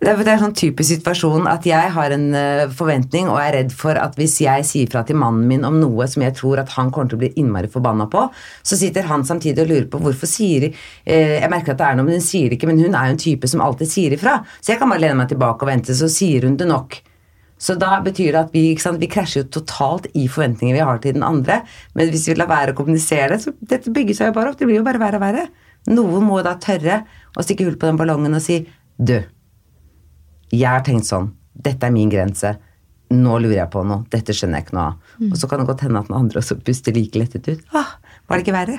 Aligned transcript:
Det 0.00 0.08
er, 0.08 0.20
er 0.32 0.38
sånn 0.40 0.54
typisk 0.56 0.94
situasjon 0.94 1.44
at 1.50 1.66
jeg 1.68 1.90
har 1.92 2.12
en 2.14 2.22
uh, 2.32 2.70
forventning 2.72 3.26
og 3.28 3.36
er 3.42 3.52
redd 3.58 3.72
for 3.76 3.98
at 4.00 4.14
hvis 4.16 4.38
jeg 4.40 4.64
sier 4.64 4.88
fra 4.88 5.02
til 5.04 5.18
mannen 5.20 5.44
min 5.44 5.66
om 5.68 5.76
noe 5.76 6.06
som 6.08 6.24
jeg 6.24 6.32
tror 6.38 6.62
at 6.62 6.72
han 6.72 6.88
kommer 6.88 7.10
til 7.10 7.18
å 7.18 7.20
bli 7.20 7.28
innmari 7.42 7.68
forbanna 7.68 8.06
på, 8.08 8.22
så 8.64 8.78
sitter 8.80 9.04
han 9.10 9.26
samtidig 9.28 9.60
og 9.66 9.68
lurer 9.68 9.88
på 9.92 10.00
hvorfor 10.00 10.30
sier 10.30 10.70
uh, 10.70 11.04
Jeg 11.04 11.50
merker 11.52 11.74
at 11.74 11.82
det 11.82 11.88
er 11.90 11.98
noe, 11.98 12.08
men 12.08 12.16
hun 12.16 12.24
sier 12.24 12.54
ikke, 12.56 12.70
men 12.70 12.80
hun 12.80 12.96
er 12.96 13.10
jo 13.10 13.16
en 13.18 13.20
type 13.26 13.50
som 13.52 13.60
alltid 13.64 13.90
sier 13.92 14.14
ifra. 14.16 14.38
Så 14.60 14.72
jeg 14.72 14.80
kan 14.80 14.88
bare 14.88 15.04
lene 15.04 15.18
meg 15.20 15.34
tilbake 15.34 15.66
og 15.66 15.68
vente, 15.68 15.96
så 15.98 16.08
sier 16.08 16.46
hun 16.48 16.56
det 16.56 16.68
nok. 16.70 16.96
Så 17.60 17.76
da 17.76 17.98
betyr 18.00 18.30
det 18.32 18.40
at 18.40 18.54
vi, 18.56 18.62
sant, 18.80 19.02
vi 19.02 19.08
krasjer 19.12 19.44
jo 19.44 19.50
totalt 19.58 20.08
i 20.16 20.24
forventninger 20.32 20.78
vi 20.78 20.86
har 20.88 21.02
til 21.04 21.18
den 21.18 21.26
andre. 21.26 21.58
Men 21.92 22.08
hvis 22.08 22.24
vi 22.30 22.38
lar 22.38 22.48
være 22.48 22.72
å 22.72 22.78
kommunisere 22.78 23.34
det, 23.34 23.42
så 23.44 23.52
dette 23.60 23.92
bygger 23.92 24.16
seg 24.16 24.30
jo 24.30 24.38
bare 24.38 24.54
opp. 24.54 24.56
Det 24.62 24.68
blir 24.70 24.80
jo 24.80 24.86
bare 24.86 25.02
verre 25.02 25.20
og 25.20 25.26
verre. 25.26 25.44
Noen 25.92 26.24
må 26.24 26.40
da 26.46 26.56
tørre 26.60 27.02
å 27.36 27.44
stikke 27.44 27.68
hull 27.68 27.76
på 27.76 27.90
den 27.90 28.00
ballongen 28.00 28.40
og 28.40 28.40
si 28.44 28.62
du, 28.96 29.18
jeg 30.50 30.68
har 30.68 30.84
tenkt 30.86 31.08
sånn. 31.08 31.30
Dette 31.54 31.86
er 31.86 31.94
min 31.94 32.10
grense. 32.12 32.54
Nå 33.10 33.38
lurer 33.42 33.56
jeg 33.62 33.72
på 33.72 33.82
noe. 33.86 34.04
Dette 34.10 34.34
skjønner 34.36 34.60
jeg 34.60 34.68
ikke 34.68 34.76
noe 34.78 34.86
av. 34.92 35.16
Mm. 35.18 35.30
Og 35.30 35.40
så 35.40 35.50
kan 35.50 35.62
det 35.62 35.68
godt 35.70 35.84
hende 35.86 36.02
at 36.02 36.10
den 36.10 36.18
andre 36.20 36.42
også 36.42 36.58
puster 36.66 36.94
like 36.94 37.18
lettet 37.18 37.48
ut. 37.50 37.62
Ah, 37.74 37.96
var 38.26 38.38
det 38.38 38.46
ikke 38.46 38.56
verre? 38.56 38.78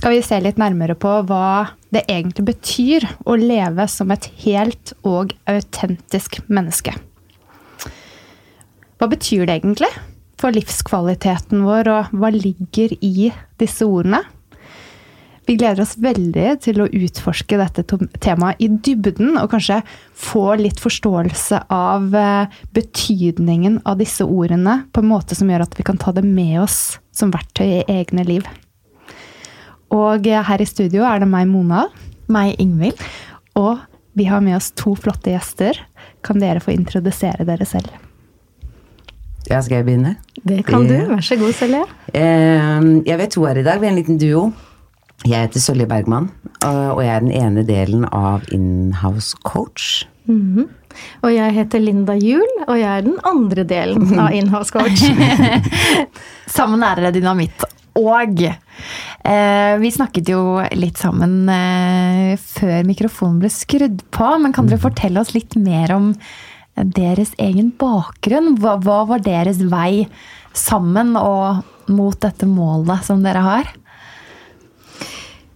skal 0.00 0.14
vi 0.16 0.22
se 0.24 0.38
litt 0.40 0.56
nærmere 0.56 0.94
på 0.96 1.10
hva 1.28 1.76
det 1.92 2.06
egentlig 2.08 2.46
betyr 2.54 3.04
å 3.28 3.34
leve 3.36 3.84
som 3.92 4.08
et 4.14 4.30
helt 4.46 4.94
og 5.04 5.34
autentisk 5.50 6.38
menneske. 6.48 6.94
Hva 8.96 9.08
betyr 9.12 9.44
det 9.44 9.58
egentlig 9.58 9.90
for 10.40 10.56
livskvaliteten 10.56 11.66
vår, 11.66 11.90
og 11.92 12.14
hva 12.16 12.30
ligger 12.32 12.94
i 13.04 13.28
disse 13.60 13.84
ordene? 13.84 14.22
Vi 15.44 15.58
gleder 15.60 15.82
oss 15.84 15.98
veldig 16.00 16.48
til 16.64 16.80
å 16.80 16.88
utforske 16.88 17.60
dette 17.60 17.84
temaet 18.24 18.64
i 18.64 18.70
dybden, 18.72 19.34
og 19.36 19.50
kanskje 19.52 19.82
få 20.16 20.46
litt 20.62 20.80
forståelse 20.80 21.60
av 21.76 22.16
eh, 22.16 22.58
betydningen 22.76 23.82
av 23.84 24.00
disse 24.00 24.24
ordene 24.24 24.80
på 24.94 25.04
en 25.04 25.12
måte 25.12 25.36
som 25.36 25.52
gjør 25.52 25.66
at 25.66 25.76
vi 25.76 25.88
kan 25.90 26.00
ta 26.00 26.16
det 26.16 26.24
med 26.24 26.62
oss 26.62 26.80
som 27.12 27.34
verktøy 27.36 27.66
i 27.82 27.86
egne 28.00 28.24
liv. 28.24 28.48
Og 29.90 30.26
her 30.26 30.62
i 30.62 30.68
studio 30.68 31.04
er 31.06 31.22
det 31.22 31.28
meg, 31.30 31.48
Mona. 31.50 31.88
Meg, 32.30 32.54
Ingvild. 32.62 33.00
Og 33.58 33.80
vi 34.18 34.26
har 34.30 34.42
med 34.44 34.56
oss 34.58 34.70
to 34.78 34.94
flotte 34.98 35.32
gjester. 35.34 35.78
Kan 36.26 36.40
dere 36.42 36.62
få 36.62 36.74
introdusere 36.74 37.46
dere 37.48 37.66
selv? 37.66 37.90
Ja, 39.48 39.60
skal 39.64 39.80
jeg 39.80 39.88
begynne? 39.88 40.16
Det 40.46 40.62
kan 40.66 40.86
du. 40.86 40.94
Vær 41.10 41.24
så 41.24 41.38
god, 41.40 41.54
Sølje. 41.58 41.84
Eh, 42.14 42.90
jeg 43.06 43.18
vet 43.18 43.32
to 43.34 43.46
her 43.48 43.58
i 43.58 43.64
dag. 43.66 43.80
Vi 43.80 43.88
er 43.88 43.94
en 43.94 43.98
liten 43.98 44.20
duo. 44.20 44.50
Jeg 45.26 45.48
heter 45.48 45.60
Sølje 45.60 45.84
Bergman, 45.84 46.30
og 46.64 47.02
jeg 47.04 47.10
er 47.12 47.20
den 47.20 47.32
ene 47.36 47.64
delen 47.68 48.06
av 48.08 48.46
Inhouse 48.52 49.36
Coach. 49.44 50.06
Mm 50.24 50.56
-hmm. 50.56 50.68
Og 51.22 51.34
jeg 51.34 51.52
heter 51.52 51.78
Linda 51.78 52.14
Juel, 52.14 52.64
og 52.68 52.78
jeg 52.78 52.98
er 52.98 53.00
den 53.00 53.18
andre 53.24 53.64
delen 53.64 54.18
av 54.18 54.32
Inhouse 54.32 54.72
Coach. 54.72 55.02
Sammen 56.56 56.82
er 56.82 56.94
dere 56.94 57.12
dynamitt. 57.12 57.64
Og 57.98 58.44
eh, 58.46 59.74
vi 59.80 59.90
snakket 59.94 60.30
jo 60.30 60.60
litt 60.78 61.00
sammen 61.00 61.48
eh, 61.50 62.36
før 62.38 62.86
mikrofonen 62.88 63.40
ble 63.42 63.50
skrudd 63.52 64.04
på. 64.14 64.30
Men 64.42 64.54
kan 64.54 64.70
dere 64.70 64.80
mm. 64.80 64.86
fortelle 64.86 65.22
oss 65.22 65.34
litt 65.34 65.58
mer 65.58 65.94
om 65.96 66.12
deres 66.96 67.34
egen 67.42 67.72
bakgrunn? 67.80 68.54
Hva, 68.60 68.78
hva 68.84 69.02
var 69.10 69.26
deres 69.26 69.62
vei 69.70 70.06
sammen 70.56 71.16
og 71.18 71.66
mot 71.90 72.16
dette 72.22 72.46
målet 72.48 73.06
som 73.06 73.22
dere 73.24 73.44
har? 73.44 73.70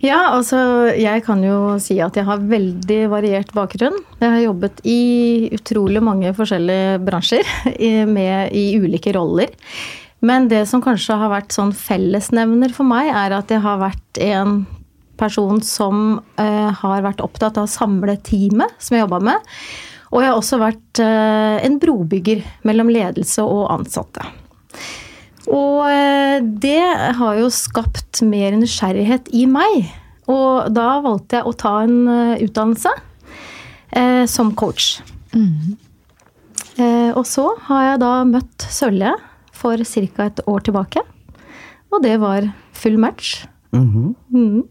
Ja, 0.05 0.35
altså 0.35 0.59
jeg 1.01 1.23
kan 1.25 1.41
jo 1.41 1.79
si 1.81 1.97
at 2.05 2.17
jeg 2.19 2.27
har 2.29 2.43
veldig 2.45 2.99
variert 3.09 3.55
bakgrunn. 3.57 3.97
Jeg 4.21 4.33
har 4.35 4.43
jobbet 4.43 4.83
i 4.85 5.49
utrolig 5.57 6.03
mange 6.05 6.35
forskjellige 6.37 6.99
bransjer 7.07 7.49
med, 8.17 8.53
i 8.53 8.75
ulike 8.77 9.15
roller. 9.17 9.55
Men 10.25 10.49
det 10.49 10.63
som 10.71 10.81
kanskje 10.85 11.19
har 11.21 11.33
vært 11.33 11.53
sånn 11.53 11.75
fellesnevner 11.77 12.73
for 12.73 12.89
meg, 12.89 13.11
er 13.13 13.35
at 13.37 13.51
jeg 13.53 13.61
har 13.65 13.83
vært 13.83 14.21
en 14.25 14.63
person 15.21 15.61
som 15.63 16.21
uh, 16.41 16.71
har 16.81 17.05
vært 17.05 17.23
opptatt 17.25 17.59
av 17.61 17.69
å 17.69 17.71
samle 17.71 18.17
teamet 18.27 18.73
som 18.83 18.97
jeg 18.97 19.05
jobba 19.05 19.21
med. 19.29 19.51
Og 20.15 20.23
jeg 20.23 20.31
har 20.31 20.39
også 20.39 20.61
vært 20.63 21.03
uh, 21.03 21.59
en 21.61 21.77
brobygger 21.83 22.41
mellom 22.67 22.91
ledelse 22.95 23.45
og 23.45 23.69
ansatte. 23.75 24.25
Og 25.45 25.85
uh, 25.85 26.39
det 26.41 26.81
har 27.21 27.43
jo 27.43 27.53
skapt 27.53 28.25
mer 28.25 28.57
nysgjerrighet 28.57 29.29
i 29.37 29.45
meg. 29.51 29.93
Og 30.31 30.73
da 30.73 31.03
valgte 31.05 31.43
jeg 31.43 31.51
å 31.51 31.59
ta 31.61 31.75
en 31.85 31.99
utdannelse 32.41 32.95
som 34.27 34.49
coach. 34.59 35.03
Mm. 35.37 35.75
og 37.15 37.27
så 37.29 37.45
har 37.69 37.83
jeg 37.85 37.99
da 38.03 38.11
møtt 38.27 38.65
Sølje 38.73 39.13
for 39.65 39.81
ca. 39.81 40.29
et 40.29 40.45
år 40.47 40.69
tilbake. 40.69 41.03
Og 41.93 42.03
det 42.05 42.19
var 42.21 42.53
full 42.73 42.99
match. 42.99 43.47
Mm 43.73 43.89
-hmm. 43.89 44.15
mm. 44.31 44.63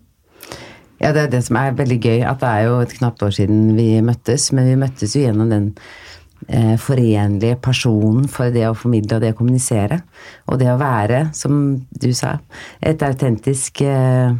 Ja, 1.02 1.12
det 1.12 1.22
er 1.22 1.28
det 1.28 1.44
som 1.44 1.56
er 1.56 1.76
veldig 1.76 2.00
gøy, 2.00 2.22
at 2.22 2.40
det 2.40 2.50
er 2.50 2.62
jo 2.68 2.80
et 2.80 2.94
knapt 2.94 3.24
år 3.24 3.30
siden 3.30 3.76
vi 3.76 4.02
møttes. 4.02 4.52
Men 4.54 4.70
vi 4.70 4.76
møttes 4.76 5.16
jo 5.16 5.22
gjennom 5.22 5.50
den 5.50 5.76
eh, 6.48 6.78
forenlige 6.80 7.56
personen 7.56 8.28
for 8.28 8.54
det 8.54 8.68
å 8.70 8.78
formidle 8.78 9.16
og 9.16 9.22
det 9.22 9.34
å 9.34 9.38
kommunisere. 9.38 10.00
Og 10.48 10.60
det 10.60 10.72
å 10.72 10.80
være, 10.80 11.30
som 11.34 11.82
du 12.04 12.14
sa, 12.14 12.38
et 12.82 13.04
autentisk 13.04 13.82
eh, 13.82 14.32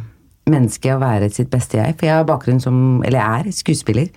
menneske 0.50 0.94
og 0.94 1.00
være 1.04 1.30
sitt 1.32 1.50
beste 1.52 1.76
jeg. 1.76 1.98
For 1.98 2.06
jeg 2.08 2.16
har 2.16 2.24
bakgrunn 2.28 2.60
som, 2.60 3.02
eller 3.04 3.20
er, 3.20 3.52
skuespiller. 3.52 4.08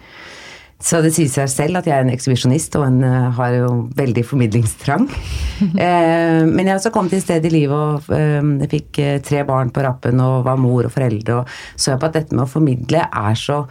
Så 0.77 0.99
det 1.01 1.09
sier 1.15 1.29
seg 1.31 1.49
selv 1.49 1.79
at 1.79 1.88
jeg 1.89 1.95
er 1.95 2.03
en 2.05 2.13
ekshibisjonist 2.13 2.75
og 2.77 2.83
en, 2.85 2.99
uh, 3.01 3.31
har 3.33 3.55
jo 3.55 3.69
veldig 3.97 4.23
formidlingstrang. 4.29 5.07
uh, 5.09 6.43
men 6.53 6.61
jeg 6.61 6.69
har 6.69 6.77
også 6.77 6.91
kommet 6.93 7.15
til 7.15 7.21
et 7.23 7.25
sted 7.25 7.47
i 7.49 7.53
livet 7.53 7.73
og 7.73 8.11
uh, 8.13 8.51
jeg 8.61 8.71
fikk 8.75 9.01
tre 9.25 9.41
barn 9.47 9.73
på 9.73 9.81
rappen 9.85 10.21
og 10.21 10.45
var 10.45 10.59
mor 10.61 10.85
og 10.85 10.93
foreldre 10.93 11.39
og 11.39 11.55
så 11.73 11.95
jeg 11.95 12.01
på 12.03 12.09
at 12.11 12.19
dette 12.19 12.38
med 12.38 12.45
å 12.45 12.51
formidle 12.51 13.07
er 13.07 13.39
så 13.41 13.63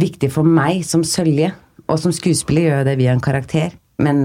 viktig 0.00 0.32
for 0.32 0.48
meg 0.48 0.82
som 0.88 1.04
Sølje. 1.06 1.52
Og 1.84 2.00
som 2.00 2.14
skuespiller 2.16 2.64
gjør 2.64 2.78
jeg 2.80 2.88
det 2.88 2.98
via 2.98 3.12
en 3.12 3.22
karakter, 3.22 3.74
men 4.00 4.24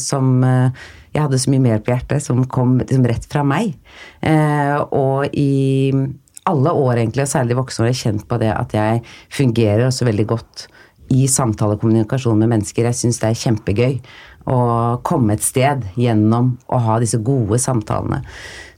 som 0.00 0.40
jeg 0.40 1.20
hadde 1.20 1.38
så 1.38 1.52
mye 1.52 1.62
mer 1.62 1.82
på 1.84 1.92
hjertet 1.92 2.24
som 2.24 2.40
kom 2.50 2.78
liksom, 2.80 3.04
rett 3.06 3.26
fra 3.28 3.42
meg. 3.46 3.74
og 4.96 5.36
i 5.36 5.92
alle 6.48 6.72
år, 6.72 7.02
egentlig, 7.02 7.26
og 7.26 7.30
særlig 7.30 7.58
voksne 7.60 7.84
år, 7.84 7.90
har 7.90 7.92
jeg 7.92 8.00
kjent 8.00 8.26
på 8.30 8.40
det 8.40 8.50
at 8.54 8.74
jeg 8.74 9.04
fungerer 9.36 9.84
også 9.86 10.08
veldig 10.08 10.26
godt 10.32 10.66
i 11.12 11.26
samtalekommunikasjon 11.30 12.38
med 12.40 12.50
mennesker. 12.54 12.88
Jeg 12.88 12.98
syns 12.98 13.20
det 13.22 13.30
er 13.30 13.42
kjempegøy 13.44 14.00
å 14.46 14.58
komme 15.06 15.34
et 15.34 15.42
sted 15.42 15.82
gjennom 15.98 16.52
å 16.70 16.78
ha 16.84 16.98
disse 17.02 17.18
gode 17.24 17.58
samtalene. 17.58 18.20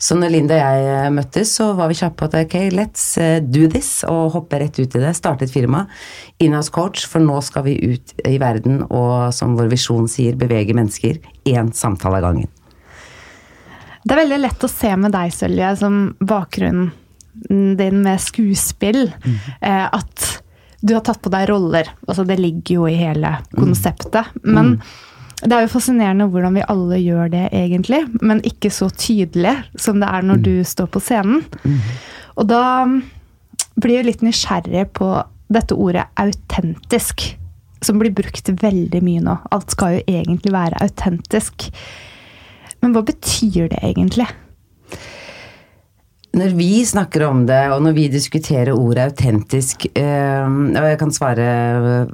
Så 0.01 0.17
når 0.17 0.33
Linda 0.33 0.57
og 0.57 0.63
jeg 0.63 0.87
eh, 0.89 1.09
møttes, 1.13 1.53
så 1.59 1.73
var 1.77 1.91
vi 1.91 1.99
kjappe 1.99 2.23
på 2.23 2.29
at 2.31 2.37
ok, 2.47 2.57
let's 2.73 3.05
eh, 3.21 3.43
do 3.45 3.67
this, 3.69 3.91
og 4.09 4.33
hoppe 4.37 4.63
rett 4.63 4.79
ut 4.79 4.97
i 4.97 5.03
det. 5.03 5.13
Starte 5.19 5.45
et 5.45 5.53
firma. 5.53 5.85
Inhouse 6.41 6.73
Coach, 6.73 7.05
for 7.11 7.21
nå 7.25 7.41
skal 7.45 7.67
vi 7.67 7.77
ut 7.93 8.15
i 8.25 8.39
verden 8.41 8.81
og, 8.87 9.29
som 9.37 9.59
vår 9.59 9.69
visjon 9.75 10.09
sier, 10.09 10.39
bevege 10.41 10.77
mennesker 10.79 11.21
én 11.51 11.75
samtale 11.77 12.23
av 12.23 12.31
gangen. 12.31 12.49
Det 14.05 14.15
er 14.15 14.23
veldig 14.23 14.41
lett 14.41 14.65
å 14.65 14.73
se 14.73 14.95
med 14.97 15.13
deg, 15.13 15.35
Sølje, 15.37 15.75
som 15.83 16.01
bakgrunnen 16.25 16.95
din 17.79 18.01
med 18.03 18.19
skuespill, 18.19 19.05
mm. 19.13 19.37
at 19.95 20.25
du 20.81 20.95
har 20.95 21.05
tatt 21.07 21.21
på 21.23 21.33
deg 21.33 21.49
roller. 21.51 21.91
Altså, 22.07 22.25
det 22.25 22.39
ligger 22.39 22.75
jo 22.75 22.89
i 22.89 22.97
hele 22.99 23.35
konseptet. 23.57 24.31
Men 24.43 24.77
mm. 24.77 24.83
det 25.45 25.57
er 25.57 25.65
jo 25.65 25.73
fascinerende 25.73 26.29
hvordan 26.31 26.59
vi 26.59 26.67
alle 26.71 27.01
gjør 27.03 27.33
det, 27.35 27.47
egentlig. 27.57 28.05
Men 28.23 28.45
ikke 28.47 28.71
så 28.75 28.91
tydelig 28.95 29.57
som 29.81 29.99
det 30.03 30.11
er 30.11 30.29
når 30.29 30.43
mm. 30.43 30.45
du 30.47 30.55
står 30.67 30.91
på 30.95 31.03
scenen. 31.03 31.43
Mm. 31.65 31.81
Og 32.39 32.51
da 32.53 32.63
blir 33.79 34.01
jeg 34.01 34.09
litt 34.09 34.25
nysgjerrig 34.27 34.87
på 34.99 35.11
dette 35.49 35.75
ordet 35.75 36.07
autentisk, 36.21 37.25
som 37.83 37.99
blir 37.99 38.15
brukt 38.15 38.51
veldig 38.63 39.01
mye 39.07 39.23
nå. 39.25 39.39
Alt 39.55 39.75
skal 39.75 39.99
jo 39.99 40.05
egentlig 40.11 40.55
være 40.55 40.83
autentisk. 40.85 41.71
Men 42.83 42.95
hva 42.95 43.03
betyr 43.07 43.71
det 43.73 43.81
egentlig? 43.83 44.29
Når 46.37 46.53
vi 46.59 46.73
snakker 46.85 47.25
om 47.25 47.47
det, 47.49 47.61
og 47.73 47.81
når 47.83 47.95
vi 47.97 48.09
diskuterer 48.13 48.75
ordet 48.77 49.07
autentisk, 49.09 49.87
øh, 49.97 50.59
og 50.77 50.89
jeg 50.91 50.99
kan 51.01 51.15
svare 51.15 51.47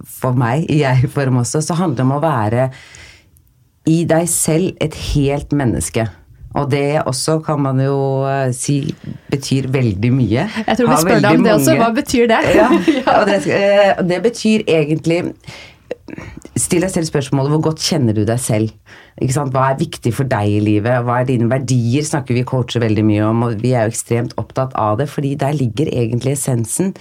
for 0.07 0.39
meg 0.39 0.69
i 0.71 0.85
jeg-form 0.85 1.43
også, 1.43 1.65
så 1.67 1.77
handler 1.81 1.99
det 1.99 2.07
om 2.07 2.15
å 2.15 2.23
være 2.23 2.69
i 3.91 4.05
deg 4.09 4.29
selv 4.31 4.77
et 4.81 4.95
helt 5.13 5.53
menneske. 5.57 6.07
Og 6.55 6.71
det 6.71 7.03
også 7.03 7.41
kan 7.43 7.59
man 7.65 7.81
jo 7.83 7.97
uh, 8.23 8.49
si 8.55 8.79
betyr 9.33 9.67
veldig 9.75 10.11
mye. 10.15 10.47
Jeg 10.55 10.79
tror 10.79 10.91
vi 10.93 10.99
spør 11.03 11.23
deg 11.25 11.39
om 11.41 11.47
det 11.47 11.55
også. 11.57 11.75
Hva 11.81 11.91
betyr 11.97 12.29
det? 12.31 12.41
ja, 12.55 12.69
og 13.19 13.25
det, 13.27 13.41
uh, 13.51 14.03
det 14.07 14.21
betyr 14.23 14.63
egentlig 14.71 15.19
Still 16.55 16.85
deg 16.85 16.93
selv 16.93 17.09
spørsmålet 17.09 17.51
hvor 17.51 17.63
godt 17.71 17.83
kjenner 17.83 18.15
du 18.15 18.23
deg 18.29 18.39
selv? 18.39 18.75
Hva 19.19 19.65
er 19.71 19.79
viktig 19.81 20.13
for 20.15 20.29
deg 20.31 20.53
i 20.53 20.61
livet? 20.63 21.03
Hva 21.07 21.21
er 21.21 21.29
dine 21.29 21.49
verdier? 21.51 22.05
snakker 22.07 22.37
vi 22.37 22.45
coacher 22.47 22.83
veldig 22.85 23.05
mye 23.07 23.25
om, 23.27 23.47
og 23.47 23.57
vi 23.63 23.73
er 23.75 23.87
jo 23.87 23.95
ekstremt 23.95 24.37
opptatt 24.41 24.77
av 24.79 25.01
det, 25.01 25.09
fordi 25.11 25.35
der 25.41 25.57
ligger 25.57 25.91
egentlig 25.91 26.37
essensen 26.37 26.93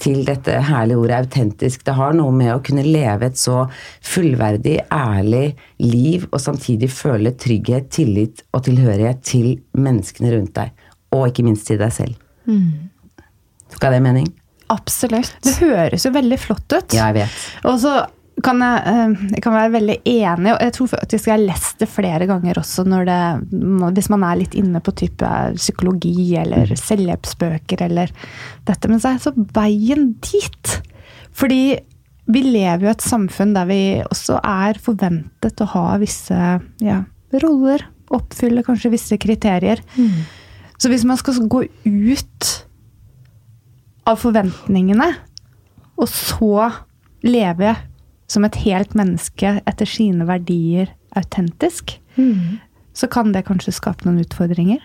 til 0.00 0.22
dette 0.28 0.56
herlige 0.68 1.00
ordet 1.00 1.18
autentisk. 1.18 1.84
Det 1.86 1.94
har 1.96 2.16
noe 2.16 2.32
med 2.34 2.52
å 2.54 2.60
kunne 2.64 2.84
leve 2.86 3.30
et 3.30 3.40
så 3.40 3.62
fullverdig, 4.06 4.78
ærlig 4.92 5.54
liv, 5.84 6.26
og 6.30 6.40
samtidig 6.42 6.90
føle 6.92 7.34
trygghet, 7.36 7.90
tillit 7.92 8.44
og 8.52 8.64
tilhørighet 8.68 9.24
til 9.26 9.52
menneskene 9.76 10.34
rundt 10.36 10.54
deg. 10.56 10.86
Og 11.16 11.28
ikke 11.30 11.44
minst 11.46 11.68
til 11.68 11.80
deg 11.80 11.92
selv. 11.94 12.20
Mm. 12.48 12.88
Skal 13.74 13.96
det 13.96 14.04
mening? 14.04 14.30
Absolutt. 14.70 15.34
Det 15.44 15.58
høres 15.64 16.06
jo 16.06 16.14
veldig 16.14 16.38
flott 16.40 16.66
ut. 16.72 16.94
Ja, 16.94 17.10
jeg 17.10 17.24
vet. 17.24 17.44
Og 17.66 17.80
så 17.82 17.98
kan 18.44 18.62
jeg, 18.62 18.82
eh, 18.86 19.26
jeg, 19.34 19.42
kan 19.44 19.54
være 19.56 19.72
veldig 19.74 19.96
enig, 20.06 20.52
og 20.54 20.60
jeg 20.62 20.74
tror 20.76 20.90
faktisk 20.92 21.28
jeg 21.28 21.34
har 21.34 21.42
lest 21.42 21.82
det 21.82 21.88
flere 21.90 22.28
ganger 22.30 22.60
også 22.60 22.84
det, 22.88 23.20
hvis 23.96 24.10
man 24.12 24.24
er 24.26 24.40
litt 24.40 24.54
inne 24.58 24.82
på 24.84 24.94
type 24.96 25.30
psykologi 25.56 26.36
eller 26.38 26.70
mm. 26.70 26.78
selvhjelpsbøker 26.78 27.84
eller 27.88 28.12
dette. 28.68 28.90
Men 28.90 29.02
så 29.02 29.12
er 29.14 29.22
så 29.24 29.34
veien 29.56 30.12
dit. 30.22 30.74
Fordi 31.36 31.62
vi 32.30 32.42
lever 32.46 32.84
jo 32.84 32.90
i 32.90 32.94
et 32.94 33.04
samfunn 33.04 33.54
der 33.56 33.66
vi 33.70 33.80
også 34.04 34.38
er 34.46 34.78
forventet 34.82 35.64
å 35.64 35.70
ha 35.74 35.86
visse 36.02 36.38
ja, 36.84 37.00
roller. 37.42 37.86
Oppfylle 38.14 38.64
kanskje 38.66 38.92
visse 38.94 39.18
kriterier. 39.22 39.82
Mm. 39.96 40.22
Så 40.80 40.90
hvis 40.90 41.04
man 41.06 41.18
skal 41.20 41.42
gå 41.50 41.64
ut 41.84 42.50
av 44.08 44.18
forventningene, 44.22 45.10
og 46.00 46.08
så 46.08 46.70
leve 47.26 47.74
som 48.30 48.46
et 48.46 48.58
helt 48.62 48.94
menneske 48.98 49.56
etter 49.66 49.88
sine 49.88 50.26
verdier 50.28 50.92
autentisk, 51.18 51.96
mm. 52.14 52.60
så 52.94 53.10
kan 53.10 53.32
det 53.34 53.46
kanskje 53.48 53.74
skape 53.74 54.06
noen 54.06 54.22
utfordringer? 54.22 54.82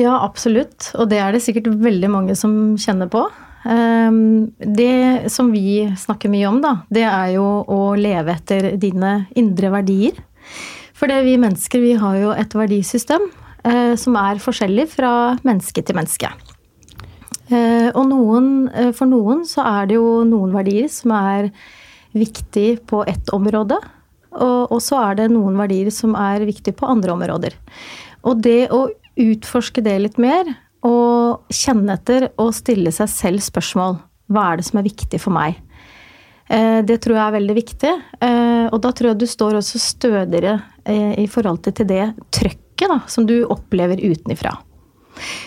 Ja, 0.00 0.14
absolutt. 0.20 0.90
Og 0.96 1.10
det 1.12 1.20
er 1.22 1.32
det 1.32 1.42
sikkert 1.44 1.68
veldig 1.80 2.08
mange 2.12 2.36
som 2.38 2.76
kjenner 2.80 3.08
på. 3.12 3.24
Ehm, 3.66 4.52
det 4.60 5.30
som 5.32 5.50
vi 5.52 5.86
snakker 5.98 6.32
mye 6.32 6.48
om, 6.50 6.60
da, 6.64 6.74
det 6.92 7.04
er 7.08 7.36
jo 7.36 7.46
å 7.64 7.80
leve 7.98 8.36
etter 8.36 8.74
dine 8.80 9.26
indre 9.36 9.72
verdier. 9.74 10.18
For 10.96 11.10
det 11.10 11.22
vi 11.26 11.36
mennesker, 11.40 11.82
vi 11.82 11.96
har 12.00 12.20
jo 12.20 12.34
et 12.36 12.54
verdisystem 12.56 13.24
eh, 13.66 13.94
som 14.00 14.16
er 14.20 14.40
forskjellig 14.42 14.86
fra 14.92 15.12
menneske 15.44 15.84
til 15.84 15.98
menneske. 15.98 16.30
Eh, 17.46 17.88
og 17.92 18.04
noen, 18.10 18.68
eh, 18.72 18.92
for 18.96 19.08
noen 19.10 19.44
så 19.48 19.64
er 19.66 19.90
det 19.90 19.98
jo 19.98 20.22
noen 20.28 20.54
verdier 20.54 20.88
som 20.92 21.12
er 21.16 21.50
viktig 22.18 22.68
på 22.88 23.02
ett 23.08 23.32
område. 23.34 23.78
Og, 24.36 24.72
og 24.72 24.80
så 24.84 25.00
er 25.08 25.20
det 25.20 25.30
noen 25.32 25.56
verdier 25.58 25.92
som 25.94 26.16
er 26.18 26.44
viktige 26.48 26.76
på 26.76 26.88
andre 26.90 27.14
områder. 27.14 27.56
Og 28.26 28.42
det 28.44 28.68
å 28.74 28.86
utforske 29.16 29.84
det 29.84 29.96
litt 30.02 30.18
mer, 30.20 30.48
og 30.86 31.48
kjenne 31.50 31.96
etter 31.96 32.28
og 32.38 32.52
stille 32.54 32.92
seg 32.94 33.08
selv 33.10 33.42
spørsmål 33.42 33.96
Hva 34.30 34.42
er 34.52 34.60
det 34.60 34.66
som 34.68 34.78
er 34.78 34.86
viktig 34.86 35.18
for 35.22 35.34
meg? 35.34 35.56
Eh, 36.46 36.82
det 36.86 37.00
tror 37.02 37.16
jeg 37.16 37.24
er 37.24 37.36
veldig 37.36 37.56
viktig. 37.56 37.92
Eh, 38.22 38.66
og 38.70 38.78
da 38.84 38.92
tror 38.94 39.12
jeg 39.12 39.20
du 39.22 39.26
står 39.30 39.58
også 39.58 39.80
stødigere 39.82 40.58
eh, 40.86 41.14
i 41.22 41.26
forhold 41.30 41.64
til 41.66 41.88
det 41.88 42.04
trøkket 42.34 42.92
da, 42.92 43.00
som 43.10 43.26
du 43.26 43.40
opplever 43.50 44.02
utenifra. 44.02 44.54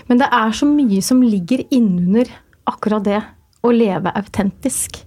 Men 0.10 0.22
det 0.22 0.30
er 0.34 0.56
så 0.56 0.68
mye 0.68 1.02
som 1.06 1.22
ligger 1.24 1.64
innunder 1.70 2.32
akkurat 2.70 3.06
det 3.06 3.22
å 3.64 3.72
leve 3.76 4.12
autentisk. 4.18 5.04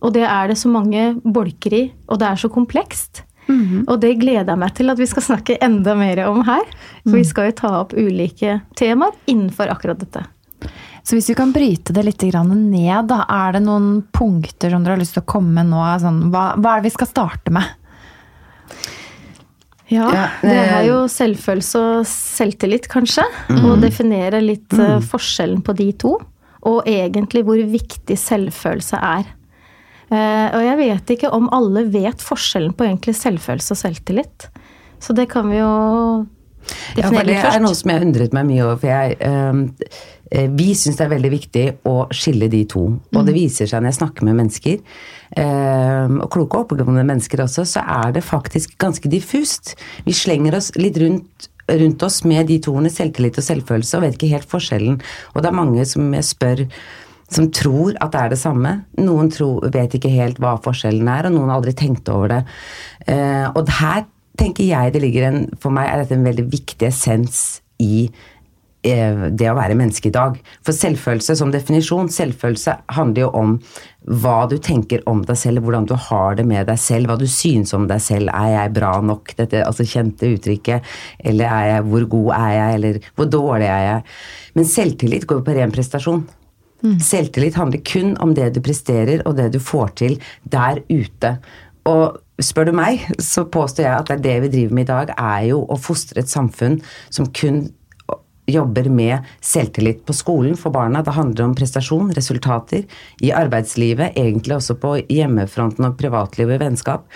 Og 0.00 0.14
det 0.16 0.24
er 0.24 0.48
det 0.48 0.58
så 0.58 0.70
mange 0.72 1.12
bolker 1.24 1.76
i, 1.76 1.82
og 2.08 2.20
det 2.20 2.28
er 2.30 2.40
så 2.40 2.48
komplekst. 2.48 3.24
Mm 3.50 3.66
-hmm. 3.66 3.84
Og 3.88 4.00
det 4.00 4.14
gleder 4.20 4.52
jeg 4.52 4.58
meg 4.58 4.74
til 4.74 4.90
at 4.90 4.98
vi 4.98 5.06
skal 5.06 5.22
snakke 5.22 5.58
enda 5.60 5.94
mer 5.94 6.26
om 6.26 6.44
her. 6.44 6.64
For 7.04 7.16
vi 7.16 7.22
mm. 7.22 7.30
skal 7.30 7.44
jo 7.44 7.52
ta 7.52 7.80
opp 7.80 7.92
ulike 7.92 8.60
temaer 8.76 9.12
innenfor 9.26 9.68
akkurat 9.68 9.98
dette. 9.98 10.24
Så 11.02 11.16
hvis 11.16 11.30
vi 11.30 11.34
kan 11.34 11.52
bryte 11.52 11.92
det 11.92 12.04
litt 12.04 12.22
ned, 12.22 13.08
da, 13.08 13.24
er 13.28 13.52
det 13.52 13.62
noen 13.62 14.02
punkter 14.12 14.70
som 14.70 14.84
dere 14.84 14.92
har 14.92 15.00
lyst 15.00 15.14
til 15.16 15.22
å 15.22 15.32
komme 15.32 15.52
med 15.52 15.66
nå? 15.72 15.98
Sånn, 15.98 16.30
hva, 16.30 16.54
hva, 16.56 16.76
er 16.76 16.80
det 16.80 16.90
vi 16.90 16.96
skal 16.96 17.06
starte 17.06 17.50
med? 17.50 17.64
Ja, 19.90 20.28
det 20.42 20.54
er 20.54 20.84
jo 20.86 21.08
selvfølelse 21.10 21.78
og 21.78 22.06
selvtillit, 22.06 22.86
kanskje. 22.88 23.24
Mm. 23.48 23.64
Å 23.64 23.76
definere 23.82 24.40
litt 24.40 24.70
mm. 24.70 25.00
forskjellen 25.02 25.64
på 25.66 25.72
de 25.72 25.92
to. 25.92 26.14
Og 26.62 26.86
egentlig 26.86 27.42
hvor 27.42 27.56
viktig 27.56 28.18
selvfølelse 28.20 29.00
er. 29.00 29.24
Eh, 30.10 30.46
og 30.56 30.62
jeg 30.64 30.78
vet 30.80 31.14
ikke 31.14 31.30
om 31.36 31.48
alle 31.54 31.84
vet 31.92 32.22
forskjellen 32.24 32.74
på 32.74 32.86
egentlig 32.86 33.14
selvfølelse 33.18 33.76
og 33.76 33.80
selvtillit. 33.84 34.48
Så 35.00 35.14
det 35.16 35.28
kan 35.32 35.46
vi 35.48 35.60
jo 35.60 35.72
definere 36.96 37.28
litt 37.28 37.38
først. 37.38 37.46
Det 37.46 37.60
er 37.60 37.64
noe 37.64 37.78
som 37.78 37.92
jeg 37.92 38.06
undret 38.08 38.34
meg 38.36 38.48
mye 38.50 38.64
over. 38.66 38.80
for 38.82 38.90
jeg, 38.90 39.16
øh, 39.24 40.48
Vi 40.58 40.74
syns 40.78 40.98
det 40.98 41.04
er 41.06 41.14
veldig 41.14 41.30
viktig 41.30 41.64
å 41.90 41.94
skille 42.14 42.50
de 42.50 42.64
to. 42.64 42.84
Og 43.14 43.22
det 43.26 43.32
mm. 43.34 43.38
viser 43.38 43.66
seg 43.66 43.82
når 43.82 43.90
jeg 43.90 44.00
snakker 44.00 44.26
med 44.28 44.36
mennesker, 44.38 44.76
og 45.30 46.28
kloke 46.30 46.58
og 46.58 46.64
oppegående 46.64 47.02
mennesker 47.06 47.42
også, 47.42 47.64
så 47.66 47.82
er 47.82 48.12
det 48.14 48.22
faktisk 48.22 48.76
ganske 48.78 49.10
diffust. 49.10 49.74
Vi 50.06 50.14
slenger 50.14 50.54
oss 50.58 50.70
litt 50.78 50.98
rundt 51.02 51.50
rundt 51.78 52.02
oss 52.02 52.24
med 52.24 52.48
de 52.50 52.58
to 52.62 52.72
ordene 52.74 52.92
selvtillit 52.92 53.38
og 53.38 53.46
selvfølelse, 53.46 53.96
og 53.96 54.04
vet 54.06 54.18
ikke 54.18 54.32
helt 54.34 54.50
forskjellen. 54.50 54.98
Og 55.34 55.42
det 55.42 55.50
er 55.50 55.56
mange 55.56 55.86
som 55.88 56.08
jeg 56.16 56.26
spør 56.26 56.64
som 57.30 57.50
tror 57.54 57.94
at 58.02 58.14
det 58.14 58.24
er 58.24 58.32
det 58.34 58.40
samme. 58.40 58.74
Noen 59.00 59.30
tror, 59.32 59.68
vet 59.72 59.94
ikke 59.96 60.12
helt 60.12 60.40
hva 60.42 60.56
forskjellen 60.62 61.10
er, 61.10 61.28
og 61.28 61.36
noen 61.36 61.52
har 61.52 61.60
aldri 61.60 61.76
tenkt 61.78 62.10
over 62.12 62.34
det. 62.34 62.42
Uh, 63.06 63.46
og 63.54 63.70
her 63.80 64.04
tenker 64.40 64.66
jeg 64.66 64.94
det 64.94 65.02
ligger 65.02 65.26
en 65.28 65.40
For 65.60 65.74
meg 65.74 65.88
er 65.90 66.02
dette 66.02 66.14
en 66.16 66.26
veldig 66.26 66.46
viktig 66.52 66.86
essens 66.86 67.60
i 67.82 68.06
uh, 68.08 69.28
det 69.30 69.46
å 69.46 69.54
være 69.58 69.76
menneske 69.78 70.10
i 70.10 70.14
dag. 70.14 70.40
For 70.66 70.74
selvfølelse 70.74 71.36
som 71.38 71.52
definisjon, 71.54 72.10
selvfølelse 72.10 72.74
handler 72.96 73.28
jo 73.28 73.30
om 73.38 73.54
hva 74.24 74.48
du 74.50 74.56
tenker 74.58 75.04
om 75.10 75.22
deg 75.28 75.38
selv, 75.38 75.62
hvordan 75.62 75.86
du 75.86 75.94
har 76.08 76.34
det 76.38 76.48
med 76.50 76.66
deg 76.66 76.82
selv, 76.82 77.12
hva 77.12 77.18
du 77.20 77.28
synes 77.30 77.74
om 77.76 77.86
deg 77.90 78.02
selv. 78.02 78.32
Er 78.34 78.56
jeg 78.56 78.74
bra 78.80 78.96
nok? 79.04 79.36
Dette 79.38 79.62
altså 79.62 79.86
kjente 79.86 80.32
uttrykket. 80.34 80.90
Eller 81.22 81.46
er 81.46 81.70
jeg, 81.74 81.86
hvor 81.92 82.10
god 82.16 82.34
er 82.40 82.52
jeg, 82.56 82.80
eller 82.80 83.00
hvor 83.14 83.32
dårlig 83.38 83.70
er 83.70 83.86
jeg? 83.86 84.04
Men 84.58 84.70
selvtillit 84.74 85.30
går 85.30 85.42
jo 85.42 85.46
på 85.46 85.58
ren 85.60 85.78
prestasjon. 85.78 86.26
Mm. 86.80 86.98
Selvtillit 87.04 87.58
handler 87.60 87.82
kun 87.84 88.14
om 88.22 88.34
det 88.36 88.52
du 88.54 88.62
presterer 88.64 89.24
og 89.26 89.36
det 89.40 89.50
du 89.54 89.60
får 89.62 89.92
til 90.00 90.16
der 90.48 90.82
ute. 90.88 91.36
Og 91.88 92.20
spør 92.42 92.70
du 92.70 92.76
meg, 92.76 93.04
så 93.20 93.46
påstår 93.48 93.86
jeg 93.86 93.98
at 93.98 94.24
det, 94.24 94.38
vi 94.44 94.52
driver 94.52 94.78
med 94.78 94.88
i 94.88 94.92
dag, 94.92 95.12
er 95.16 95.50
jo 95.50 95.64
å 95.68 95.78
fostre 95.80 96.22
et 96.22 96.32
samfunn 96.32 96.80
som 97.12 97.28
kun 97.36 97.68
jobber 98.50 98.88
med 98.90 99.28
selvtillit 99.44 100.02
på 100.06 100.14
skolen 100.16 100.56
for 100.58 100.74
barna. 100.74 101.04
Det 101.06 101.14
handler 101.14 101.46
om 101.46 101.54
prestasjon, 101.54 102.10
resultater. 102.16 102.86
I 103.22 103.30
arbeidslivet, 103.36 104.16
egentlig 104.18 104.56
også 104.56 104.76
på 104.80 104.96
hjemmefronten 105.06 105.86
og 105.86 105.96
privatlivet 106.00 106.60
vennskap. 106.62 107.06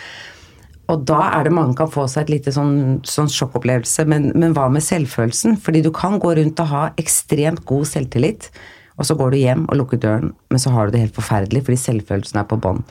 Og 0.92 1.04
da 1.08 1.20
er 1.32 1.46
det 1.46 1.54
mange 1.56 1.76
kan 1.78 1.88
få 1.90 2.04
seg 2.10 2.26
et 2.26 2.34
lite 2.34 2.52
sånn, 2.52 3.00
sånn 3.08 3.30
sjokkopplevelse. 3.32 4.04
Men, 4.10 4.30
men 4.36 4.54
hva 4.56 4.68
med 4.72 4.84
selvfølelsen? 4.84 5.56
Fordi 5.64 5.80
du 5.84 5.90
kan 5.96 6.20
gå 6.22 6.34
rundt 6.36 6.60
og 6.60 6.70
ha 6.70 6.86
ekstremt 7.00 7.64
god 7.68 7.88
selvtillit 7.88 8.50
og 8.94 9.06
så 9.08 9.16
går 9.18 9.34
du 9.34 9.40
hjem 9.40 9.64
og 9.66 9.78
lukker 9.80 9.98
døren, 9.98 10.30
men 10.54 10.60
så 10.62 10.70
har 10.70 10.86
du 10.86 10.94
det 10.94 11.02
helt 11.02 11.16
forferdelig 11.16 11.64
fordi 11.66 11.80
selvfølelsen 11.82 12.38
er 12.38 12.46
på 12.46 12.58
bånn. 12.62 12.84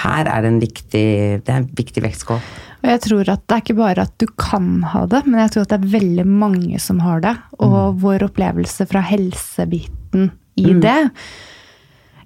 Her 0.00 0.24
er 0.24 0.44
det 0.44 0.52
en 0.54 0.62
viktig, 0.62 1.06
det 1.44 1.52
er 1.52 1.60
en 1.60 1.68
viktig 1.76 2.04
vektskål. 2.04 2.40
Og 2.80 2.88
jeg 2.88 3.02
tror 3.04 3.28
at 3.34 3.42
det 3.44 3.56
er 3.56 3.64
ikke 3.66 3.76
bare 3.76 4.06
at 4.08 4.14
du 4.22 4.26
kan 4.40 4.70
ha 4.94 5.04
det, 5.10 5.20
men 5.26 5.42
jeg 5.42 5.52
tror 5.52 5.66
at 5.66 5.74
det 5.74 5.80
er 5.82 5.94
veldig 5.98 6.26
mange 6.26 6.80
som 6.80 7.02
har 7.04 7.20
det. 7.26 7.34
Og 7.60 7.76
mm. 7.76 8.00
vår 8.00 8.26
opplevelse 8.30 8.88
fra 8.88 9.04
helsebiten 9.04 10.30
i 10.60 10.72
mm. 10.72 10.80
det 10.82 10.98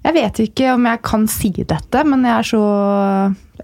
Jeg 0.05 0.15
vet 0.15 0.39
ikke 0.45 0.71
om 0.73 0.87
jeg 0.87 1.01
kan 1.05 1.27
si 1.31 1.51
dette, 1.59 2.03
men 2.07 2.23
jeg 2.23 2.35
er 2.39 2.49
så 2.53 2.65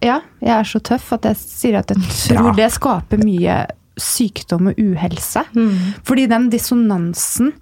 Ja, 0.03 0.19
jeg 0.43 0.55
er 0.57 0.67
så 0.67 0.83
tøff 0.83 1.13
at 1.15 1.31
jeg 1.31 1.39
sier 1.39 1.79
at 1.79 1.95
jeg 1.95 2.11
tror 2.27 2.51
det 2.59 2.71
skaper 2.75 3.23
mye 3.23 3.61
sykdom 4.01 4.71
og 4.71 4.79
uhelse. 4.79 5.43
Mm. 5.55 6.01
Fordi 6.07 6.27
den 6.27 6.51
dissonansen 6.51 7.53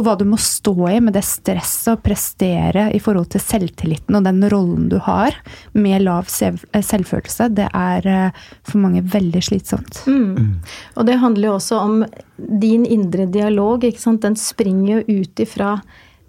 og 0.00 0.06
hva 0.06 0.14
du 0.16 0.24
må 0.28 0.38
stå 0.40 0.72
i 0.88 0.96
med 1.04 1.12
det 1.12 1.22
stresset 1.28 1.92
og 1.92 2.04
prestere 2.04 2.86
i 2.96 3.00
forhold 3.02 3.28
til 3.34 3.42
selvtilliten 3.44 4.16
og 4.16 4.24
den 4.24 4.40
rollen 4.48 4.88
du 4.88 4.96
har 5.04 5.36
med 5.76 6.06
lav 6.06 6.30
eh, 6.40 6.84
selvfølelse, 6.86 7.50
det 7.52 7.66
er 7.68 8.08
eh, 8.08 8.38
for 8.64 8.80
mange 8.80 9.04
veldig 9.12 9.42
slitsomt. 9.44 10.00
Mm. 10.08 10.62
Og 10.96 11.08
det 11.08 11.18
handler 11.20 11.50
jo 11.50 11.58
også 11.58 11.82
om 11.84 12.00
din 12.36 12.86
indre 12.88 13.28
dialog. 13.28 13.84
ikke 13.84 14.00
sant? 14.00 14.24
Den 14.24 14.38
springer 14.40 15.00
jo 15.02 15.20
ut 15.20 15.44
ifra 15.44 15.76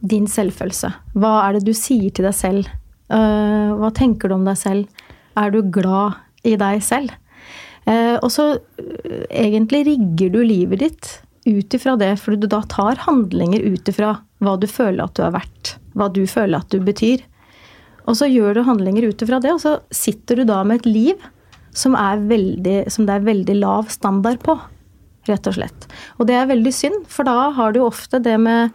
din 0.01 0.27
selvfølelse. 0.27 0.91
Hva 1.15 1.33
er 1.45 1.55
det 1.55 1.65
du 1.69 1.73
sier 1.77 2.11
til 2.11 2.27
deg 2.27 2.35
selv? 2.35 2.69
Eh, 3.07 3.71
hva 3.79 3.95
tenker 3.95 4.27
du 4.27 4.35
om 4.35 4.45
deg 4.47 4.59
selv? 4.59 5.07
Er 5.39 5.53
du 5.53 5.61
glad 5.63 6.19
i 6.43 6.57
deg 6.59 6.83
selv? 6.83 7.15
Eh, 7.87 8.17
og 8.19 8.27
så 8.35 8.51
egentlig 9.31 9.85
rigger 9.87 10.35
du 10.35 10.41
livet 10.43 10.83
ditt 10.83 11.13
ut 11.45 11.74
ifra 11.74 11.95
det, 11.98 12.13
for 12.21 12.38
du 12.38 12.48
da 12.50 12.62
tar 12.69 13.01
handlinger 13.07 13.63
ut 13.63 13.89
ifra 13.89 14.15
hva 14.41 14.55
du 14.62 14.67
føler 14.69 15.03
at 15.05 15.17
du 15.17 15.24
er 15.25 15.36
verdt. 15.36 15.75
Hva 15.98 16.07
du 16.13 16.24
føler 16.29 16.62
at 16.62 16.74
du 16.74 16.81
betyr. 16.83 17.24
Og 18.10 18.17
så 18.17 18.29
gjør 18.29 18.57
du 18.57 18.65
handlinger 18.67 19.10
ut 19.10 19.21
ifra 19.24 19.41
det, 19.41 19.53
og 19.55 19.62
så 19.63 19.77
sitter 19.93 20.41
du 20.41 20.50
da 20.50 20.62
med 20.67 20.81
et 20.81 20.89
liv 20.89 21.29
som, 21.74 21.95
veldig, 21.95 22.83
som 22.91 23.07
det 23.07 23.15
er 23.15 23.27
veldig 23.27 23.55
lav 23.62 23.91
standard 23.93 24.41
på. 24.43 24.57
Rett 25.29 25.48
og 25.48 25.55
slett. 25.55 25.88
Og 26.17 26.27
det 26.29 26.36
er 26.38 26.50
veldig 26.50 26.74
synd, 26.74 27.05
for 27.12 27.27
da 27.27 27.51
har 27.55 27.74
du 27.74 27.83
ofte 27.86 28.21
det 28.24 28.38
med 28.41 28.74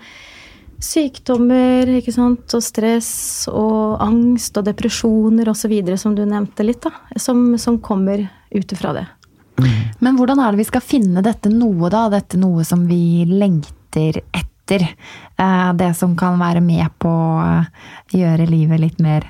sykdommer 0.83 1.89
ikke 1.99 2.13
sant? 2.13 2.53
og 2.53 2.63
stress 2.63 3.49
og 3.51 3.97
angst 4.05 4.59
og 4.61 4.67
depresjoner 4.69 5.49
osv. 5.49 5.75
som 5.97 6.15
du 6.17 6.25
nevnte 6.25 6.67
litt, 6.67 6.83
da. 6.85 6.93
Som, 7.21 7.57
som 7.59 7.81
kommer 7.83 8.29
ut 8.55 8.73
ifra 8.73 8.95
det. 8.97 9.07
Men 10.05 10.19
hvordan 10.19 10.41
er 10.43 10.53
det 10.53 10.61
vi 10.65 10.69
skal 10.69 10.85
finne 10.85 11.23
dette 11.25 11.51
noe, 11.53 11.91
da? 11.93 12.07
Dette 12.13 12.39
noe 12.41 12.65
som 12.69 12.87
vi 12.89 13.25
lengter 13.31 14.21
etter? 14.35 14.89
Eh, 15.39 15.73
Det 15.79 15.93
som 15.97 16.17
kan 16.19 16.39
være 16.41 16.61
med 16.61 16.91
på 16.99 17.09
å 17.09 17.65
gjøre 18.13 18.49
livet 18.51 18.81
litt 18.83 19.01
mer 19.01 19.29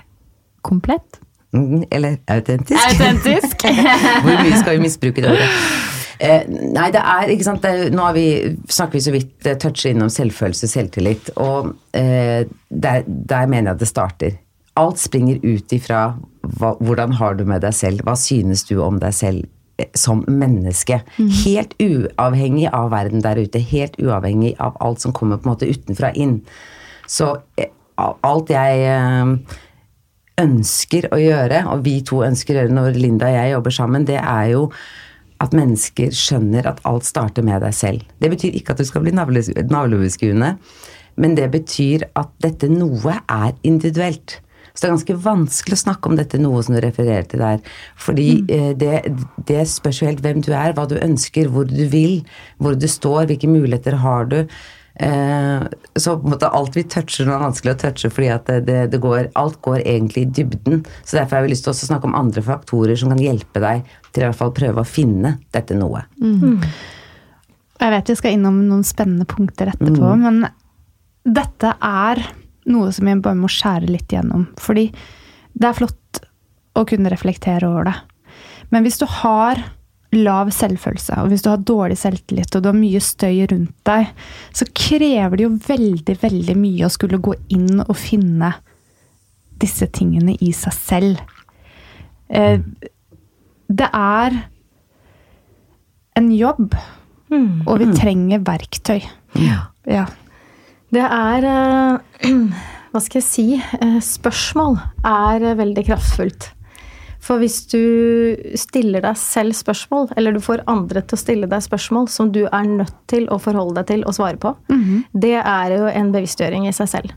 komplett? 0.66 1.20
Mm, 1.54 1.84
Eller 1.90 2.18
autentisk. 2.26 2.80
Autentisk! 2.90 3.66
Hvor 4.24 4.32
mye 4.42 4.58
skal 4.60 4.76
vi 4.76 4.82
misbruke 4.86 5.22
det 5.22 5.30
ordet? 5.36 5.50
Eh, 6.18 6.46
nei, 6.48 6.88
det 6.94 7.02
er 7.04 7.28
ikke 7.34 7.44
sant, 7.44 7.60
det, 7.64 7.90
Nå 7.92 8.06
har 8.06 8.14
vi, 8.16 8.24
snakker 8.72 8.96
vi 8.96 9.04
så 9.04 9.12
vidt 9.12 9.46
eh, 9.46 9.58
toucher 9.60 9.92
innom 9.92 10.08
selvfølelse, 10.12 10.68
selvtillit. 10.72 11.30
Og 11.42 11.74
eh, 11.96 12.46
der, 12.72 13.04
der 13.06 13.50
mener 13.52 13.70
jeg 13.70 13.76
at 13.76 13.84
det 13.84 13.90
starter. 13.90 14.38
Alt 14.80 15.00
springer 15.00 15.40
ut 15.44 15.72
ifra 15.76 16.00
hva, 16.56 16.74
hvordan 16.80 17.14
har 17.20 17.36
du 17.36 17.44
med 17.48 17.62
deg 17.64 17.76
selv. 17.76 18.02
Hva 18.08 18.16
synes 18.20 18.64
du 18.68 18.78
om 18.84 18.98
deg 19.02 19.12
selv 19.16 19.44
eh, 19.44 19.55
som 19.96 20.24
menneske? 20.28 21.00
Helt 21.44 21.76
uavhengig 21.82 22.68
av 22.72 22.90
verden 22.94 23.24
der 23.24 23.40
ute. 23.40 23.62
Helt 23.62 23.98
uavhengig 24.02 24.54
av 24.62 24.76
alt 24.80 25.04
som 25.04 25.14
kommer 25.16 25.40
på 25.40 25.48
en 25.48 25.54
måte 25.54 25.70
utenfra 25.70 26.12
inn. 26.14 26.40
Så 27.06 27.34
eh, 27.60 27.72
alt 27.96 28.52
jeg 28.52 28.84
eh, 28.90 29.56
ønsker 30.42 31.08
å 31.14 31.20
gjøre, 31.20 31.64
og 31.72 31.84
vi 31.86 31.98
to 32.06 32.22
ønsker 32.26 32.54
å 32.56 32.62
gjøre 32.62 32.76
når 32.76 33.00
Linda 33.00 33.30
og 33.30 33.38
jeg 33.38 33.52
jobber 33.54 33.76
sammen, 33.78 34.08
det 34.08 34.20
er 34.20 34.52
jo 34.52 34.66
at 35.42 35.52
mennesker 35.56 36.14
skjønner 36.16 36.68
at 36.68 36.80
alt 36.88 37.04
starter 37.04 37.44
med 37.44 37.60
deg 37.64 37.74
selv. 37.76 38.04
Det 38.20 38.30
betyr 38.32 38.56
ikke 38.56 38.72
at 38.72 38.80
du 38.80 38.88
skal 38.88 39.04
bli 39.04 39.12
navlebeskuende, 39.16 40.54
men 41.20 41.36
det 41.36 41.48
betyr 41.52 42.06
at 42.16 42.32
dette 42.44 42.68
noe 42.72 43.18
er 43.20 43.52
individuelt. 43.64 44.38
Så 44.76 44.82
det 44.84 44.88
er 44.88 44.94
ganske 44.94 45.18
vanskelig 45.24 45.78
å 45.78 45.82
snakke 45.86 46.10
om 46.10 46.18
dette 46.18 46.40
noe 46.42 46.60
som 46.62 46.76
du 46.76 46.82
refererer 46.84 47.24
til 47.30 47.40
der. 47.40 47.60
Fordi 47.96 48.30
mm. 48.44 48.64
det, 48.76 48.94
det 49.48 49.62
spørs 49.72 50.02
jo 50.02 50.10
helt 50.10 50.20
hvem 50.24 50.42
du 50.44 50.52
er, 50.52 50.74
hva 50.76 50.84
du 50.90 50.98
ønsker, 51.00 51.48
hvor 51.48 51.64
du 51.70 51.86
vil, 51.92 52.20
hvor 52.60 52.76
du 52.76 52.88
står, 52.90 53.30
hvilke 53.30 53.48
muligheter 53.48 53.96
har 54.04 54.28
du. 54.28 54.42
Eh, 55.00 55.62
så 55.96 56.14
på 56.16 56.24
en 56.24 56.32
måte 56.32 56.48
alt 56.56 56.76
vi 56.76 56.84
toucher 56.88 57.26
nå 57.28 57.34
er 57.34 57.42
vanskelig 57.42 57.74
å 57.74 57.80
touche, 57.82 58.10
fordi 58.12 58.30
at 58.32 58.46
det, 58.48 58.60
det, 58.68 58.78
det 58.94 59.00
går, 59.02 59.30
alt 59.36 59.58
går 59.64 59.82
egentlig 59.82 60.26
i 60.26 60.30
dybden. 60.40 60.84
Så 61.04 61.18
derfor 61.18 61.38
har 61.38 61.46
vi 61.46 61.52
lyst 61.52 61.66
til 61.68 61.74
å 61.74 61.78
snakke 61.80 62.08
om 62.08 62.16
andre 62.16 62.44
faktorer 62.44 62.96
som 63.00 63.12
kan 63.12 63.20
hjelpe 63.20 63.62
deg 63.64 63.84
til 64.12 64.24
i 64.24 64.28
hvert 64.28 64.40
fall 64.40 64.54
prøve 64.56 64.84
å 64.84 64.88
finne 64.88 65.36
dette 65.56 65.76
noe. 65.76 66.04
Jeg 67.76 67.92
vet 67.92 68.08
vi 68.12 68.16
skal 68.16 68.38
innom 68.38 68.62
noen 68.70 68.86
spennende 68.88 69.28
punkter 69.28 69.74
etterpå, 69.74 70.14
men 70.22 70.46
dette 71.26 71.74
er 71.84 72.22
noe 72.70 72.90
som 72.94 73.08
jeg 73.08 73.22
bare 73.24 73.38
må 73.38 73.50
skjære 73.52 73.90
litt 73.90 74.12
gjennom. 74.12 74.48
Fordi 74.60 74.88
det 75.56 75.68
er 75.68 75.78
flott 75.78 76.20
å 76.76 76.84
kunne 76.88 77.10
reflektere 77.12 77.68
over 77.68 77.88
det. 77.88 77.96
Men 78.74 78.84
hvis 78.84 78.98
du 79.00 79.06
har 79.22 79.62
lav 80.16 80.50
selvfølelse, 80.54 81.18
og 81.22 81.30
hvis 81.30 81.44
du 81.44 81.50
har 81.50 81.62
dårlig 81.66 81.96
selvtillit, 82.00 82.54
og 82.54 82.62
du 82.62 82.70
har 82.70 82.78
mye 82.78 83.00
støy 83.02 83.46
rundt 83.50 83.74
deg, 83.88 84.10
så 84.54 84.66
krever 84.76 85.36
det 85.36 85.46
jo 85.46 85.54
veldig, 85.66 86.16
veldig 86.22 86.56
mye 86.58 86.86
å 86.86 86.92
skulle 86.92 87.20
gå 87.22 87.34
inn 87.52 87.82
og 87.84 87.94
finne 87.98 88.52
disse 89.60 89.88
tingene 89.92 90.36
i 90.44 90.52
seg 90.56 90.76
selv. 90.76 91.22
Eh, 92.28 92.60
det 93.66 93.88
er 93.92 94.38
en 96.16 96.30
jobb, 96.32 96.76
og 97.66 97.80
vi 97.82 97.90
trenger 97.96 98.44
verktøy. 98.46 99.02
Ja. 99.90 100.06
Det 100.94 101.02
er 101.02 101.46
eh, 101.50 102.28
Hva 102.92 103.00
skal 103.02 103.20
jeg 103.20 103.26
si? 103.26 103.46
eh, 103.58 103.98
Spørsmål 104.04 104.78
er 105.06 105.42
eh, 105.50 105.56
veldig 105.58 105.86
kraftfullt. 105.88 106.52
For 107.26 107.42
hvis 107.42 107.64
du 107.72 107.80
stiller 108.54 109.02
deg 109.02 109.16
selv 109.18 109.56
spørsmål, 109.58 110.12
eller 110.16 110.36
du 110.36 110.38
får 110.44 110.62
andre 110.70 111.02
til 111.02 111.16
å 111.16 111.18
stille 111.18 111.48
deg 111.50 111.64
spørsmål 111.64 112.06
som 112.12 112.30
du 112.30 112.44
er 112.44 112.68
nødt 112.68 112.94
til 113.10 113.26
å 113.34 113.40
forholde 113.42 113.80
deg 113.80 113.88
til 113.88 114.04
og 114.06 114.14
svare 114.14 114.38
på, 114.38 114.52
det 115.10 115.32
er 115.40 115.74
jo 115.74 115.88
en 115.90 116.12
bevisstgjøring 116.14 116.68
i 116.70 116.74
seg 116.76 116.92
selv. 116.92 117.16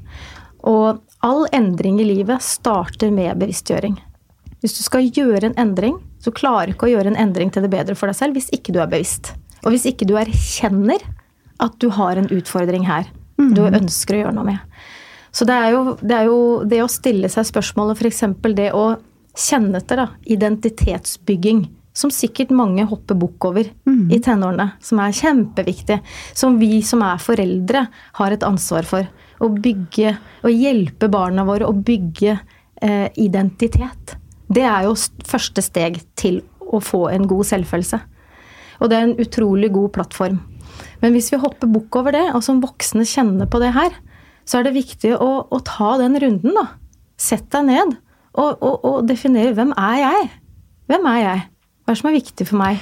Og 0.66 0.98
all 1.22 1.46
endring 1.54 2.00
i 2.02 2.08
livet 2.08 2.42
starter 2.42 3.14
med 3.14 3.38
bevisstgjøring. 3.38 4.00
Hvis 4.64 4.80
du 4.80 4.82
skal 4.88 5.12
gjøre 5.14 5.52
en 5.52 5.60
endring, 5.62 6.00
så 6.18 6.34
klarer 6.34 6.72
du 6.72 6.74
ikke 6.74 6.90
å 6.90 6.94
gjøre 6.96 7.14
en 7.14 7.22
endring 7.28 7.54
til 7.54 7.68
det 7.68 7.70
bedre 7.76 7.94
for 7.94 8.10
deg 8.10 8.18
selv 8.18 8.40
hvis 8.40 8.50
ikke 8.56 8.74
du 8.74 8.82
er 8.82 8.90
bevisst. 8.90 9.36
Og 9.62 9.76
hvis 9.76 9.86
ikke 9.86 10.10
du 10.10 10.18
erkjenner 10.18 11.06
at 11.62 11.78
du 11.78 11.92
har 11.94 12.18
en 12.18 12.34
utfordring 12.34 12.90
her 12.90 13.06
du 13.56 13.64
ønsker 13.66 14.18
å 14.18 14.22
gjøre 14.24 14.36
noe 14.36 14.50
med. 14.52 14.80
Så 15.32 15.46
det 15.46 15.56
er 15.56 15.74
jo 15.76 15.82
det, 16.02 16.16
er 16.16 16.30
jo 16.30 16.40
det 16.68 16.82
å 16.84 16.90
stille 16.92 17.30
seg 17.32 17.48
spørsmålet, 17.48 18.00
f.eks. 18.00 18.24
det 18.58 18.72
å 18.76 18.86
kjenne 19.38 19.80
etter 19.80 20.04
da, 20.04 20.08
identitetsbygging. 20.26 21.68
Som 22.00 22.12
sikkert 22.14 22.52
mange 22.56 22.86
hopper 22.88 23.18
bukk 23.18 23.50
over 23.50 23.66
i 24.14 24.20
tenårene. 24.24 24.70
Som 24.80 25.02
er 25.04 25.16
kjempeviktig. 25.16 25.98
Som 26.38 26.60
vi 26.62 26.80
som 26.86 27.02
er 27.04 27.20
foreldre 27.20 27.82
har 28.20 28.36
et 28.36 28.46
ansvar 28.46 28.88
for. 28.88 29.10
Å 29.40 29.50
bygge 29.52 30.14
og 30.46 30.54
hjelpe 30.54 31.10
barna 31.12 31.44
våre 31.48 31.68
å 31.68 31.76
bygge 31.76 32.38
eh, 32.38 33.10
identitet. 33.20 34.16
Det 34.48 34.64
er 34.64 34.88
jo 34.88 34.96
første 35.28 35.64
steg 35.66 36.00
til 36.16 36.40
å 36.60 36.80
få 36.80 37.08
en 37.12 37.28
god 37.28 37.50
selvfølelse. 37.50 38.00
Og 38.80 38.90
det 38.90 38.96
er 38.96 39.10
en 39.10 39.20
utrolig 39.20 39.72
god 39.76 39.92
plattform. 39.98 40.40
Men 41.02 41.16
hvis 41.16 41.32
vi 41.34 41.40
hopper 41.42 41.70
bukk 41.72 42.00
over 42.02 42.16
det, 42.16 42.26
og 42.36 42.44
som 42.46 42.62
voksne 42.64 43.06
kjenner 43.08 43.50
på 43.50 43.62
det 43.64 43.74
her, 43.76 43.96
så 44.50 44.60
er 44.60 44.68
det 44.70 44.78
viktig 44.78 45.14
å, 45.18 45.32
å 45.50 45.60
ta 45.66 45.96
den 46.02 46.18
runden, 46.22 46.56
da. 46.58 46.68
Sett 47.20 47.50
deg 47.52 47.68
ned 47.68 47.98
og, 48.40 48.62
og, 48.64 48.76
og 48.88 49.08
definere 49.10 49.52
hvem 49.58 49.74
er 49.76 49.98
jeg? 50.00 50.30
Hvem 50.90 51.10
er 51.12 51.20
jeg? 51.20 51.42
Hva 51.84 51.92
er 51.92 51.98
det 51.98 52.02
som 52.02 52.10
er 52.10 52.16
viktig 52.16 52.48
for 52.48 52.62
meg? 52.62 52.80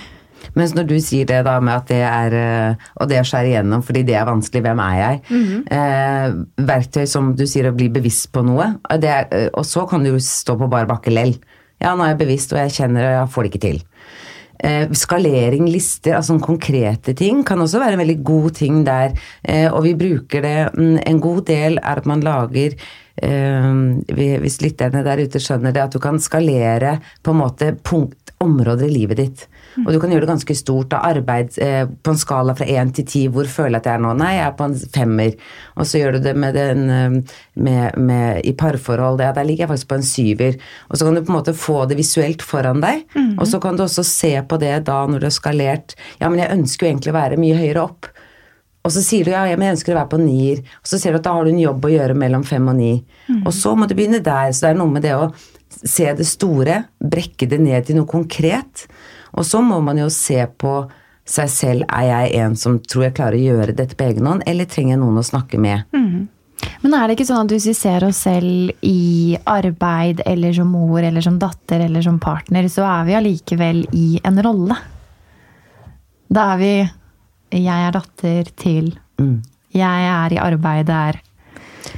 Mens 0.54 0.76
når 0.78 0.86
du 0.92 0.96
sier 1.02 1.26
det 1.28 1.40
da 1.48 1.56
med 1.64 1.74
at 1.74 1.88
det 1.90 1.98
er 2.06 2.34
eh, 2.38 2.84
Og 3.02 3.08
det 3.10 3.18
å 3.20 3.26
skjære 3.26 3.50
igjennom 3.50 3.82
fordi 3.84 4.04
det 4.06 4.14
er 4.20 4.28
vanskelig, 4.30 4.62
hvem 4.68 4.82
er 4.86 4.98
jeg? 5.00 5.22
eh, 5.74 6.36
verktøy 6.70 7.08
som 7.10 7.32
du 7.36 7.42
sier 7.50 7.72
å 7.72 7.76
bli 7.76 7.90
bevisst 7.94 8.30
på 8.36 8.44
noe. 8.46 8.70
og 8.86 9.02
Det 9.02 9.10
er, 9.10 9.26
eh, 9.34 9.50
og 9.58 9.66
så 9.66 9.88
kan 9.90 10.06
du 10.06 10.12
jo 10.14 10.22
stå 10.22 10.56
på 10.60 10.70
bar 10.72 10.86
bakke 10.90 11.14
lell. 11.14 11.34
Ja, 11.82 11.96
nå 11.96 12.06
er 12.06 12.14
jeg 12.14 12.22
bevisst, 12.22 12.54
og 12.54 12.62
jeg 12.62 12.74
kjenner 12.78 13.06
og 13.06 13.16
jeg 13.16 13.32
får 13.34 13.44
det 13.44 13.52
ikke 13.52 13.66
til. 13.66 13.82
Eh, 14.58 14.88
skalering, 14.98 15.68
lister, 15.70 16.16
altså 16.18 16.40
konkrete 16.42 17.14
ting, 17.18 17.44
kan 17.46 17.62
også 17.62 17.82
være 17.82 17.94
en 17.94 18.02
veldig 18.02 18.22
god 18.26 18.56
ting 18.58 18.80
der. 18.88 19.14
Eh, 19.44 19.68
og 19.70 19.84
vi 19.86 19.94
bruker 19.98 20.42
det 20.42 20.56
mm, 20.74 20.96
En 21.06 21.20
god 21.22 21.44
del 21.46 21.78
er 21.78 22.02
at 22.02 22.08
man 22.10 22.24
lager 22.26 22.74
eh, 22.74 23.68
Hvis 24.42 24.62
lytterne 24.64 25.04
der 25.06 25.22
ute 25.22 25.42
skjønner 25.42 25.76
det, 25.76 25.84
at 25.84 25.94
du 25.94 26.00
kan 26.02 26.18
skalere 26.20 26.98
på 27.22 27.36
en 27.36 27.42
måte 27.44 27.76
punkt, 27.84 28.18
områder 28.38 28.86
i 28.86 28.94
livet 28.94 29.18
ditt. 29.18 29.48
Og 29.86 29.92
du 29.94 30.00
kan 30.02 30.14
gjøre 30.14 30.26
det 30.26 30.32
ganske 30.32 30.58
stort. 30.58 30.94
av 30.98 31.06
arbeid 31.06 31.58
eh, 31.64 31.86
på 31.86 32.14
en 32.14 32.20
skala 32.20 32.56
fra 32.58 32.66
én 32.66 32.94
til 32.96 33.06
ti. 33.06 33.24
Hvor 33.32 33.48
føler 33.52 33.78
jeg 33.78 33.84
at 33.84 33.90
jeg 33.92 34.00
er 34.00 34.04
nå? 34.06 34.14
Nei, 34.18 34.34
jeg 34.38 34.46
er 34.48 34.58
på 34.58 34.68
en 34.68 34.76
femmer. 34.98 35.38
Og 35.78 35.90
så 35.90 36.02
gjør 36.02 36.18
du 36.18 36.20
det 36.26 36.36
med 36.40 36.58
den, 36.58 36.84
eh, 36.90 37.38
med, 37.68 37.98
med, 37.98 38.42
i 38.48 38.54
parforhold. 38.58 39.22
Ja, 39.24 39.34
der 39.36 39.48
ligger 39.48 39.66
jeg 39.66 39.74
faktisk 39.74 39.92
på 39.92 40.00
en 40.00 40.08
syver. 40.08 40.60
Og 40.90 40.98
så 40.98 41.08
kan 41.08 41.18
du 41.18 41.24
på 41.24 41.34
en 41.34 41.40
måte 41.40 41.58
få 41.58 41.80
det 41.90 42.00
visuelt 42.00 42.46
foran 42.46 42.84
deg. 42.84 43.06
Og 43.38 43.48
så 43.50 43.62
kan 43.64 43.78
du 43.78 43.86
også 43.86 44.06
se 44.08 44.34
på 44.48 44.62
det 44.62 44.76
da 44.88 45.02
når 45.08 45.22
du 45.22 45.30
har 45.30 45.36
skalert. 45.36 45.98
Ja, 46.22 46.30
men 46.30 46.42
jeg 46.42 46.54
ønsker 46.54 46.88
jo 46.88 46.94
egentlig 46.94 47.14
å 47.14 47.20
være 47.20 47.42
mye 47.42 47.58
høyere 47.60 47.84
opp. 47.88 48.10
Og 48.88 48.94
så 48.96 49.04
sier 49.04 49.28
du 49.28 49.34
ja, 49.34 49.44
jeg 49.50 49.60
ønsker 49.60 49.92
å 49.94 50.00
være 50.00 50.12
på 50.14 50.22
nier. 50.22 50.64
Og 50.80 50.88
så 50.88 51.00
ser 51.02 51.12
du 51.12 51.20
at 51.20 51.28
da 51.28 51.36
har 51.36 51.44
du 51.44 51.52
en 51.52 51.60
jobb 51.60 51.86
å 51.86 51.92
gjøre 51.92 52.16
mellom 52.18 52.46
fem 52.48 52.70
og 52.72 52.78
ni. 52.78 52.94
Og 53.44 53.52
så 53.56 53.74
må 53.76 53.88
du 53.88 53.96
begynne 53.98 54.24
der. 54.24 54.54
Så 54.56 54.64
det 54.64 54.72
er 54.72 54.80
noe 54.80 54.94
med 54.94 55.04
det 55.04 55.16
å 55.18 55.28
se 55.68 56.08
det 56.16 56.28
store, 56.28 56.86
brekke 57.04 57.50
det 57.52 57.60
ned 57.60 57.90
til 57.90 58.00
noe 58.00 58.08
konkret. 58.10 58.88
Og 59.38 59.46
så 59.46 59.62
må 59.62 59.80
man 59.86 60.00
jo 60.02 60.08
se 60.14 60.40
på 60.58 60.80
seg 61.28 61.52
selv. 61.52 61.86
Er 61.94 62.08
jeg 62.10 62.42
en 62.42 62.56
som 62.60 62.80
tror 62.82 63.08
jeg 63.08 63.18
klarer 63.20 63.38
å 63.38 63.46
gjøre 63.52 63.76
dette 63.78 63.98
på 63.98 64.08
egen 64.10 64.28
hånd, 64.30 64.44
eller 64.50 64.70
trenger 64.70 64.96
jeg 64.96 65.04
noen 65.04 65.22
å 65.22 65.28
snakke 65.28 65.60
med? 65.62 65.86
Men 66.82 66.94
er 66.98 67.08
det 67.08 67.18
ikke 67.18 67.28
sånn 67.30 67.46
at 67.46 67.54
hvis 67.54 67.68
vi 67.70 67.76
ser 67.78 68.06
oss 68.08 68.24
selv 68.26 68.72
i 68.86 69.38
arbeid 69.50 70.24
eller 70.26 70.56
som 70.58 70.72
mor 70.74 71.04
eller 71.04 71.22
som 71.26 71.38
datter 71.42 71.84
eller 71.86 72.02
som 72.06 72.20
partner, 72.22 72.70
så 72.72 72.86
er 72.90 73.08
vi 73.08 73.18
allikevel 73.18 73.84
i 73.94 74.08
en 74.26 74.42
rolle? 74.46 74.78
Da 76.28 76.54
er 76.54 76.58
vi 76.62 76.72
Jeg 77.56 77.80
er 77.88 77.94
datter 77.96 78.50
til 78.60 78.90
Jeg 79.72 80.08
er 80.12 80.34
i 80.34 80.42
arbeid 80.42 80.90
der. 80.90 81.22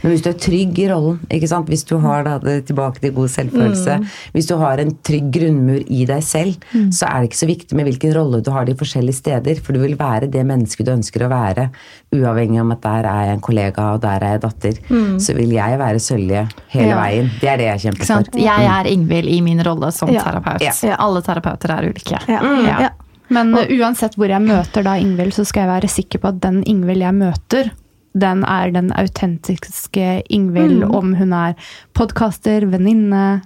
Men 0.03 0.11
hvis 0.13 0.21
du 0.23 0.29
er 0.31 0.37
trygg 0.39 0.77
i 0.79 0.87
rollen, 0.91 1.19
ikke 1.29 1.47
sant? 1.51 1.67
hvis 1.69 1.83
du 1.89 1.97
har 1.99 2.23
da, 2.23 2.37
det 2.39 2.65
tilbake 2.69 3.01
til 3.03 3.11
god 3.17 3.27
selvfølelse, 3.33 3.97
hvis 4.35 4.47
du 4.47 4.55
har 4.61 4.79
en 4.79 4.93
trygg 5.03 5.31
grunnmur 5.35 5.81
i 5.91 6.05
deg 6.09 6.23
selv, 6.23 6.55
så 6.95 7.07
er 7.09 7.19
det 7.23 7.29
ikke 7.31 7.39
så 7.41 7.49
viktig 7.49 7.75
med 7.79 7.89
hvilken 7.89 8.13
rolle 8.15 8.39
du 8.45 8.51
har 8.55 8.65
de 8.69 8.75
forskjellige 8.79 9.19
steder, 9.19 9.59
for 9.63 9.73
du 9.75 9.81
vil 9.83 9.97
være 9.99 10.29
det 10.31 10.45
mennesket 10.47 10.85
du 10.87 10.93
ønsker 10.93 11.25
å 11.25 11.31
være, 11.33 11.69
uavhengig 12.15 12.61
om 12.61 12.71
at 12.75 12.81
der 12.85 13.09
er 13.11 13.25
jeg 13.27 13.35
en 13.39 13.43
kollega 13.49 13.89
og 13.95 14.01
der 14.05 14.23
er 14.23 14.37
jeg 14.37 14.43
datter. 14.47 14.79
Så 15.19 15.35
vil 15.37 15.51
jeg 15.57 15.79
være 15.79 15.99
Sølje 15.99 16.45
hele 16.73 16.87
Ja. 16.93 17.01
veien. 17.03 17.29
Det 17.41 17.49
er 17.49 17.57
det 17.57 17.65
jeg 17.67 17.79
kjemper 17.87 18.05
for. 18.05 18.39
Jeg 18.39 18.65
er 18.65 18.87
Ingvild 18.87 19.27
i 19.29 19.41
min 19.41 19.59
rolle 19.65 19.91
som 19.91 20.09
Ja. 20.09 20.23
terapeut. 20.23 20.61
Ja. 20.61 20.95
Alle 20.99 21.21
terapeuter 21.21 21.69
er 21.75 21.89
ulike. 21.91 22.19
Ja. 22.27 22.39
Ja. 22.81 22.89
Men 23.29 23.53
uh, 23.53 23.61
uansett 23.77 24.15
hvor 24.17 24.25
jeg 24.31 24.41
møter 24.41 24.83
da 24.83 24.95
Ingvild, 24.97 25.33
så 25.35 25.45
skal 25.45 25.67
jeg 25.67 25.69
være 25.69 25.89
sikker 25.91 26.19
på 26.23 26.27
at 26.31 26.39
den 26.41 26.63
Ingvild 26.65 27.01
jeg 27.03 27.13
møter, 27.13 27.69
den 28.17 28.43
er 28.43 28.71
den 28.71 28.91
autentiske 28.97 30.23
Ingvild, 30.29 30.83
om 30.83 31.13
hun 31.15 31.33
er 31.33 31.53
podkaster, 31.93 32.65
venninne, 32.71 33.41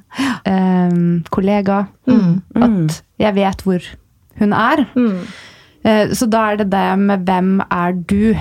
em, 0.45 1.23
kollega. 1.29 1.87
At 2.55 3.01
jeg 3.19 3.35
vet 3.35 3.61
hvor 3.63 3.81
hun 4.39 4.53
er. 4.53 4.85
Eh, 5.83 6.07
Så 6.15 6.29
da 6.29 6.51
er 6.51 6.57
det 6.57 6.69
det 6.71 6.99
med 6.99 7.25
hvem 7.25 7.61
er 7.69 7.91
du? 7.93 8.35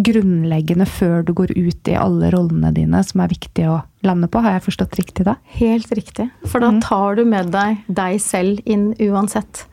Grunnleggende 0.00 0.86
før 0.88 1.22
du 1.28 1.34
går 1.36 1.50
ut 1.56 1.88
i 1.92 1.94
alle 2.00 2.30
rollene 2.32 2.70
dine, 2.72 3.02
som 3.04 3.20
er 3.20 3.28
viktig 3.28 3.66
å 3.68 3.82
lande 4.02 4.28
på. 4.32 4.40
Har 4.40 4.54
jeg 4.56 4.64
forstått 4.64 4.96
riktig 4.96 5.26
da? 5.26 5.34
Helt 5.58 5.90
riktig. 5.92 6.30
For 6.48 6.58
da 6.64 6.70
tar 6.80 7.16
du 7.16 7.24
med 7.28 7.50
deg 7.52 7.82
deg 7.92 8.16
selv 8.24 8.60
inn 8.64 8.94
uansett. 8.96 9.66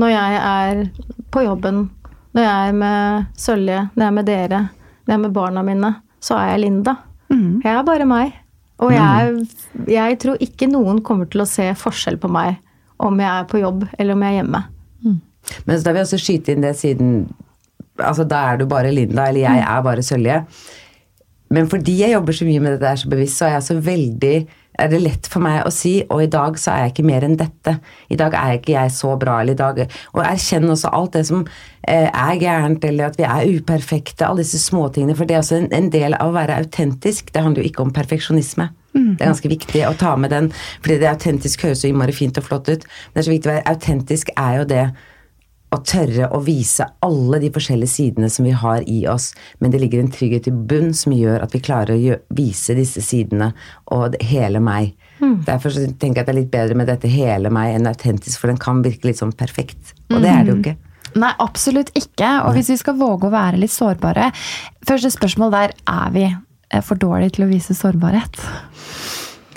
Når 0.00 0.08
jeg 0.14 0.40
er 0.40 0.80
på 1.30 1.44
jobben, 1.44 1.90
når 2.32 2.42
jeg 2.46 2.68
er 2.70 2.72
med 2.80 3.26
Sølje, 3.36 3.82
når 3.94 4.00
jeg 4.00 4.08
er 4.08 4.16
med 4.16 4.26
dere, 4.30 4.60
er 5.14 5.22
med 5.22 5.32
barna 5.36 5.62
mine, 5.66 5.94
så 6.20 6.36
er 6.38 6.54
jeg 6.54 6.64
Linda. 6.66 6.96
Jeg 7.64 7.72
er 7.72 7.84
bare 7.86 8.06
meg. 8.08 8.32
Og 8.80 8.92
jeg, 8.94 9.46
jeg 9.92 10.18
tror 10.22 10.40
ikke 10.40 10.66
noen 10.70 11.02
kommer 11.04 11.28
til 11.30 11.42
å 11.44 11.48
se 11.48 11.66
forskjell 11.76 12.16
på 12.20 12.30
meg 12.32 12.56
om 13.00 13.18
jeg 13.20 13.28
er 13.28 13.48
på 13.48 13.60
jobb 13.60 13.84
eller 13.98 14.16
om 14.16 14.22
jeg 14.24 14.32
er 14.32 14.38
hjemme. 14.40 14.62
Men 15.66 15.78
så 15.78 15.84
da 15.84 15.92
vil 15.92 16.00
jeg 16.02 16.08
også 16.08 16.20
skyte 16.20 16.52
inn 16.52 16.64
det 16.64 16.74
siden 16.76 17.14
altså 18.00 18.24
Da 18.24 18.40
er 18.48 18.60
du 18.60 18.66
bare 18.68 18.92
Linda, 18.92 19.26
eller 19.28 19.40
jeg 19.42 19.60
er 19.60 19.82
bare 19.84 20.02
Sølje. 20.04 20.38
Men 21.52 21.68
fordi 21.68 21.98
jeg 22.00 22.14
jobber 22.14 22.32
så 22.32 22.46
mye 22.48 22.62
med 22.62 22.72
det 22.72 22.80
der 22.80 22.96
så 22.96 23.10
bevisst, 23.10 23.36
så 23.40 23.48
er 23.48 23.56
jeg 23.58 23.66
så 23.66 23.76
veldig 23.84 24.36
er 24.80 24.90
det 24.92 25.00
lett 25.02 25.28
for 25.30 25.44
meg 25.44 25.62
å 25.66 25.72
si, 25.74 26.00
og 26.08 26.24
i 26.24 26.30
dag 26.30 26.58
så 26.60 26.72
er 26.72 26.84
jeg 26.84 26.94
ikke 26.94 27.06
mer 27.10 27.26
enn 27.26 27.36
dette. 27.40 27.76
I 28.10 28.18
dag 28.20 28.34
er 28.38 28.56
ikke 28.56 28.74
jeg 28.74 28.94
så 28.96 29.14
bra, 29.20 29.40
eller 29.40 29.56
i 29.56 29.60
dag 29.60 29.80
Og 30.14 30.22
erkjenn 30.24 30.70
også 30.70 30.92
alt 30.96 31.14
det 31.18 31.24
som 31.28 31.44
eh, 31.44 32.08
er 32.08 32.40
gærent, 32.40 32.84
eller 32.84 33.10
at 33.10 33.18
vi 33.20 33.26
er 33.28 33.60
uperfekte, 33.60 34.26
alle 34.26 34.44
disse 34.44 34.60
småtingene. 34.62 35.16
For 35.18 35.28
det 35.28 35.36
er 35.36 35.44
også 35.44 35.62
en, 35.66 35.90
del 35.92 36.16
av 36.18 36.30
å 36.30 36.36
være 36.36 36.58
autentisk. 36.62 37.32
Det 37.34 37.44
handler 37.44 37.64
jo 37.64 37.72
ikke 37.72 37.86
om 37.86 37.94
perfeksjonisme. 37.94 38.70
Det 38.90 39.22
er 39.22 39.30
ganske 39.30 39.50
viktig 39.52 39.84
å 39.86 39.94
ta 39.98 40.16
med 40.18 40.32
den, 40.34 40.48
fordi 40.82 40.98
det 40.98 41.12
autentisk 41.12 41.62
høres 41.62 41.84
så 41.84 41.90
innmari 41.90 42.14
fint 42.16 42.38
og 42.40 42.48
flott 42.48 42.70
ut. 42.72 42.82
Men 42.82 43.14
det 43.14 43.22
er 43.22 43.28
så 43.28 43.34
viktig 43.36 43.50
å 43.50 43.54
være 43.54 43.74
autentisk 43.74 44.32
er 44.34 44.56
jo 44.58 44.66
det 44.72 44.84
å 45.70 45.78
tørre 45.86 46.28
å 46.34 46.40
vise 46.42 46.86
alle 47.06 47.38
de 47.42 47.50
forskjellige 47.54 47.92
sidene 47.92 48.30
som 48.32 48.46
vi 48.48 48.54
har 48.56 48.82
i 48.90 49.04
oss, 49.10 49.30
men 49.60 49.70
det 49.70 49.80
ligger 49.82 50.02
en 50.02 50.10
trygghet 50.10 50.48
i 50.50 50.54
bunn 50.54 50.90
som 50.96 51.14
gjør 51.14 51.44
at 51.44 51.54
vi 51.54 51.62
klarer 51.62 51.94
å 51.94 52.18
vise 52.34 52.74
disse 52.78 53.02
sidene 53.04 53.52
og 53.94 54.18
hele 54.32 54.62
meg. 54.64 54.96
Derfor 55.20 55.74
så 55.74 55.84
tenker 55.86 56.20
jeg 56.20 56.24
at 56.24 56.30
det 56.30 56.34
er 56.34 56.40
litt 56.40 56.52
bedre 56.52 56.78
med 56.78 56.88
dette 56.90 57.10
hele 57.10 57.52
meg 57.52 57.76
enn 57.76 57.88
autentisk, 57.90 58.40
for 58.40 58.50
den 58.50 58.60
kan 58.60 58.82
virke 58.84 59.10
litt 59.10 59.20
sånn 59.20 59.34
perfekt. 59.36 59.94
Og 60.10 60.22
det 60.24 60.32
er 60.32 60.46
det 60.46 60.54
jo 60.54 60.60
ikke. 60.62 60.76
Nei, 61.20 61.32
absolutt 61.42 61.90
ikke. 61.98 62.28
Og 62.46 62.54
hvis 62.56 62.70
vi 62.70 62.78
skal 62.80 62.98
våge 62.98 63.28
å 63.28 63.32
være 63.34 63.58
litt 63.58 63.72
sårbare 63.74 64.28
Første 64.86 65.10
spørsmål 65.10 65.50
der 65.54 65.72
er 65.90 66.12
vi 66.14 66.26
eh, 66.28 66.82
for 66.86 67.00
dårlige 67.00 67.36
til 67.36 67.46
å 67.46 67.50
vise 67.50 67.74
sårbarhet. 67.74 68.38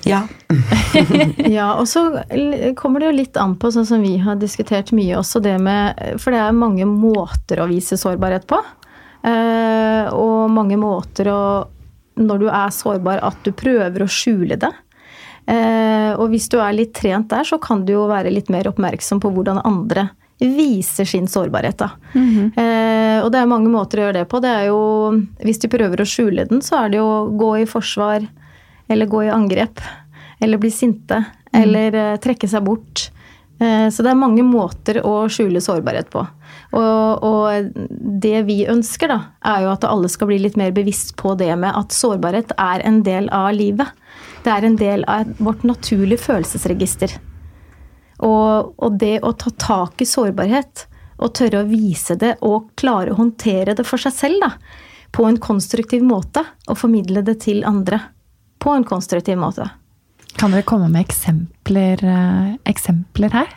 Ja. 0.10 0.24
Ja, 1.50 1.74
og 1.80 1.88
så 1.88 2.06
kommer 2.78 3.02
det 3.02 3.10
jo 3.10 3.18
litt 3.18 3.38
an 3.40 3.56
på, 3.60 3.72
sånn 3.74 3.88
som 3.88 4.04
vi 4.04 4.16
har 4.22 4.38
diskutert 4.42 4.92
mye 4.96 5.18
også, 5.20 5.42
det 5.44 5.56
med 5.62 6.00
For 6.22 6.34
det 6.34 6.42
er 6.44 6.56
mange 6.56 6.86
måter 6.90 7.62
å 7.64 7.68
vise 7.70 7.98
sårbarhet 8.00 8.46
på. 8.50 8.60
Eh, 9.24 10.10
og 10.14 10.52
mange 10.52 10.78
måter 10.80 11.30
å 11.32 11.42
Når 12.20 12.42
du 12.42 12.50
er 12.50 12.74
sårbar, 12.76 13.22
at 13.26 13.40
du 13.46 13.54
prøver 13.58 14.04
å 14.04 14.10
skjule 14.12 14.60
det. 14.62 14.70
Eh, 15.50 16.12
og 16.14 16.30
hvis 16.32 16.46
du 16.52 16.60
er 16.62 16.76
litt 16.76 16.94
trent 16.94 17.32
der, 17.32 17.48
så 17.48 17.58
kan 17.62 17.82
du 17.88 17.96
jo 17.96 18.04
være 18.12 18.32
litt 18.32 18.52
mer 18.54 18.70
oppmerksom 18.70 19.22
på 19.24 19.32
hvordan 19.34 19.64
andre 19.66 20.12
viser 20.44 21.06
sin 21.10 21.28
sårbarhet. 21.28 21.78
Da. 21.80 21.90
eh, 22.60 23.18
og 23.24 23.32
det 23.34 23.42
er 23.42 23.50
mange 23.50 23.72
måter 23.72 24.00
å 24.00 24.06
gjøre 24.08 24.22
det 24.22 24.30
på. 24.30 24.42
Det 24.44 24.52
er 24.52 24.70
jo, 24.70 24.80
hvis 25.44 25.62
du 25.64 25.68
prøver 25.72 26.04
å 26.04 26.08
skjule 26.08 26.46
den, 26.50 26.62
så 26.66 26.84
er 26.84 26.94
det 26.94 27.02
jo 27.02 27.10
gå 27.40 27.52
i 27.64 27.68
forsvar, 27.70 28.26
eller 28.88 29.10
gå 29.10 29.24
i 29.24 29.32
angrep. 29.34 29.82
Eller 30.40 30.58
bli 30.58 30.72
sinte. 30.72 31.24
Eller 31.54 31.96
eh, 31.96 32.16
trekke 32.22 32.48
seg 32.50 32.64
bort. 32.66 33.10
Eh, 33.60 33.90
så 33.90 34.04
det 34.04 34.12
er 34.12 34.20
mange 34.20 34.44
måter 34.46 35.00
å 35.06 35.26
skjule 35.32 35.62
sårbarhet 35.64 36.10
på. 36.14 36.24
Og, 36.74 37.24
og 37.24 37.74
det 38.24 38.44
vi 38.48 38.64
ønsker, 38.70 39.12
da, 39.14 39.20
er 39.54 39.66
jo 39.66 39.74
at 39.74 39.86
alle 39.88 40.10
skal 40.12 40.32
bli 40.32 40.40
litt 40.42 40.58
mer 40.60 40.74
bevisst 40.76 41.16
på 41.20 41.36
det 41.40 41.52
med 41.62 41.76
at 41.78 41.94
sårbarhet 41.96 42.56
er 42.58 42.86
en 42.88 43.04
del 43.06 43.30
av 43.34 43.52
livet. 43.56 43.94
Det 44.44 44.52
er 44.52 44.66
en 44.68 44.80
del 44.80 45.06
av 45.10 45.30
vårt 45.38 45.64
naturlige 45.68 46.26
følelsesregister. 46.26 47.14
Og, 48.24 48.74
og 48.78 48.98
det 49.00 49.20
å 49.26 49.34
ta 49.38 49.52
tak 49.60 50.02
i 50.02 50.08
sårbarhet, 50.08 50.88
og 51.24 51.36
tørre 51.38 51.62
å 51.62 51.70
vise 51.70 52.18
det 52.20 52.34
og 52.44 52.72
klare 52.80 53.14
å 53.14 53.20
håndtere 53.20 53.76
det 53.78 53.86
for 53.88 54.02
seg 54.02 54.16
selv, 54.16 54.42
da, 54.44 54.50
på 55.14 55.28
en 55.30 55.38
konstruktiv 55.40 56.04
måte, 56.04 56.42
og 56.68 56.80
formidle 56.80 57.22
det 57.24 57.38
til 57.46 57.62
andre 57.70 58.02
på 58.64 58.74
en 58.74 58.86
konstruktiv 58.88 59.40
måte. 59.40 59.68
Kan 60.40 60.54
dere 60.54 60.66
komme 60.66 60.90
med 60.90 61.04
eksempler, 61.06 62.02
eh, 62.02 62.54
eksempler 62.70 63.34
her? 63.36 63.52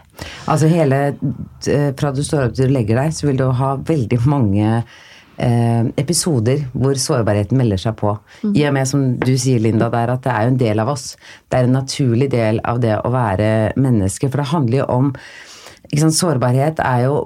Altså 0.49 0.69
hele 0.69 0.99
eh, 1.09 1.93
Fra 1.97 2.13
du 2.13 2.23
står 2.25 2.49
opp 2.49 2.57
til 2.57 2.69
du 2.69 2.77
legger 2.77 3.01
deg, 3.01 3.15
så 3.17 3.29
vil 3.29 3.41
du 3.41 3.47
ha 3.49 3.71
veldig 3.81 4.19
mange 4.29 4.67
eh, 4.73 5.89
episoder 5.97 6.67
hvor 6.75 6.99
sårbarheten 7.01 7.59
melder 7.59 7.81
seg 7.81 7.97
på. 8.01 8.13
I 8.53 8.67
og 8.69 8.77
med, 8.77 8.89
som 8.89 9.07
du 9.23 9.35
sier, 9.41 9.63
Linda, 9.63 9.89
der, 9.93 10.17
at 10.17 10.25
det 10.27 10.35
er 10.35 10.47
jo 10.47 10.55
en 10.55 10.63
del 10.65 10.85
av 10.85 10.93
oss. 10.93 11.09
Det 11.49 11.59
er 11.59 11.69
en 11.69 11.79
naturlig 11.79 12.31
del 12.35 12.61
av 12.65 12.83
det 12.85 12.99
å 13.01 13.13
være 13.15 13.51
menneske. 13.81 14.29
For 14.29 14.43
det 14.43 14.53
handler 14.53 14.83
jo 14.83 14.91
om 14.99 15.13
ikke 15.87 16.03
sant, 16.03 16.19
Sårbarhet 16.19 16.81
er 16.83 17.07
jo 17.07 17.19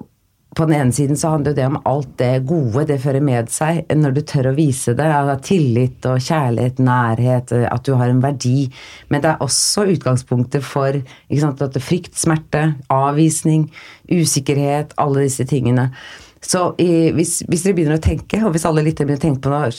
på 0.56 0.66
den 0.66 0.74
ene 0.74 0.92
siden 0.92 1.18
så 1.18 1.34
handler 1.36 1.54
det 1.54 1.66
om 1.68 1.78
alt 1.86 2.10
det 2.18 2.44
gode 2.48 2.82
det 2.88 2.98
fører 3.04 3.22
med 3.22 3.50
seg 3.54 3.84
når 3.94 4.16
du 4.16 4.20
tør 4.26 4.50
å 4.50 4.56
vise 4.56 4.96
det. 4.98 5.06
av 5.06 5.30
Tillit 5.46 6.06
og 6.10 6.18
kjærlighet, 6.24 6.80
nærhet, 6.82 7.52
at 7.70 7.84
du 7.86 7.94
har 7.94 8.10
en 8.10 8.22
verdi. 8.22 8.66
Men 9.08 9.22
det 9.22 9.30
er 9.30 9.44
også 9.44 9.86
utgangspunktet 9.92 10.66
for 10.66 10.98
sant, 11.38 11.62
frykt, 11.78 12.18
smerte, 12.18 12.64
avvisning, 12.90 13.68
usikkerhet, 14.10 14.96
alle 14.98 15.28
disse 15.28 15.46
tingene. 15.46 15.90
Så 16.40 16.60
i, 16.80 17.10
hvis, 17.12 17.42
hvis 17.52 17.66
dere 17.66 17.76
begynner 17.76 17.98
å 17.98 18.02
tenke, 18.02 18.38
og 18.46 18.54
hvis 18.54 18.64
alle 18.64 18.80
lyttere 18.84 19.04
begynner 19.04 19.20
å 19.20 19.26
tenke 19.26 19.44
på 19.44 19.52
noe 19.52 19.70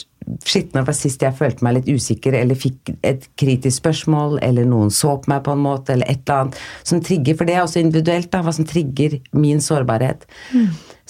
Shit, 0.46 0.68
når 0.70 0.84
var 0.86 0.94
sist 0.94 1.22
jeg 1.24 1.34
følte 1.34 1.64
meg 1.66 1.74
litt 1.74 1.88
usikker, 1.90 2.36
eller 2.38 2.54
fikk 2.54 2.92
et 3.02 3.24
kritisk 3.38 3.80
spørsmål, 3.80 4.36
eller 4.46 4.68
noen 4.70 4.92
så 4.94 5.16
på 5.18 5.32
meg 5.32 5.42
på 5.42 5.56
en 5.56 5.64
måte, 5.64 5.96
eller 5.96 6.06
et 6.06 6.22
eller 6.22 6.44
annet 6.44 6.60
som 6.86 7.02
trigger 7.02 7.34
For 7.36 7.48
det 7.48 7.56
er 7.56 7.64
også 7.64 7.82
individuelt, 7.82 8.30
da, 8.30 8.44
hva 8.46 8.54
som 8.54 8.68
trigger 8.68 9.18
min 9.34 9.58
sårbarhet. 9.60 10.22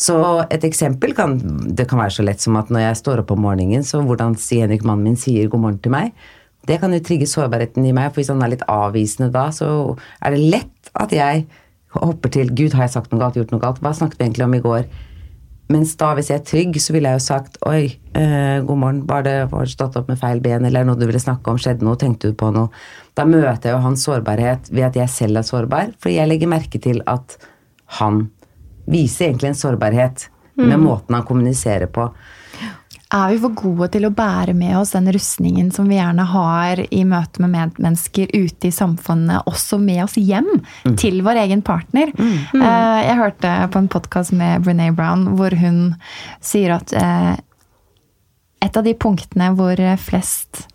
Så 0.01 0.17
et 0.49 0.65
eksempel 0.65 1.13
kan 1.15 1.37
det 1.77 1.87
kan 1.91 2.01
være 2.01 2.17
så 2.17 2.25
lett 2.25 2.41
som 2.41 2.57
at 2.57 2.73
når 2.73 2.87
jeg 2.87 3.03
står 3.03 3.23
opp 3.23 3.37
om 3.37 3.45
morgenen, 3.45 3.85
så 3.85 4.01
hvordan 4.01 4.39
Henrik, 4.41 4.89
mannen 4.89 5.13
min, 5.13 5.21
sier 5.21 5.53
god 5.53 5.67
morgen 5.67 5.83
til 5.85 5.93
meg. 5.93 6.17
Det 6.67 6.81
kan 6.81 6.97
jo 6.97 7.05
trigge 7.05 7.29
sårbarheten 7.29 7.85
i 7.85 7.93
meg, 7.93 8.11
for 8.11 8.23
hvis 8.23 8.33
han 8.33 8.43
er 8.43 8.55
litt 8.55 8.65
avvisende 8.71 9.29
da, 9.35 9.51
så 9.53 9.69
er 10.25 10.33
det 10.33 10.51
lett 10.57 10.93
at 10.97 11.13
jeg 11.13 11.47
hopper 11.93 12.33
til 12.33 12.53
Gud, 12.57 12.73
har 12.73 12.87
jeg 12.87 12.97
sagt 12.97 13.13
noe 13.13 13.21
galt, 13.21 13.37
gjort 13.37 13.53
noe 13.53 13.61
galt? 13.61 13.83
Hva 13.85 13.93
snakket 13.93 14.21
vi 14.21 14.31
egentlig 14.31 14.49
om 14.49 14.57
i 14.57 14.63
går? 14.65 14.87
Mens 15.73 15.95
da, 16.01 16.11
hvis 16.17 16.29
jeg 16.33 16.41
er 16.41 16.47
trygg, 16.49 16.77
så 16.83 16.95
ville 16.95 17.11
jeg 17.13 17.21
jo 17.21 17.25
sagt 17.25 17.57
Oi, 17.69 17.85
eh, 18.19 18.59
god 18.67 18.81
morgen, 18.83 19.01
var 19.09 19.25
det 19.27 19.37
var 19.53 19.71
stått 19.71 19.97
opp 20.01 20.11
med 20.11 20.21
feil 20.21 20.43
ben, 20.45 20.67
eller 20.69 20.83
er 20.83 20.89
noe 20.89 20.99
du 21.01 21.07
ville 21.09 21.23
snakke 21.23 21.53
om, 21.53 21.61
skjedde 21.61 21.87
noe, 21.87 21.99
tenkte 22.01 22.33
du 22.33 22.37
på 22.39 22.51
noe? 22.55 22.69
Da 23.17 23.25
møter 23.29 23.71
jeg 23.71 23.77
jo 23.77 23.85
hans 23.87 24.05
sårbarhet 24.09 24.69
ved 24.73 24.91
at 24.91 24.99
jeg 24.99 25.13
selv 25.13 25.41
er 25.41 25.49
sårbar, 25.49 25.95
fordi 26.03 26.19
jeg 26.19 26.31
legger 26.31 26.53
merke 26.53 26.83
til 26.83 27.01
at 27.11 27.39
han 28.01 28.27
viser 28.91 29.31
egentlig 29.31 29.53
en 29.53 29.61
sårbarhet 29.63 30.27
med 30.61 30.81
måten 30.83 31.17
han 31.17 31.27
kommuniserer 31.27 31.89
på. 31.93 32.09
Er 33.13 33.33
vi 33.33 33.41
for 33.43 33.53
gode 33.59 33.89
til 33.93 34.07
å 34.09 34.13
bære 34.17 34.55
med 34.57 34.73
oss 34.79 34.95
den 34.97 35.11
rustningen 35.13 35.69
som 35.75 35.89
vi 35.91 35.99
gjerne 35.99 36.25
har 36.31 36.81
i 36.89 37.03
møte 37.05 37.43
med 37.45 37.53
medmennesker 37.53 38.31
ute 38.33 38.71
i 38.71 38.73
samfunnet, 38.73 39.45
også 39.51 39.77
med 39.83 40.05
oss 40.07 40.17
hjem 40.17 40.49
til 40.99 41.21
vår 41.27 41.43
egen 41.45 41.63
partner? 41.67 42.13
Eh, 42.17 43.01
Jeg 43.03 43.19
hørte 43.19 43.53
på 43.73 43.83
en 43.83 43.89
podkast 43.93 44.33
med 44.33 44.65
Brené 44.65 44.91
Brown 44.97 45.27
hvor 45.37 45.53
hun 45.61 45.95
sier 46.41 46.79
at 46.79 46.93
eh, 46.97 47.35
et 48.63 48.77
av 48.79 48.85
de 48.87 48.95
punktene 48.95 49.51
hvor 49.59 49.77
flest 49.99 50.67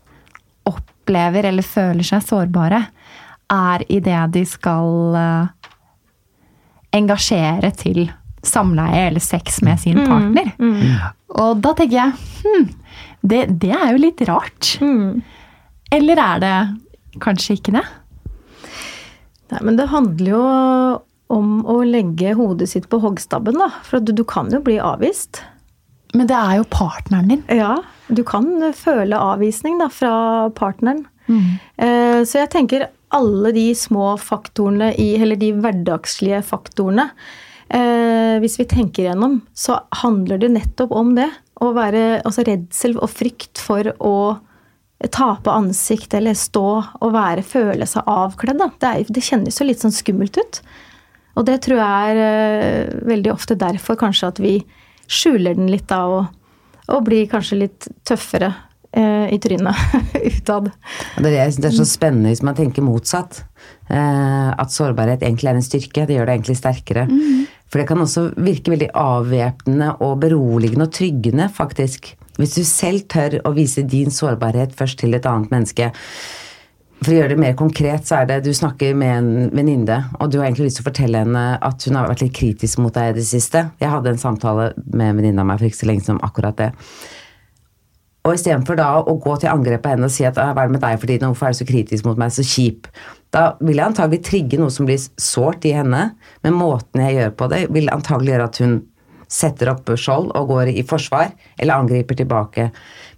opplever 0.68 1.48
eller 1.48 1.64
føler 1.64 2.04
seg 2.04 2.22
sårbare, 2.28 2.84
er 3.50 3.84
idet 3.88 4.26
de 4.34 4.44
skal 4.46 5.16
eh, 5.16 5.72
engasjere 6.98 7.72
til 7.80 8.10
samleie 8.46 9.08
eller 9.10 9.24
sex 9.24 9.62
med 9.66 9.80
sin 9.82 9.98
partner. 10.08 10.52
Og 11.38 11.62
da 11.64 11.74
tenker 11.78 11.98
jeg 11.98 12.12
hm, 12.44 12.68
det, 13.28 13.42
det 13.62 13.72
er 13.76 13.92
jo 13.94 14.02
litt 14.04 14.22
rart. 14.30 14.76
Eller 15.92 16.22
er 16.22 16.40
det 16.44 16.56
kanskje 17.24 17.58
ikke 17.58 17.74
det? 17.80 17.84
Nei, 19.52 19.62
men 19.64 19.78
det 19.80 19.88
handler 19.92 20.32
jo 20.34 20.42
om 21.34 21.54
å 21.68 21.82
legge 21.88 22.34
hodet 22.40 22.70
sitt 22.72 22.88
på 22.92 23.00
hoggstabben, 23.04 23.58
da. 23.60 23.70
For 23.84 24.00
du, 24.04 24.14
du 24.16 24.24
kan 24.28 24.52
jo 24.54 24.62
bli 24.64 24.78
avvist. 24.80 25.42
Men 26.16 26.28
det 26.30 26.36
er 26.40 26.60
jo 26.62 26.68
partneren 26.72 27.32
din. 27.32 27.42
Ja, 27.52 27.74
du 28.08 28.22
kan 28.28 28.48
føle 28.76 29.20
avvisning 29.20 29.80
da, 29.82 29.90
fra 29.92 30.14
partneren. 30.56 31.06
Eh, 31.28 32.22
Så 32.24 32.40
jeg 32.40 32.52
tenker 32.54 32.86
alle 33.16 33.52
de 33.56 33.66
små 33.76 34.14
faktorene 34.20 34.94
i, 35.00 35.14
eller 35.20 35.40
de 35.40 35.52
hverdagslige 35.56 36.40
faktorene 36.48 37.10
eh, 37.70 38.38
Hvis 38.44 38.60
vi 38.60 38.68
tenker 38.70 39.10
gjennom, 39.10 39.42
så 39.54 39.80
handler 40.04 40.42
det 40.42 40.54
nettopp 40.56 40.92
om 40.92 41.16
det. 41.18 41.30
Å 41.62 41.72
være 41.74 42.22
altså 42.22 42.46
redsel 42.46 42.98
og 43.00 43.10
frykt 43.10 43.62
for 43.62 43.90
å 43.98 44.18
tape 45.14 45.54
ansikt 45.54 46.14
eller 46.18 46.34
stå 46.38 46.68
og 47.02 47.14
være, 47.14 47.46
føle 47.46 47.86
seg 47.90 48.08
avkledd. 48.10 48.62
Det, 48.82 48.90
er, 48.90 49.10
det 49.14 49.26
kjennes 49.26 49.60
jo 49.60 49.68
litt 49.68 49.84
sånn 49.84 49.94
skummelt 49.94 50.38
ut. 50.40 50.62
Og 51.38 51.46
det 51.46 51.60
tror 51.66 51.82
jeg 51.82 52.14
er 52.14 52.22
eh, 52.24 52.94
veldig 53.06 53.34
ofte 53.34 53.58
derfor 53.60 54.00
kanskje 54.00 54.32
at 54.32 54.42
vi 54.42 54.56
skjuler 55.08 55.58
den 55.58 55.70
litt 55.72 55.86
da, 55.90 56.02
og, 56.10 56.32
og 56.90 57.06
blir 57.06 57.30
kanskje 57.30 57.60
litt 57.62 57.88
tøffere 58.08 58.50
eh, 58.90 59.28
i 59.36 59.38
trynet 59.42 59.78
utad. 60.32 60.72
Det 60.72 61.22
er 61.22 61.30
det 61.30 61.36
jeg 61.38 61.58
synes 61.60 61.70
er 61.70 61.78
så 61.78 61.88
spennende 61.90 62.34
hvis 62.34 62.44
man 62.46 62.58
tenker 62.58 62.86
motsatt. 62.86 63.44
Eh, 63.88 64.50
at 64.50 64.74
sårbarhet 64.74 65.22
egentlig 65.22 65.54
er 65.54 65.62
en 65.62 65.68
styrke. 65.68 66.08
Det 66.10 66.18
gjør 66.18 66.30
det 66.30 66.40
egentlig 66.40 66.58
sterkere. 66.58 67.06
For 67.68 67.82
det 67.82 67.88
kan 67.90 68.02
også 68.02 68.30
virke 68.40 68.72
veldig 68.74 68.90
avvæpnende 68.96 69.94
og 70.06 70.20
beroligende 70.24 70.88
og 70.88 70.96
tryggende, 70.96 71.50
faktisk. 71.54 72.14
Hvis 72.38 72.56
du 72.56 72.64
selv 72.68 73.08
tør 73.12 73.40
å 73.48 73.54
vise 73.56 73.84
din 73.84 74.14
sårbarhet 74.14 74.76
først 74.78 75.02
til 75.02 75.18
et 75.18 75.26
annet 75.28 75.52
menneske. 75.52 75.90
For 77.02 77.14
å 77.14 77.18
gjøre 77.20 77.36
det 77.36 77.42
mer 77.42 77.58
konkret, 77.58 78.08
så 78.08 78.22
er 78.22 78.30
det 78.30 78.40
du 78.46 78.52
snakker 78.58 78.96
med 78.98 79.12
en 79.14 79.52
venninne, 79.54 80.00
og 80.18 80.32
du 80.32 80.40
har 80.40 80.48
egentlig 80.48 80.72
lyst 80.72 80.80
til 80.80 80.86
å 80.86 80.90
fortelle 80.90 81.22
henne 81.22 81.44
at 81.62 81.86
hun 81.86 81.98
har 82.00 82.10
vært 82.10 82.24
litt 82.26 82.34
kritisk 82.38 82.82
mot 82.82 82.96
deg 82.96 83.12
i 83.12 83.20
det 83.20 83.26
siste. 83.28 83.68
Jeg 83.82 83.92
hadde 83.94 84.16
en 84.16 84.22
samtale 84.22 84.72
med 84.88 85.12
en 85.12 85.20
venninne 85.20 85.44
av 85.44 85.50
meg 85.50 85.60
for 85.60 85.70
ikke 85.70 85.82
så 85.84 85.90
lenge 85.92 86.06
siden 86.06 86.18
om 86.18 86.26
akkurat 86.26 86.58
det. 86.58 86.72
Og 88.28 88.36
istedenfor 88.36 88.76
da 88.76 88.90
å 89.00 89.16
gå 89.24 89.38
til 89.40 89.52
angrep 89.54 89.86
på 89.86 89.94
henne 89.94 90.10
og 90.10 90.12
si 90.12 90.26
at 90.28 90.36
«Ah, 90.42 90.52
hva 90.52 90.66
er 90.66 90.68
det 90.68 90.76
med 90.76 90.84
deg 90.84 91.00
for 91.00 91.08
tiden, 91.08 91.32
hvorfor 91.32 91.48
er 91.48 91.56
du 91.56 91.62
så 91.62 91.70
kritisk 91.70 92.08
mot 92.08 92.20
meg, 92.20 92.34
så 92.36 92.44
kjip, 92.44 92.90
da 93.36 93.54
vil 93.62 93.80
jeg 93.80 93.86
antagelig 93.86 94.20
trigge 94.28 94.60
noe 94.60 94.74
som 94.74 94.88
blir 94.88 95.00
sårt 95.22 95.66
i 95.68 95.74
henne, 95.76 96.10
men 96.44 96.60
måten 96.60 97.04
jeg 97.04 97.18
gjør 97.18 97.34
på 97.40 97.50
det, 97.54 97.64
vil 97.76 97.92
antagelig 97.94 98.34
gjøre 98.34 98.50
at 98.52 98.62
hun 98.64 98.78
setter 99.28 99.72
opp 99.74 99.90
skjold 100.00 100.32
og 100.40 100.52
går 100.54 100.72
i 100.72 100.84
forsvar, 100.88 101.34
eller 101.60 101.76
angriper 101.76 102.16
tilbake. 102.20 102.70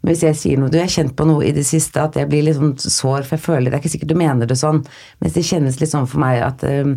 Men 0.02 0.14
hvis 0.14 0.24
jeg 0.26 0.40
sier 0.40 0.62
noe, 0.62 0.72
du 0.74 0.80
jeg 0.80 0.88
har 0.88 0.96
kjent 0.96 1.16
på 1.18 1.28
noe 1.30 1.46
i 1.46 1.54
det 1.54 1.66
siste, 1.70 2.02
at 2.02 2.18
jeg 2.18 2.30
blir 2.30 2.46
litt 2.46 2.58
sånn 2.58 2.74
sår, 2.82 3.28
for 3.28 3.38
jeg 3.38 3.46
føler, 3.46 3.70
det 3.70 3.78
er 3.78 3.84
ikke 3.84 3.94
sikkert 3.94 4.14
du 4.14 4.18
mener 4.18 4.50
det 4.50 4.58
sånn, 4.58 4.82
men 5.20 5.36
det 5.36 5.46
kjennes 5.46 5.78
litt 5.82 5.94
sånn 5.94 6.10
for 6.10 6.22
meg 6.24 6.42
at 6.46 6.66
eh, 6.66 6.96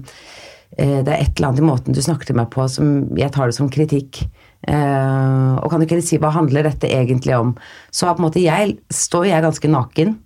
det 0.73 1.13
er 1.13 1.19
et 1.19 1.35
eller 1.37 1.51
annet 1.51 1.61
i 1.61 1.69
måten 1.69 1.97
du 1.97 2.01
snakker 2.01 2.31
til 2.31 2.39
meg 2.39 2.49
på 2.55 2.65
som 2.73 2.89
jeg 3.19 3.33
tar 3.35 3.51
det 3.51 3.59
som 3.59 3.69
kritikk. 3.73 4.25
Eh, 4.69 5.55
og 5.59 5.71
kan 5.71 5.81
du 5.81 5.89
ikke 5.89 6.03
si 6.05 6.21
hva 6.23 6.33
handler 6.35 6.69
dette 6.69 6.91
egentlig 6.91 7.35
om? 7.39 7.57
Så 7.91 8.07
på 8.11 8.23
en 8.23 8.29
måte 8.29 8.45
jeg 8.45 8.77
står 8.95 9.31
jeg 9.33 9.47
ganske 9.47 9.73
naken 9.73 10.17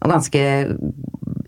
og 0.00 0.14
ganske 0.14 0.42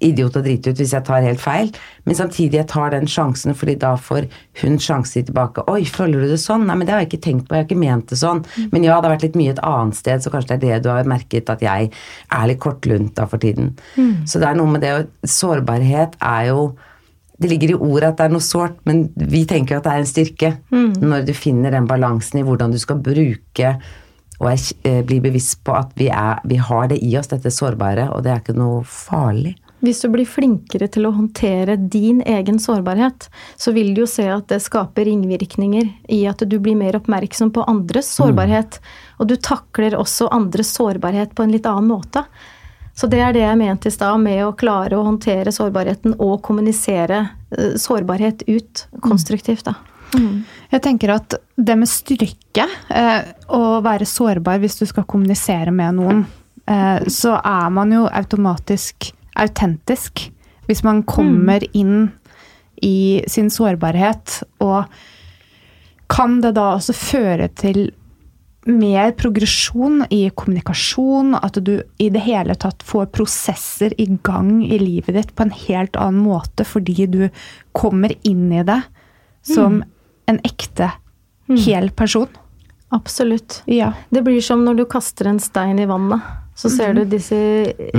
idiot 0.02 0.36
og 0.36 0.44
drit 0.44 0.66
ut 0.66 0.78
hvis 0.78 0.92
jeg 0.96 1.04
tar 1.06 1.24
helt 1.24 1.40
feil, 1.40 1.70
men 2.04 2.16
samtidig 2.18 2.58
jeg 2.58 2.68
tar 2.72 2.92
den 2.94 3.06
sjansen, 3.10 3.54
fordi 3.56 3.76
da 3.80 3.94
får 4.00 4.26
hun 4.62 4.78
sjanse 4.82 5.22
tilbake. 5.28 5.64
Oi, 5.70 5.84
føler 5.88 6.24
du 6.24 6.32
det 6.32 6.40
sånn? 6.42 6.66
Nei, 6.68 6.76
men 6.78 6.88
det 6.88 6.94
har 6.94 7.04
jeg 7.04 7.12
ikke 7.12 7.22
tenkt 7.28 7.46
på, 7.48 7.56
jeg 7.56 7.64
har 7.64 7.68
ikke 7.68 7.80
ment 7.80 8.10
det 8.10 8.18
sånn. 8.20 8.42
Men 8.74 8.86
ja, 8.86 8.96
det 8.96 9.08
har 9.08 9.14
vært 9.14 9.26
litt 9.28 9.38
mye 9.38 9.54
et 9.54 9.62
annet 9.66 9.98
sted, 9.98 10.24
så 10.24 10.32
kanskje 10.34 10.56
det 10.56 10.58
er 10.58 10.64
det 10.64 10.86
du 10.86 10.90
har 10.92 11.08
merket 11.08 11.52
at 11.52 11.62
jeg 11.64 11.92
er 11.92 12.48
litt 12.50 12.62
kortlunta 12.62 13.28
for 13.30 13.42
tiden. 13.42 13.76
Så 14.26 14.42
det 14.42 14.50
er 14.50 14.58
noe 14.58 14.74
med 14.74 14.82
det, 14.84 14.92
og 14.98 15.30
sårbarhet 15.38 16.18
er 16.18 16.50
jo 16.50 16.72
det 17.42 17.50
ligger 17.50 17.74
i 17.74 17.78
ordet 17.78 18.12
at 18.12 18.20
det 18.20 18.28
er 18.28 18.36
noe 18.36 18.44
sårt, 18.44 18.78
men 18.88 19.04
vi 19.16 19.42
tenker 19.48 19.78
at 19.78 19.86
det 19.86 19.92
er 19.92 20.04
en 20.04 20.08
styrke. 20.12 20.52
Når 21.02 21.26
du 21.28 21.34
finner 21.36 21.74
den 21.74 21.88
balansen 21.90 22.40
i 22.40 22.46
hvordan 22.46 22.72
du 22.74 22.80
skal 22.82 23.02
bruke 23.02 23.76
og 24.42 24.48
er, 24.50 24.62
eh, 24.88 25.02
bli 25.06 25.20
bevisst 25.22 25.60
på 25.62 25.74
at 25.76 25.92
vi, 25.94 26.08
er, 26.10 26.40
vi 26.48 26.58
har 26.58 26.88
det 26.90 26.98
i 27.04 27.12
oss, 27.18 27.30
dette 27.30 27.52
sårbare, 27.54 28.08
og 28.10 28.24
det 28.24 28.32
er 28.32 28.40
ikke 28.42 28.58
noe 28.58 28.80
farlig. 28.82 29.54
Hvis 29.82 30.00
du 30.04 30.12
blir 30.14 30.28
flinkere 30.30 30.86
til 30.94 31.08
å 31.08 31.14
håndtere 31.14 31.74
din 31.76 32.20
egen 32.22 32.60
sårbarhet, 32.62 33.26
så 33.58 33.72
vil 33.74 33.90
du 33.94 34.04
jo 34.04 34.10
se 34.10 34.28
at 34.30 34.46
det 34.50 34.60
skaper 34.62 35.08
ringvirkninger 35.08 35.88
i 36.14 36.20
at 36.30 36.44
du 36.46 36.54
blir 36.62 36.78
mer 36.78 36.98
oppmerksom 37.00 37.50
på 37.54 37.64
andres 37.70 38.12
sårbarhet. 38.14 38.78
Og 39.18 39.30
du 39.30 39.34
takler 39.42 39.98
også 39.98 40.30
andres 40.30 40.70
sårbarhet 40.76 41.34
på 41.34 41.42
en 41.42 41.54
litt 41.54 41.66
annen 41.66 41.90
måte. 41.90 42.22
Så 42.94 43.08
det 43.08 43.22
er 43.24 43.32
det 43.32 43.44
jeg 43.44 43.58
mente 43.58 43.88
i 43.88 43.94
stad, 43.94 44.20
med 44.20 44.42
å 44.44 44.52
klare 44.58 44.98
å 44.98 45.06
håndtere 45.06 45.52
sårbarheten 45.54 46.18
og 46.20 46.42
kommunisere 46.44 47.22
eh, 47.56 47.74
sårbarhet 47.80 48.44
ut 48.48 48.86
konstruktivt, 49.00 49.64
da. 49.70 49.78
Jeg 50.72 50.82
tenker 50.84 51.14
at 51.14 51.38
det 51.56 51.76
med 51.78 51.88
styrke, 51.88 52.66
eh, 52.92 53.32
å 53.48 53.80
være 53.84 54.08
sårbar 54.08 54.60
hvis 54.60 54.78
du 54.80 54.84
skal 54.88 55.06
kommunisere 55.08 55.72
med 55.72 55.96
noen, 55.96 56.24
eh, 56.68 57.04
så 57.08 57.38
er 57.38 57.70
man 57.72 57.92
jo 57.94 58.04
automatisk 58.08 59.12
autentisk. 59.40 60.26
Hvis 60.68 60.84
man 60.84 61.02
kommer 61.08 61.64
inn 61.72 62.12
i 62.82 63.22
sin 63.28 63.48
sårbarhet, 63.50 64.42
og 64.60 64.84
kan 66.12 66.40
det 66.42 66.54
da 66.58 66.74
også 66.76 66.94
føre 66.96 67.48
til 67.56 67.86
mer 68.68 69.12
progresjon 69.18 70.04
i 70.10 70.30
kommunikasjon, 70.34 71.34
at 71.34 71.58
du 71.64 71.80
i 71.98 72.08
det 72.14 72.22
hele 72.26 72.54
tatt 72.54 72.82
får 72.86 73.08
prosesser 73.14 73.94
i 74.00 74.06
gang 74.22 74.60
i 74.64 74.78
livet 74.78 75.16
ditt 75.16 75.32
på 75.34 75.46
en 75.46 75.56
helt 75.64 75.98
annen 75.98 76.22
måte 76.22 76.66
fordi 76.68 77.08
du 77.10 77.22
kommer 77.74 78.14
inn 78.22 78.52
i 78.52 78.62
det 78.66 78.80
som 79.42 79.82
en 80.30 80.38
ekte, 80.46 80.92
hel 81.66 81.90
person. 81.90 82.30
Absolutt. 82.94 83.62
Ja. 83.66 83.92
Det 84.10 84.22
blir 84.22 84.40
som 84.44 84.62
når 84.64 84.82
du 84.82 84.84
kaster 84.86 85.26
en 85.30 85.40
stein 85.42 85.80
i 85.80 85.88
vannet. 85.88 86.22
Så 86.54 86.68
ser 86.68 86.92
du 86.92 87.06
disse 87.08 87.36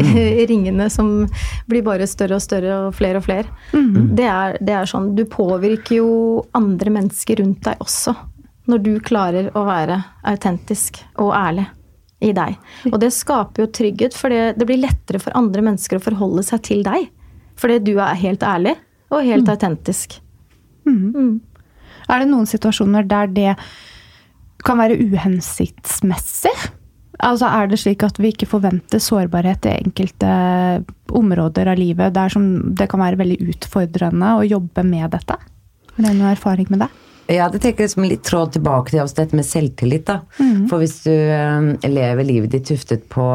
ringene 0.52 0.86
som 0.94 1.26
blir 1.68 1.82
bare 1.86 2.06
større 2.08 2.38
og 2.38 2.44
større 2.46 2.76
og 2.86 2.94
flere 2.96 3.18
og 3.18 3.26
flere. 3.26 3.50
Det, 3.74 4.28
er, 4.30 4.60
det 4.62 4.76
er 4.78 4.90
sånn 4.90 5.16
Du 5.18 5.26
påvirker 5.26 5.98
jo 5.98 6.12
andre 6.56 6.94
mennesker 6.94 7.42
rundt 7.42 7.66
deg 7.66 7.82
også. 7.84 8.14
Når 8.70 8.84
du 8.84 8.94
klarer 9.04 9.50
å 9.58 9.66
være 9.68 10.00
autentisk 10.30 11.02
og 11.20 11.34
ærlig 11.36 11.66
i 12.24 12.32
deg. 12.36 12.56
Og 12.92 13.00
det 13.04 13.12
skaper 13.12 13.66
jo 13.66 13.72
trygghet, 13.76 14.16
for 14.16 14.32
det, 14.32 14.54
det 14.56 14.68
blir 14.70 14.80
lettere 14.80 15.20
for 15.20 15.36
andre 15.36 15.66
mennesker 15.66 16.00
å 16.00 16.04
forholde 16.04 16.46
seg 16.48 16.64
til 16.64 16.84
deg. 16.86 17.10
Fordi 17.60 17.80
du 17.84 17.98
er 18.00 18.20
helt 18.22 18.46
ærlig 18.48 18.78
og 19.14 19.26
helt 19.28 19.50
autentisk. 19.52 20.20
Er 22.10 22.24
det 22.24 22.30
noen 22.32 22.48
situasjoner 22.50 23.06
der 23.08 23.30
det 23.32 23.52
kan 24.64 24.80
være 24.80 25.00
uhensiktsmessig? 25.00 26.56
Altså 27.24 27.48
Er 27.48 27.70
det 27.70 27.80
slik 27.80 28.04
at 28.04 28.18
vi 28.20 28.34
ikke 28.34 28.50
forventer 28.50 29.00
sårbarhet 29.00 29.68
i 29.70 29.78
enkelte 29.84 30.32
områder 31.14 31.70
av 31.72 31.80
livet 31.80 32.16
der 32.16 32.34
som 32.34 32.76
det 32.76 32.90
kan 32.92 33.04
være 33.04 33.20
veldig 33.22 33.38
utfordrende 33.54 34.34
å 34.40 34.44
jobbe 34.48 34.84
med 34.88 35.12
dette? 35.14 35.38
Har 35.94 36.02
du 36.02 36.10
noen 36.10 36.32
erfaring 36.34 36.68
med 36.74 36.84
det? 36.84 36.90
Ja, 37.32 37.48
det 37.50 37.62
trekker 37.64 37.86
liksom 37.86 38.08
litt 38.08 38.26
tråd 38.28 38.56
tilbake 38.58 38.92
til 38.92 39.04
også 39.04 39.22
dette 39.22 39.38
med 39.38 39.48
selvtillit. 39.48 40.06
da. 40.10 40.20
For 40.72 40.84
hvis 40.84 41.00
du 41.06 41.14
eh, 41.14 41.88
lever 41.88 42.28
livet 42.28 42.52
ditt 42.56 42.68
tuftet 42.72 43.08
på 43.12 43.30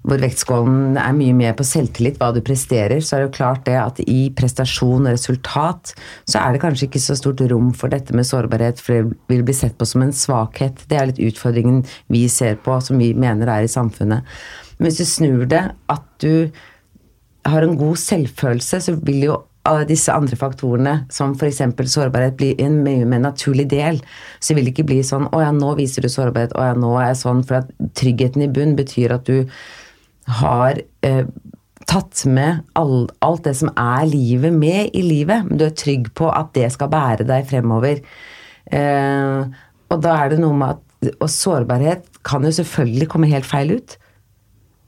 hvor 0.00 0.16
vektskålen 0.16 0.96
er 0.96 1.12
mye 1.12 1.34
mer 1.36 1.52
på 1.58 1.64
selvtillit, 1.66 2.16
hva 2.20 2.30
du 2.32 2.40
presterer, 2.44 3.02
så 3.04 3.16
er 3.16 3.20
det 3.20 3.26
jo 3.26 3.34
klart 3.36 3.66
det 3.66 3.76
at 3.76 4.00
i 4.06 4.30
prestasjon 4.36 5.04
og 5.04 5.12
resultat 5.12 5.92
så 6.24 6.40
er 6.40 6.54
det 6.54 6.62
kanskje 6.62 6.86
ikke 6.88 7.02
så 7.04 7.18
stort 7.18 7.42
rom 7.52 7.68
for 7.76 7.92
dette 7.92 8.16
med 8.16 8.24
sårbarhet, 8.24 8.80
for 8.80 8.96
det 8.96 9.18
vil 9.28 9.44
bli 9.44 9.56
sett 9.56 9.76
på 9.76 9.88
som 9.88 10.06
en 10.06 10.14
svakhet. 10.16 10.86
Det 10.88 10.96
er 10.96 11.10
litt 11.10 11.20
utfordringen 11.20 11.82
vi 12.08 12.24
ser 12.32 12.56
på, 12.64 12.78
som 12.80 13.00
vi 13.00 13.12
mener 13.12 13.52
er 13.52 13.68
i 13.68 13.72
samfunnet. 13.72 14.24
Men 14.78 14.88
hvis 14.88 15.02
du 15.02 15.10
snur 15.10 15.44
det, 15.50 15.66
at 15.92 16.08
du 16.24 16.48
har 17.44 17.64
en 17.64 17.76
god 17.76 18.00
selvfølelse, 18.00 18.80
så 18.80 18.96
vil 19.04 19.28
jo 19.28 19.36
av 19.68 19.82
disse 19.88 20.12
andre 20.12 20.36
faktorene, 20.40 20.94
som 21.12 21.34
f.eks. 21.36 21.60
sårbarhet, 21.92 22.36
blir 22.38 22.60
en 22.64 22.80
mye 22.84 23.04
mer 23.08 23.20
naturlig 23.26 23.68
del. 23.70 24.00
Så 24.40 24.52
det 24.52 24.60
vil 24.60 24.72
ikke 24.72 24.86
bli 24.88 25.00
sånn 25.04 25.28
'Å 25.28 25.42
ja, 25.42 25.52
nå 25.52 25.74
viser 25.76 26.02
du 26.02 26.08
sårbarhet. 26.08 26.56
Å 26.56 26.70
ja, 26.70 26.74
nå 26.74 26.96
er 26.98 27.10
jeg 27.10 27.20
sånn.' 27.22 27.44
For 27.44 27.60
at 27.60 27.70
tryggheten 27.94 28.42
i 28.42 28.48
bunn 28.48 28.76
betyr 28.76 29.12
at 29.12 29.24
du 29.28 29.46
har 30.40 30.80
eh, 31.02 31.24
tatt 31.90 32.24
med 32.26 32.62
all, 32.78 33.08
alt 33.20 33.44
det 33.44 33.56
som 33.58 33.72
er 33.76 34.06
livet, 34.06 34.52
med 34.52 34.94
i 34.96 35.02
livet. 35.02 35.44
Men 35.44 35.58
du 35.58 35.66
er 35.66 35.76
trygg 35.76 36.12
på 36.14 36.30
at 36.32 36.52
det 36.54 36.70
skal 36.72 36.88
bære 36.92 37.26
deg 37.28 37.48
fremover. 37.50 38.00
Eh, 38.70 39.44
og 39.90 40.00
da 40.04 40.16
er 40.22 40.30
det 40.30 40.40
noe 40.40 40.54
med 40.54 40.76
at 40.76 40.86
Og 41.00 41.30
sårbarhet 41.32 42.04
kan 42.28 42.44
jo 42.44 42.50
selvfølgelig 42.52 43.06
komme 43.08 43.30
helt 43.30 43.46
feil 43.48 43.70
ut. 43.72 43.96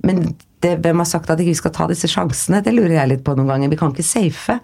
Men 0.04 0.34
det, 0.62 0.76
hvem 0.84 1.02
har 1.02 1.08
sagt 1.08 1.30
at 1.30 1.40
ikke 1.42 1.52
vi 1.52 1.60
skal 1.60 1.74
ta 1.74 1.88
disse 1.90 2.10
sjansene? 2.10 2.62
Det 2.64 2.74
lurer 2.74 3.00
jeg 3.00 3.10
litt 3.10 3.26
på 3.26 3.34
noen 3.36 3.50
ganger. 3.50 3.72
Vi 3.72 3.78
kan 3.80 3.94
ikke 3.94 4.06
safe. 4.06 4.58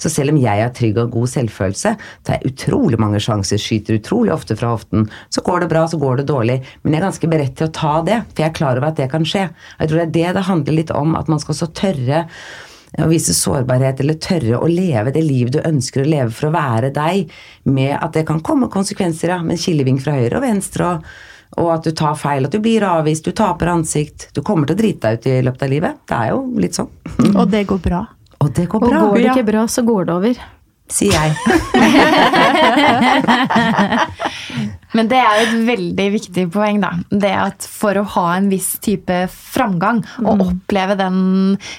Så 0.00 0.10
selv 0.10 0.32
om 0.32 0.40
jeg 0.40 0.62
har 0.62 0.72
trygg 0.74 0.98
og 0.98 1.12
god 1.14 1.30
selvfølelse, 1.30 1.92
tar 2.26 2.38
jeg 2.38 2.52
utrolig 2.52 2.98
mange 3.00 3.20
sjanser, 3.22 3.60
skyter 3.60 4.00
utrolig 4.00 4.32
ofte 4.34 4.56
fra 4.58 4.72
hoften. 4.72 5.06
Så 5.30 5.44
går 5.46 5.62
det 5.62 5.70
bra, 5.70 5.84
så 5.88 6.00
går 6.00 6.22
det 6.22 6.30
dårlig. 6.32 6.58
Men 6.82 6.94
jeg 6.96 7.02
er 7.02 7.06
ganske 7.06 7.30
beredt 7.30 7.56
til 7.60 7.68
å 7.68 7.74
ta 7.76 7.94
det, 8.06 8.18
for 8.32 8.42
jeg 8.42 8.50
er 8.50 8.58
klar 8.58 8.80
over 8.80 8.90
at 8.90 8.98
det 8.98 9.10
kan 9.12 9.26
skje. 9.28 9.46
Jeg 9.78 9.90
tror 9.90 10.00
det 10.00 10.06
er 10.08 10.14
det 10.16 10.36
det 10.38 10.46
handler 10.48 10.78
litt 10.80 10.92
om, 10.96 11.16
at 11.20 11.30
man 11.30 11.42
skal 11.42 11.58
så 11.60 11.70
tørre 11.76 12.26
å 13.00 13.08
vise 13.08 13.32
sårbarhet, 13.36 14.02
eller 14.02 14.18
tørre 14.20 14.58
å 14.60 14.68
leve 14.68 15.14
det 15.14 15.22
livet 15.24 15.54
du 15.54 15.62
ønsker 15.64 16.02
å 16.02 16.08
leve 16.08 16.32
for 16.34 16.50
å 16.50 16.56
være 16.56 16.92
deg, 16.92 17.30
med 17.64 17.94
at 17.96 18.12
det 18.16 18.26
kan 18.28 18.42
komme 18.44 18.68
konsekvenser, 18.72 19.32
ja, 19.32 19.38
med 19.44 19.56
en 19.56 19.62
kilevink 19.62 20.02
fra 20.04 20.18
høyre 20.18 20.40
og 20.40 20.44
venstre, 20.44 20.90
og, 20.90 21.12
og 21.60 21.68
at 21.74 21.84
du 21.84 21.90
tar 21.96 22.14
feil, 22.16 22.44
at 22.48 22.52
du 22.54 22.58
blir 22.64 22.82
avvist, 22.86 23.24
du 23.28 23.32
taper 23.36 23.66
ansikt. 23.74 24.30
Du 24.32 24.40
kommer 24.46 24.64
til 24.68 24.76
å 24.76 24.80
drite 24.80 25.02
deg 25.10 25.14
ut 25.20 25.26
i 25.28 25.34
løpet 25.44 25.62
av 25.66 25.70
livet. 25.72 25.92
Det 26.08 26.16
er 26.16 26.26
jo 26.32 26.38
litt 26.62 26.74
sånn. 26.78 26.88
Og 27.40 27.46
det 27.52 27.62
går 27.68 27.80
bra. 27.84 28.00
Og 28.42 28.48
det 28.56 28.64
går 28.72 28.80
Og 28.82 28.88
går 28.96 29.16
det 29.18 29.26
ikke 29.34 29.48
bra, 29.52 29.62
så 29.70 29.80
går 29.86 30.02
det 30.08 30.14
over. 30.16 30.34
sier 30.92 31.14
jeg. 31.14 31.30
Men 34.92 35.08
det 35.08 35.16
er 35.16 35.38
jo 35.38 35.44
et 35.46 35.54
veldig 35.70 36.06
viktig 36.12 36.42
poeng, 36.52 36.80
da. 36.82 36.90
Det 37.08 37.30
at 37.32 37.64
for 37.68 37.96
å 37.96 38.02
ha 38.16 38.24
en 38.36 38.50
viss 38.52 38.74
type 38.84 39.14
framgang, 39.32 40.02
og 40.20 40.40
oppleve 40.44 40.94
den 41.00 41.16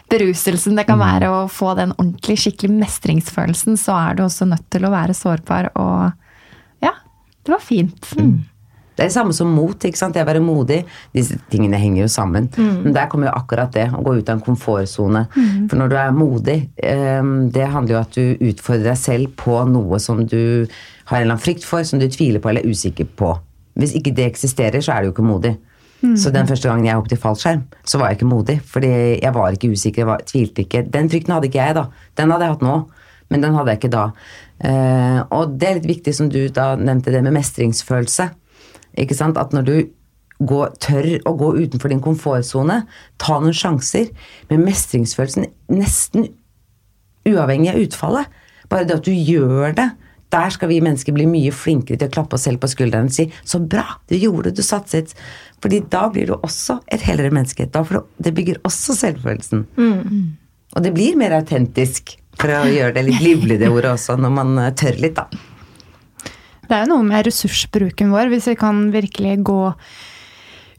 beruselsen 0.09 0.75
det 0.79 0.87
kan 0.89 0.97
være 1.01 1.29
å 1.29 1.43
få 1.51 1.75
den 1.77 1.93
ordentlig, 1.99 2.37
skikkelig 2.45 2.73
mestringsfølelsen, 2.79 3.77
så 3.77 3.91
er 3.99 4.15
du 4.17 4.21
også 4.25 4.45
nødt 4.49 4.65
til 4.73 4.85
å 4.87 4.93
være 4.93 5.13
sårbar 5.17 5.65
og 5.75 6.11
Ja, 6.83 6.91
det 7.45 7.51
var 7.53 7.61
fint. 7.61 8.09
Det 8.93 9.03
er 9.03 9.09
det 9.09 9.15
samme 9.15 9.33
som 9.33 9.49
mot. 9.49 9.73
ikke 9.73 9.97
sant? 9.97 10.13
Det 10.13 10.21
å 10.23 10.29
være 10.29 10.43
modig. 10.43 10.83
Disse 11.15 11.39
tingene 11.49 11.79
henger 11.81 12.03
jo 12.03 12.07
sammen. 12.07 12.49
Men 12.83 12.93
der 12.93 13.09
kommer 13.11 13.29
jo 13.29 13.35
akkurat 13.37 13.73
det, 13.73 13.87
å 13.93 14.03
gå 14.05 14.17
ut 14.19 14.29
av 14.29 14.37
en 14.37 14.45
komfortsone. 14.45 15.25
For 15.69 15.79
når 15.79 15.89
du 15.89 15.97
er 15.97 16.11
modig, 16.11 16.69
eh, 16.77 17.23
det 17.53 17.67
handler 17.73 17.95
jo 17.95 17.97
om 17.97 18.07
at 18.07 18.13
du 18.13 18.49
utfordrer 18.51 18.91
deg 18.91 18.97
selv 18.97 19.35
på 19.35 19.63
noe 19.69 19.99
som 19.99 20.25
du 20.25 20.67
har 21.05 21.17
en 21.17 21.23
eller 21.23 21.33
annen 21.35 21.43
frykt 21.43 21.65
for, 21.65 21.83
som 21.83 21.99
du 21.99 22.07
tviler 22.07 22.39
på 22.39 22.49
eller 22.49 22.61
er 22.61 22.69
usikker 22.69 23.09
på. 23.17 23.33
Hvis 23.75 23.95
ikke 23.97 24.13
det 24.13 24.29
eksisterer, 24.29 24.81
så 24.81 24.93
er 24.93 25.01
du 25.01 25.09
jo 25.09 25.15
ikke 25.15 25.25
modig. 25.25 25.57
Så 26.19 26.33
den 26.35 26.47
første 26.47 26.67
gangen 26.67 26.85
jeg 26.85 26.99
hoppet 26.99 27.15
i 27.15 27.21
fallskjerm, 27.21 27.61
så 27.87 27.99
var 27.99 28.11
jeg 28.11 28.19
ikke 28.19 28.27
modig. 28.27 28.57
Fordi 28.67 28.91
jeg 29.23 29.33
var 29.33 29.55
ikke 29.55 29.71
usikker, 29.71 30.03
jeg 30.03 30.09
var, 30.09 30.23
tvilte 30.27 30.65
ikke. 30.65 30.83
Den 30.91 31.09
frykten 31.09 31.31
hadde 31.31 31.47
ikke 31.47 31.63
jeg 31.63 31.77
da. 31.77 31.85
Den 32.19 32.33
hadde 32.33 32.43
jeg 32.43 32.55
hatt 32.57 32.65
nå. 32.67 32.75
Men 33.31 33.45
den 33.45 33.55
hadde 33.55 33.71
jeg 33.71 33.79
ikke 33.79 33.93
da. 33.93 34.03
Eh, 34.67 35.19
og 35.31 35.55
det 35.59 35.69
er 35.69 35.77
litt 35.79 35.87
viktig, 35.93 36.13
som 36.17 36.27
du 36.29 36.41
da 36.51 36.73
nevnte, 36.75 37.13
det 37.13 37.23
med 37.23 37.37
mestringsfølelse. 37.37 38.27
Ikke 38.99 39.17
sant? 39.17 39.39
At 39.39 39.53
når 39.55 39.67
du 39.67 39.75
går, 40.43 40.73
tør 40.83 41.09
å 41.29 41.35
gå 41.39 41.49
utenfor 41.63 41.93
din 41.93 42.03
komfortsone, 42.03 42.83
ta 43.21 43.39
noen 43.41 43.55
sjanser, 43.55 44.09
med 44.49 44.63
mestringsfølelsen 44.65 45.49
nesten 45.73 46.31
uavhengig 47.29 47.73
av 47.73 47.83
utfallet. 47.83 48.41
Bare 48.71 48.87
det 48.87 48.99
at 48.99 49.07
du 49.07 49.13
gjør 49.13 49.75
det. 49.77 49.89
Der 50.33 50.49
skal 50.49 50.71
vi 50.71 50.81
mennesker 50.81 51.13
bli 51.13 51.27
mye 51.29 51.53
flinkere 51.53 51.99
til 52.01 52.09
å 52.09 52.13
klappe 52.15 52.37
oss 52.37 52.47
selv 52.47 52.63
på 52.63 52.71
skulderen 52.71 53.05
og 53.05 53.13
si 53.13 53.27
'så 53.45 53.59
bra, 53.61 53.99
du 54.09 54.15
gjorde 54.17 54.49
det, 54.49 54.55
du 54.57 54.63
satset'. 54.65 55.13
Fordi 55.61 55.79
da 55.89 56.09
blir 56.09 56.25
du 56.27 56.33
også 56.33 56.81
et 56.91 57.01
helere 57.01 57.29
menneske. 57.29 57.69
Da 57.71 57.83
for 57.83 58.05
det 58.17 58.33
bygger 58.33 58.57
også 58.65 58.97
selvfølelsen. 58.97 59.67
Og 60.75 60.83
det 60.83 60.93
blir 60.93 61.15
mer 61.15 61.31
autentisk, 61.37 62.17
for 62.39 62.49
å 62.49 62.65
gjøre 62.65 62.95
det 62.95 63.03
litt 63.05 63.21
livlig 63.21 63.59
det 63.59 63.69
ordet 63.69 63.93
også, 63.93 64.17
når 64.17 64.31
man 64.33 64.57
eh, 64.57 64.73
tør 64.73 64.97
litt, 64.97 65.15
da. 65.15 65.27
Det 66.73 66.79
er 66.79 66.87
jo 66.87 66.95
noe 66.95 67.05
med 67.05 67.27
ressursbruken 67.27 68.09
vår, 68.09 68.31
hvis 68.31 68.47
vi 68.49 68.55
kan 68.57 68.87
virkelig 68.89 69.35
gå 69.45 69.57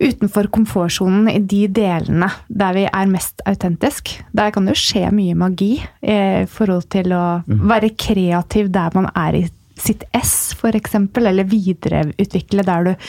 utenfor 0.02 0.48
komfortsonen 0.50 1.28
i 1.30 1.36
de 1.38 1.68
delene 1.70 2.26
der 2.50 2.72
vi 2.74 2.82
er 2.88 3.10
mest 3.12 3.44
autentisk. 3.46 4.10
Der 4.34 4.50
kan 4.50 4.66
det 4.66 4.72
jo 4.74 4.80
skje 4.80 5.12
mye 5.14 5.36
magi 5.38 5.76
eh, 6.02 6.40
i 6.42 6.48
forhold 6.50 6.88
til 6.90 7.14
å 7.14 7.22
være 7.46 7.92
kreativ 7.94 8.72
der 8.74 8.96
man 8.98 9.06
er 9.12 9.38
i 9.38 9.42
sitt 9.78 10.02
ess, 10.10 10.50
f.eks., 10.58 10.96
eller 10.98 11.46
videreutvikle 11.46 12.64
der 12.66 12.88
du 12.88 13.06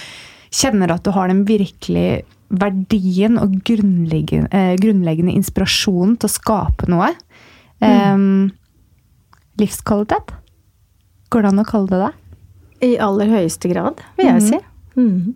kjenner 0.54 0.94
at 0.94 1.02
du 1.08 1.10
har 1.16 1.34
den 1.34 1.42
virkelig 1.50 2.22
verdien 2.54 3.40
og 3.42 3.56
grunnleggende, 3.66 4.52
eh, 4.54 4.76
grunnleggende 4.78 5.34
inspirasjonen 5.34 6.20
til 6.22 6.30
å 6.30 6.36
skape 6.36 6.92
noe. 6.94 7.10
Em, 7.82 8.54
livskvalitet? 9.58 10.38
Går 11.34 11.48
det 11.48 11.52
an 11.52 11.66
å 11.66 11.68
kalle 11.74 11.90
det 11.90 12.04
det? 12.04 12.12
I 12.84 12.96
aller 13.02 13.30
høyeste 13.32 13.72
grad, 13.72 14.02
vil 14.18 14.32
jeg 14.34 14.48
si. 14.50 14.62
Mm. 15.00 15.36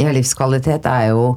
Ja, 0.00 0.12
livskvalitet 0.12 0.88
er 0.90 1.12
jo 1.14 1.36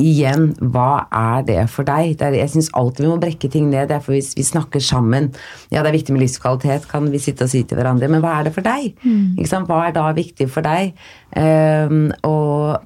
Igjen, 0.00 0.54
hva 0.72 1.04
er 1.12 1.42
det 1.44 1.58
for 1.68 1.84
deg? 1.84 2.14
Det 2.16 2.24
er, 2.24 2.36
jeg 2.38 2.52
syns 2.54 2.70
alltid 2.78 3.04
vi 3.04 3.10
må 3.10 3.18
brekke 3.20 3.50
ting 3.52 3.66
ned. 3.68 3.90
Derfor 3.90 4.14
hvis 4.14 4.30
vi 4.38 4.46
snakker 4.46 4.80
sammen 4.80 5.28
Ja, 5.68 5.82
det 5.82 5.90
er 5.90 5.98
viktig 5.98 6.14
med 6.14 6.22
livskvalitet, 6.24 6.86
kan 6.88 7.10
vi 7.12 7.20
sitte 7.20 7.44
og 7.44 7.52
si 7.52 7.60
til 7.68 7.76
hverandre, 7.76 8.08
men 8.08 8.22
hva 8.24 8.38
er 8.38 8.48
det 8.48 8.54
for 8.56 8.64
deg? 8.64 8.94
Sant? 9.44 9.68
Hva 9.68 9.82
er 9.88 9.96
da 9.96 10.06
viktig 10.16 10.48
for 10.48 10.64
deg? 10.64 10.94
Um, 11.36 12.08
og 12.24 12.80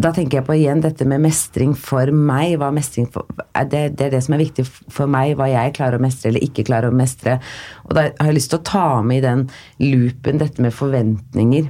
da 0.00 0.12
tenker 0.14 0.38
jeg 0.38 0.46
på 0.46 0.56
igjen 0.56 0.80
dette 0.80 1.04
med 1.08 1.20
mestring 1.24 1.74
for 1.76 2.08
meg. 2.14 2.56
Mestring 2.74 3.08
for, 3.12 3.28
det, 3.68 3.82
det 3.98 4.06
er 4.06 4.14
det 4.14 4.22
som 4.24 4.36
er 4.36 4.42
viktig 4.44 4.64
for 4.66 5.10
meg, 5.10 5.34
hva 5.36 5.50
jeg 5.50 5.74
klarer 5.76 6.00
å 6.00 6.04
mestre 6.04 6.30
eller 6.30 6.46
ikke 6.46 6.64
klarer 6.68 6.92
å 6.92 6.96
mestre. 6.96 7.38
Og 7.88 7.94
da 7.98 8.08
har 8.08 8.30
jeg 8.30 8.38
lyst 8.38 8.52
til 8.54 8.62
å 8.62 8.66
ta 8.70 8.86
med 9.04 9.20
i 9.20 9.26
den 9.26 9.46
loopen 9.84 10.40
dette 10.40 10.64
med 10.64 10.74
forventninger. 10.76 11.68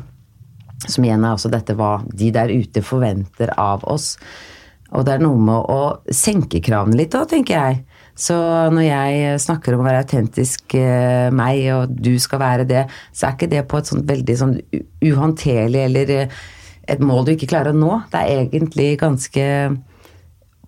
Som 0.86 1.06
igjen 1.06 1.26
er 1.26 1.34
også 1.34 1.50
dette 1.50 1.76
hva 1.78 1.96
de 2.10 2.30
der 2.34 2.50
ute 2.52 2.82
forventer 2.86 3.54
av 3.58 3.84
oss. 3.90 4.14
Og 4.92 5.06
det 5.06 5.16
er 5.16 5.24
noe 5.24 5.40
med 5.40 5.70
å 5.72 5.82
senke 6.12 6.60
kravene 6.64 6.98
litt 7.00 7.14
da, 7.14 7.24
tenker 7.28 7.58
jeg. 7.58 7.82
Så 8.18 8.36
når 8.70 8.84
jeg 8.84 9.36
snakker 9.40 9.74
om 9.74 9.82
å 9.82 9.86
være 9.86 10.02
autentisk 10.04 10.74
eh, 10.76 11.30
meg, 11.32 11.62
og 11.72 11.94
du 11.96 12.12
skal 12.20 12.42
være 12.42 12.66
det, 12.68 12.82
så 13.10 13.28
er 13.28 13.38
ikke 13.38 13.52
det 13.54 13.62
på 13.70 13.80
et 13.80 13.88
sånt 13.88 14.04
veldig 14.08 14.36
sånn 14.36 14.58
uhåndterlig 15.00 15.86
eller 15.86 16.12
eh, 16.18 16.42
et 16.92 17.02
mål 17.02 17.26
du 17.26 17.32
ikke 17.34 17.48
klarer 17.50 17.72
å 17.72 17.78
nå. 17.78 17.96
Det 18.12 18.20
er 18.20 18.44
egentlig 18.44 18.92
ganske 19.00 19.46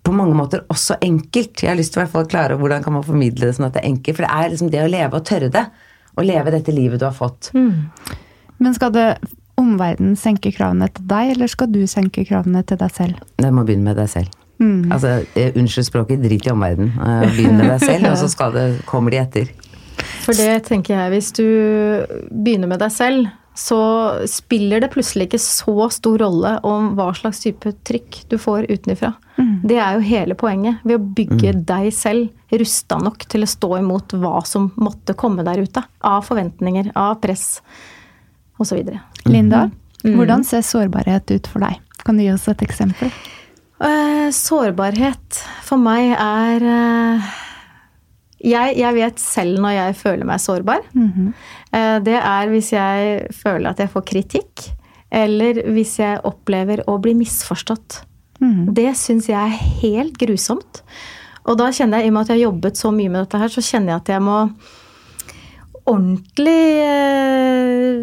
på 0.05 0.13
mange 0.13 0.35
måter 0.37 0.61
også 0.69 0.99
enkelt. 1.01 1.63
Jeg 1.63 1.71
har 1.71 1.79
lyst 1.79 1.95
til 1.95 2.01
å 2.01 2.03
hvert 2.03 2.13
fall 2.13 2.27
klare 2.29 2.57
hvordan 2.59 2.83
kan 2.85 2.93
man 2.93 3.05
formidle 3.05 3.47
det 3.47 3.55
sånn 3.57 3.67
at 3.69 3.77
det 3.77 3.81
er 3.81 3.89
enkelt. 3.89 4.17
For 4.19 4.27
det 4.27 4.33
er 4.35 4.51
liksom 4.53 4.69
det 4.73 4.83
å 4.83 4.91
leve 4.91 5.17
og 5.17 5.25
tørre 5.25 5.49
det. 5.53 5.65
Å 6.15 6.23
leve 6.23 6.53
dette 6.53 6.75
livet 6.75 7.01
du 7.01 7.07
har 7.07 7.15
fått. 7.15 7.49
Men 7.55 8.77
skal 8.77 8.93
det 8.95 9.07
omverdenen 9.59 10.15
senke 10.19 10.51
kravene 10.53 10.87
til 10.93 11.07
deg, 11.09 11.33
eller 11.35 11.49
skal 11.51 11.71
du 11.71 11.81
senke 11.89 12.25
kravene 12.27 12.61
til 12.67 12.79
deg 12.79 12.93
selv? 12.95 13.21
Det 13.41 13.51
må 13.55 13.65
begynne 13.67 13.89
med 13.89 13.97
deg 13.99 14.11
selv. 14.11 14.41
Mm. 14.61 14.91
Altså, 14.93 15.17
eh, 15.35 15.51
Unnskyld 15.57 15.89
språket, 15.89 16.21
drit 16.23 16.45
i 16.47 16.51
omverdenen. 16.53 16.93
Eh, 16.95 17.25
Begynn 17.35 17.57
med 17.59 17.71
deg 17.73 17.81
selv, 17.89 18.11
og 18.11 18.19
så 18.21 18.29
skal 18.31 18.53
det, 18.55 18.65
kommer 18.87 19.15
de 19.15 19.19
etter. 19.19 19.51
For 20.23 20.35
det 20.37 20.65
tenker 20.67 20.95
jeg, 20.95 21.11
hvis 21.15 21.31
du 21.35 21.45
begynner 22.31 22.71
med 22.71 22.83
deg 22.83 22.93
selv, 22.93 23.27
så 23.55 23.79
spiller 24.27 24.83
det 24.83 24.91
plutselig 24.91 25.29
ikke 25.29 25.39
så 25.39 25.87
stor 25.95 26.19
rolle 26.19 26.57
om 26.67 26.91
hva 26.97 27.09
slags 27.15 27.39
type 27.45 27.71
trykk 27.87 28.25
du 28.31 28.35
får 28.41 28.67
utenfra. 28.67 29.13
Det 29.63 29.77
er 29.79 29.95
jo 29.95 30.03
hele 30.05 30.35
poenget. 30.39 30.83
Ved 30.83 30.99
å 30.99 31.13
bygge 31.17 31.53
deg 31.67 31.87
selv 31.95 32.55
rusta 32.55 32.99
nok 33.01 33.25
til 33.31 33.43
å 33.43 33.49
stå 33.49 33.71
imot 33.79 34.15
hva 34.19 34.39
som 34.47 34.69
måtte 34.79 35.15
komme 35.17 35.43
der 35.47 35.63
ute. 35.63 35.83
Av 36.03 36.23
forventninger, 36.27 36.91
av 36.99 37.17
press 37.23 37.61
osv. 38.59 38.83
Linda, 39.27 39.69
hvordan 40.03 40.45
ser 40.47 40.63
sårbarhet 40.63 41.31
ut 41.31 41.49
for 41.51 41.63
deg? 41.63 41.79
Kan 42.05 42.19
du 42.19 42.25
gi 42.25 42.31
oss 42.35 42.47
et 42.51 42.63
eksempel? 42.63 43.11
Eh, 43.83 44.27
sårbarhet 44.31 45.41
for 45.65 45.81
meg 45.81 46.13
er 46.15 46.63
eh, 46.63 47.33
jeg, 48.45 48.75
jeg 48.79 48.95
vet 48.95 49.19
selv 49.19 49.59
når 49.63 49.73
jeg 49.75 49.97
føler 49.99 50.27
meg 50.27 50.43
sårbar. 50.43 50.85
Eh, 50.95 51.33
det 52.05 52.17
er 52.19 52.51
hvis 52.51 52.71
jeg 52.75 53.31
føler 53.35 53.71
at 53.71 53.81
jeg 53.83 53.91
får 53.91 54.05
kritikk, 54.07 54.65
eller 55.15 55.61
hvis 55.75 55.97
jeg 55.99 56.23
opplever 56.27 56.83
å 56.89 56.97
bli 57.03 57.13
misforstått. 57.19 58.01
Det 58.75 58.89
syns 58.99 59.29
jeg 59.31 59.39
er 59.39 59.69
helt 59.83 60.17
grusomt. 60.19 60.81
Og 61.45 61.59
da 61.59 61.69
kjenner 61.73 62.01
jeg, 62.01 62.09
i 62.09 62.11
og 62.11 62.15
med 62.15 62.25
at 62.25 62.31
jeg 62.31 62.39
har 62.39 62.47
jobbet 62.47 62.79
så 62.79 62.91
mye 62.93 63.11
med 63.11 63.23
dette 63.23 63.39
her, 63.41 63.53
så 63.53 63.63
kjenner 63.63 63.93
jeg 63.93 64.01
at 64.01 64.11
jeg 64.15 64.25
må 64.25 64.37
ordentlig 65.85 66.63
eh, 66.81 67.99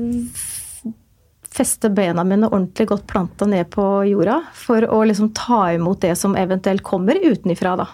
feste 1.53 1.91
bena 1.91 2.25
mine 2.25 2.49
ordentlig 2.49 2.87
godt 2.93 3.09
planta 3.11 3.49
ned 3.51 3.69
på 3.75 3.87
jorda 4.09 4.39
for 4.57 4.87
å 4.87 5.03
liksom 5.09 5.33
ta 5.37 5.65
imot 5.75 6.05
det 6.05 6.15
som 6.21 6.37
eventuelt 6.39 6.85
kommer 6.87 7.19
utenifra, 7.19 7.75
da. 7.83 7.89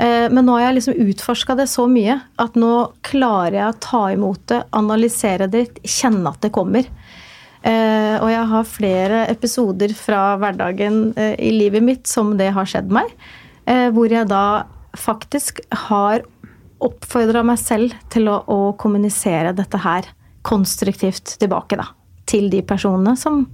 Eh, 0.00 0.26
men 0.32 0.46
nå 0.46 0.56
har 0.56 0.68
jeg 0.68 0.78
liksom 0.78 1.00
utforska 1.06 1.56
det 1.58 1.66
så 1.68 1.84
mye 1.90 2.16
at 2.40 2.56
nå 2.58 2.72
klarer 3.06 3.58
jeg 3.58 3.68
å 3.68 3.80
ta 3.84 4.02
imot 4.14 4.46
det, 4.52 4.62
analysere 4.76 5.50
det, 5.50 5.66
kjenne 5.84 6.32
at 6.32 6.40
det 6.44 6.52
kommer. 6.54 6.88
Eh, 7.60 8.16
og 8.16 8.30
jeg 8.32 8.46
har 8.54 8.70
flere 8.70 9.22
episoder 9.28 9.92
fra 9.96 10.22
hverdagen 10.40 11.10
eh, 11.20 11.34
i 11.36 11.52
livet 11.58 11.84
mitt 11.84 12.08
som 12.08 12.32
det 12.40 12.52
har 12.56 12.68
skjedd 12.68 12.92
meg. 12.92 13.12
Hvor 13.70 14.10
jeg 14.10 14.26
da 14.26 14.64
faktisk 14.98 15.60
har 15.84 16.24
oppfordra 16.82 17.44
meg 17.46 17.60
selv 17.60 17.92
til 18.10 18.26
å, 18.32 18.40
å, 18.50 18.72
kommunisere 18.80 19.52
dette 19.54 19.78
her 19.84 20.08
konstruktivt 20.42 21.36
tilbake, 21.38 21.76
da. 21.78 21.84
Til 22.26 22.48
de 22.50 22.64
personene 22.66 23.12
som, 23.20 23.44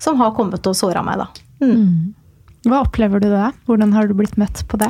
som 0.00 0.16
har 0.22 0.32
kommet 0.38 0.64
og 0.70 0.78
såra 0.78 1.02
meg, 1.04 1.20
da. 1.20 1.44
Mm. 1.60 1.74
mm. 1.74 2.70
Hva 2.70 2.82
opplever 2.86 3.20
du 3.20 3.28
da? 3.32 3.50
Hvordan 3.68 3.92
har 3.96 4.08
du 4.08 4.16
blitt 4.16 4.38
møtt 4.40 4.62
på 4.70 4.80
det? 4.80 4.88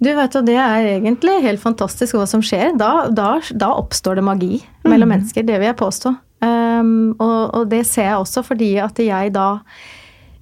Du 0.00 0.10
vet 0.12 0.34
jo, 0.34 0.42
Det 0.44 0.56
er 0.60 0.86
egentlig 0.98 1.38
helt 1.44 1.62
fantastisk 1.62 2.18
hva 2.18 2.26
som 2.28 2.42
skjer. 2.44 2.74
Da, 2.76 3.08
da, 3.08 3.38
da 3.56 3.72
oppstår 3.80 4.18
det 4.18 4.26
magi 4.26 4.60
mellom 4.84 5.08
mm. 5.08 5.14
mennesker. 5.14 5.46
Det 5.46 5.56
vil 5.56 5.70
jeg 5.70 5.80
påstå. 5.80 6.12
Um, 6.44 7.14
og, 7.16 7.54
og, 7.56 7.62
det 7.70 7.86
ser 7.88 8.10
jeg 8.10 8.20
også 8.20 8.42
fordi 8.44 8.74
at 8.82 8.98
jeg 9.00 9.32
da 9.32 9.48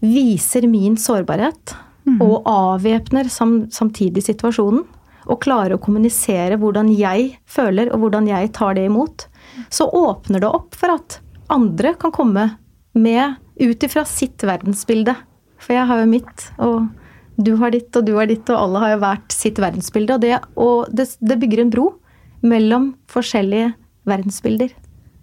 viser 0.03 0.67
min 0.71 0.99
sårbarhet. 1.01 1.77
Mm. 2.05 2.19
Og 2.21 2.49
avvæpner 2.51 3.31
sam, 3.33 3.63
samtidig 3.73 4.27
situasjonen. 4.27 4.83
Og 5.25 5.41
klarer 5.41 5.77
å 5.77 5.81
kommunisere 5.81 6.59
hvordan 6.61 6.91
jeg 6.93 7.31
føler, 7.49 7.89
og 7.95 8.03
hvordan 8.03 8.27
jeg 8.29 8.51
tar 8.59 8.75
det 8.77 8.89
imot. 8.91 9.29
Så 9.73 9.87
åpner 9.87 10.43
det 10.43 10.51
opp 10.51 10.75
for 10.77 10.99
at 10.99 11.21
andre 11.55 11.95
kan 12.01 12.13
komme 12.13 12.49
med 12.99 13.39
ut 13.63 13.87
ifra 13.87 14.03
sitt 14.09 14.43
verdensbilde. 14.45 15.15
For 15.63 15.79
jeg 15.79 15.89
har 15.89 16.03
jo 16.03 16.11
mitt. 16.11 16.51
og 16.59 16.91
du 17.37 17.55
har 17.59 17.75
ditt, 17.75 17.91
og 17.97 18.07
du 18.07 18.15
har 18.19 18.29
ditt, 18.31 18.49
og 18.53 18.61
alle 18.61 18.83
har 18.83 18.95
jo 18.95 19.03
hvert 19.03 19.35
sitt 19.35 19.59
verdensbilde. 19.63 20.17
Og 20.17 20.23
det, 20.23 20.35
og 20.61 20.91
det, 20.95 21.09
det 21.21 21.39
bygger 21.43 21.65
en 21.65 21.73
bro 21.73 21.87
mellom 22.45 22.93
forskjellige 23.11 23.73
verdensbilder. 24.09 24.75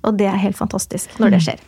Og 0.08 0.17
det 0.19 0.28
er 0.28 0.41
helt 0.41 0.58
fantastisk 0.58 1.13
når 1.21 1.36
det 1.36 1.39
mm. 1.41 1.45
skjer. 1.47 1.62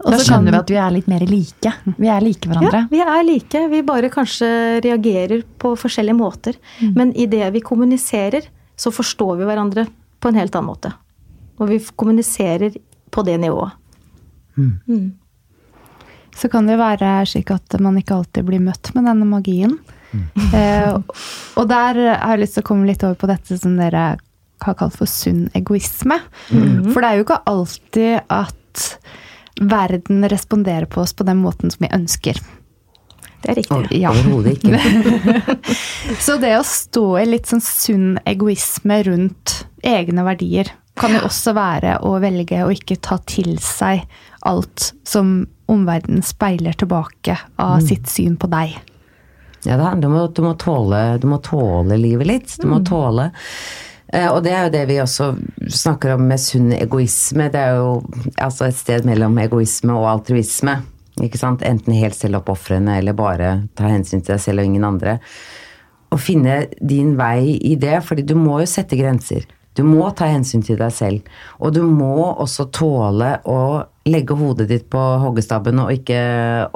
Og 0.00 0.14
da 0.14 0.20
skjønner 0.24 0.54
vi 0.54 0.60
at 0.62 0.70
vi 0.72 0.78
er 0.80 0.92
litt 0.94 1.08
mer 1.12 1.24
like. 1.28 1.72
Vi 2.00 2.08
er 2.08 2.22
like 2.24 2.48
hverandre. 2.48 2.84
Ja, 2.86 2.88
vi 2.88 3.00
er 3.04 3.24
like. 3.26 3.64
Vi 3.68 3.82
bare 3.84 4.08
kanskje 4.12 4.48
reagerer 4.86 5.42
på 5.60 5.74
forskjellige 5.76 6.16
måter. 6.16 6.56
Mm. 6.80 6.94
Men 6.96 7.12
i 7.12 7.26
det 7.28 7.50
vi 7.52 7.60
kommuniserer, 7.60 8.46
så 8.80 8.92
forstår 8.94 9.42
vi 9.42 9.48
hverandre 9.50 9.84
på 10.20 10.30
en 10.30 10.40
helt 10.40 10.56
annen 10.56 10.70
måte. 10.70 10.94
Og 11.60 11.68
vi 11.68 11.82
kommuniserer 12.00 12.78
på 13.12 13.26
det 13.26 13.36
nivået. 13.42 13.76
Mm. 14.56 14.72
Mm 14.88 15.08
så 16.36 16.50
kan 16.52 16.68
det 16.68 16.78
være 16.80 17.20
slik 17.28 17.52
at 17.54 17.78
man 17.82 17.98
ikke 18.00 18.20
alltid 18.20 18.46
blir 18.48 18.62
møtt 18.62 18.92
med 18.96 19.08
denne 19.10 19.28
magien. 19.28 19.78
Mm. 20.10 20.26
Eh, 20.56 20.94
og 21.60 21.68
der 21.70 22.00
har 22.16 22.34
jeg 22.34 22.42
lyst 22.44 22.58
til 22.58 22.64
å 22.64 22.68
komme 22.70 22.88
litt 22.88 23.04
over 23.06 23.18
på 23.20 23.30
dette 23.30 23.58
som 23.60 23.76
dere 23.78 24.06
har 24.64 24.78
kalt 24.78 24.96
for 24.98 25.10
sunn 25.10 25.48
egoisme. 25.56 26.18
Mm. 26.50 26.90
For 26.90 27.00
det 27.00 27.10
er 27.10 27.18
jo 27.18 27.26
ikke 27.26 27.42
alltid 27.50 28.32
at 28.32 28.86
verden 29.60 30.24
responderer 30.30 30.88
på 30.90 31.02
oss 31.04 31.14
på 31.16 31.26
den 31.28 31.40
måten 31.42 31.72
som 31.72 31.84
vi 31.84 31.92
ønsker. 31.94 32.40
Det 33.40 33.52
er 33.52 33.56
riktig. 33.60 34.00
Ja. 34.02 34.12
Overhodet 34.12 34.58
ikke. 34.58 35.56
så 36.26 36.36
det 36.40 36.54
å 36.58 36.66
stå 36.66 37.06
i 37.22 37.28
litt 37.28 37.48
sånn 37.48 37.64
sunn 37.64 38.10
egoisme 38.28 39.00
rundt 39.06 39.62
egne 39.86 40.24
verdier 40.26 40.74
kan 41.00 41.14
jo 41.16 41.22
også 41.24 41.54
være 41.56 41.96
å 42.04 42.18
velge 42.20 42.60
å 42.64 42.72
ikke 42.74 42.98
ta 43.00 43.16
til 43.24 43.54
seg 43.64 44.02
alt 44.44 44.90
som 45.08 45.46
omverdenen 45.70 46.24
speiler 46.26 46.76
tilbake 46.78 47.36
av 47.56 47.78
mm. 47.78 47.86
sitt 47.86 48.10
syn 48.10 48.36
på 48.40 48.50
deg. 48.50 48.76
Ja, 49.64 49.76
det 49.76 49.84
handler 49.84 50.08
om 50.08 50.18
at 50.22 50.36
du 50.36 50.42
må 50.44 50.54
tåle, 50.60 51.00
du 51.20 51.26
må 51.28 51.38
tåle 51.44 51.98
livet 52.00 52.26
litt. 52.26 52.54
Du 52.60 52.66
må 52.66 52.80
mm. 52.80 52.86
tåle 52.88 53.26
eh, 54.08 54.28
og 54.30 54.40
det 54.46 54.54
er 54.56 54.66
jo 54.66 54.72
det 54.74 54.84
vi 54.88 55.00
også 55.02 55.32
snakker 55.82 56.14
om 56.16 56.24
med 56.30 56.40
sunn 56.40 56.72
egoisme. 56.76 57.50
Det 57.52 57.60
er 57.60 57.80
jo 57.80 58.00
altså 58.40 58.70
et 58.70 58.78
sted 58.78 59.08
mellom 59.08 59.36
egoisme 59.42 59.96
og 59.96 60.08
altruisme. 60.14 60.80
Ikke 61.20 61.40
sant? 61.40 61.64
Enten 61.66 61.96
helt 61.98 62.16
selvoppofrende 62.16 62.96
eller 63.00 63.16
bare 63.16 63.54
ta 63.76 63.90
hensyn 63.90 64.24
til 64.24 64.36
deg 64.36 64.44
selv 64.44 64.62
og 64.62 64.70
ingen 64.70 64.86
andre. 64.88 65.18
Å 66.10 66.18
finne 66.18 66.64
din 66.80 67.14
vei 67.18 67.54
i 67.54 67.76
det, 67.78 68.00
fordi 68.06 68.24
du 68.26 68.34
må 68.38 68.62
jo 68.62 68.70
sette 68.70 68.98
grenser. 68.98 69.44
Du 69.80 69.86
må 69.88 70.10
ta 70.12 70.28
hensyn 70.28 70.60
til 70.64 70.76
deg 70.80 70.92
selv. 70.92 71.32
Og 71.56 71.72
du 71.72 71.80
må 71.88 72.12
også 72.28 72.68
tåle 72.74 73.38
å 73.48 73.60
legge 74.10 74.36
hodet 74.36 74.68
ditt 74.68 74.86
på 74.92 75.00
hoggestabben 75.22 75.80
og 75.80 75.92
ikke 75.94 76.20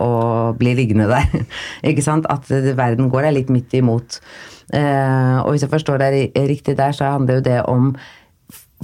å 0.00 0.10
bli 0.56 0.72
liggende 0.78 1.10
der. 1.10 1.44
ikke 1.90 2.04
sant? 2.04 2.28
At 2.32 2.48
verden 2.48 3.10
går 3.12 3.28
deg 3.28 3.38
litt 3.38 3.52
midt 3.52 3.76
imot. 3.76 4.20
Eh, 4.72 5.38
og 5.42 5.52
hvis 5.52 5.66
jeg 5.66 5.72
forstår 5.74 6.00
deg 6.00 6.38
riktig 6.48 6.78
der, 6.80 6.96
så 6.96 7.12
handler 7.16 7.42
jo 7.42 7.48
det 7.50 7.58
om 7.68 7.90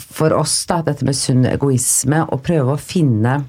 for 0.00 0.32
oss, 0.32 0.54
da, 0.68 0.80
dette 0.84 1.04
med 1.04 1.16
sunn 1.16 1.46
egoisme, 1.48 2.22
å 2.28 2.38
prøve 2.40 2.76
å 2.76 2.80
finne 2.80 3.40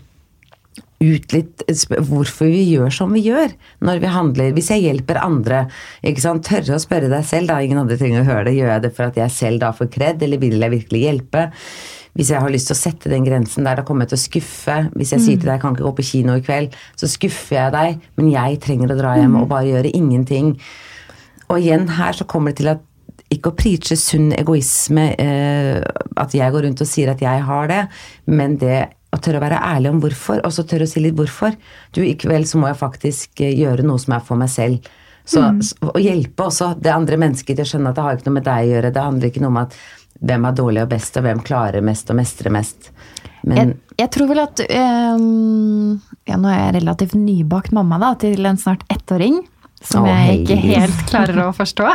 ut 1.02 1.34
litt 1.36 1.64
hvorfor 2.08 2.50
vi 2.52 2.64
gjør 2.70 2.94
som 2.94 3.14
vi 3.16 3.24
gjør 3.26 3.54
når 3.86 4.02
vi 4.04 4.12
handler. 4.14 4.52
Hvis 4.56 4.70
jeg 4.74 4.86
hjelper 4.86 5.22
andre, 5.22 5.64
ikke 6.06 6.24
sant? 6.24 6.46
tørre 6.48 6.78
å 6.78 6.82
spørre 6.82 7.10
deg 7.12 7.26
selv, 7.28 7.52
da 7.52 7.62
ingen 7.62 7.82
andre 7.82 7.98
trenger 8.00 8.24
å 8.24 8.30
høre 8.30 8.46
det. 8.50 8.58
Gjør 8.60 8.76
jeg 8.76 8.86
det 8.86 8.94
for 8.98 9.10
at 9.10 9.18
jeg 9.20 9.36
selv 9.36 9.64
da 9.64 9.72
får 9.76 9.92
kred, 9.94 10.22
eller 10.26 10.42
vil 10.42 10.62
jeg 10.62 10.76
virkelig 10.76 11.04
hjelpe? 11.08 11.48
Hvis 12.18 12.32
jeg 12.34 12.44
har 12.44 12.52
lyst 12.52 12.68
til 12.68 12.76
å 12.76 12.82
sette 12.82 13.12
den 13.12 13.24
grensen 13.24 13.68
der, 13.68 13.80
da 13.80 13.88
kommer 13.88 14.04
jeg 14.04 14.14
til 14.14 14.20
å 14.20 14.26
skuffe. 14.26 14.78
Hvis 15.00 15.14
jeg 15.16 15.22
mm. 15.22 15.26
sier 15.26 15.40
til 15.40 15.48
deg 15.48 15.56
jeg 15.56 15.64
kan 15.64 15.76
ikke 15.76 15.88
gå 15.88 15.96
på 15.98 16.08
kino 16.10 16.38
i 16.38 16.46
kveld, 16.46 16.78
så 17.00 17.10
skuffer 17.12 17.58
jeg 17.58 17.76
deg, 17.76 18.08
men 18.20 18.32
jeg 18.34 18.62
trenger 18.66 18.92
å 18.92 18.98
dra 19.00 19.18
hjem 19.20 19.36
mm. 19.38 19.42
og 19.44 19.52
bare 19.52 19.70
gjøre 19.70 19.94
ingenting. 19.96 20.56
Og 21.48 21.60
igjen 21.60 21.88
her 21.98 22.18
så 22.18 22.28
kommer 22.28 22.52
det 22.52 22.62
til 22.62 22.74
at 22.74 22.88
ikke 23.32 23.54
å 23.54 23.56
preache 23.56 23.96
sunn 23.96 24.34
egoisme, 24.36 25.06
eh, 25.16 25.80
at 26.20 26.34
jeg 26.36 26.52
går 26.52 26.68
rundt 26.68 26.84
og 26.84 26.90
sier 26.90 27.14
at 27.14 27.22
jeg 27.24 27.46
har 27.48 27.72
det, 27.72 27.86
men 28.28 28.58
det 28.60 28.82
og 29.12 29.20
tørre 29.24 29.42
å 29.42 29.44
være 29.44 29.60
ærlig 29.74 29.92
om 29.92 30.02
hvorfor, 30.04 30.42
og 30.48 30.54
så 30.56 30.66
tørre 30.68 30.88
å 30.88 30.92
si 30.92 31.04
litt 31.04 31.18
hvorfor. 31.18 31.56
Du, 31.92 32.02
i 32.04 32.16
kveld 32.20 32.48
så 32.48 32.62
må 32.62 32.70
jeg 32.72 32.80
faktisk 32.80 33.44
eh, 33.44 33.56
gjøre 33.60 33.86
noe 33.88 34.00
som 34.02 34.16
er 34.16 34.24
for 34.28 34.40
meg 34.40 34.52
selv. 34.54 34.92
Så, 35.28 35.42
mm. 35.44 35.92
Å 35.92 36.02
hjelpe 36.02 36.48
også 36.48 36.72
det 36.82 36.94
andre 36.94 37.20
mennesket 37.22 37.58
til 37.58 37.66
å 37.66 37.72
skjønne 37.74 37.92
at 37.92 38.00
det 38.00 38.06
har 38.06 38.18
ikke 38.18 38.30
noe 38.30 38.38
med 38.40 38.48
deg 38.48 38.64
å 38.64 38.72
gjøre. 38.72 38.94
Det 38.96 39.08
handler 39.08 39.32
ikke 39.32 39.44
noe 39.44 39.54
om 39.54 39.62
at 39.62 39.78
hvem 40.22 40.48
er 40.48 40.58
dårlig 40.58 40.84
og 40.86 40.92
best, 40.92 41.18
og 41.18 41.26
hvem 41.26 41.44
klarer 41.46 41.86
mest 41.86 42.12
og 42.14 42.20
mestrer 42.20 42.54
mest. 42.54 42.92
Men, 43.42 43.58
jeg, 43.58 43.78
jeg, 44.04 44.12
tror 44.14 44.28
vel 44.30 44.44
at 44.44 44.60
um, 44.70 45.96
ja, 46.30 46.36
Nå 46.38 46.50
er 46.52 46.60
jeg 46.60 46.74
relativt 46.76 47.16
nybakt 47.18 47.74
mamma 47.74 47.98
da, 48.02 48.12
til 48.22 48.46
en 48.46 48.60
snart 48.62 48.86
ettåring 48.94 49.40
som 49.82 50.06
oh, 50.06 50.10
jeg 50.12 50.44
ikke 50.44 50.58
helt 50.62 51.00
klarer 51.10 51.40
å 51.42 51.48
forstå. 51.58 51.88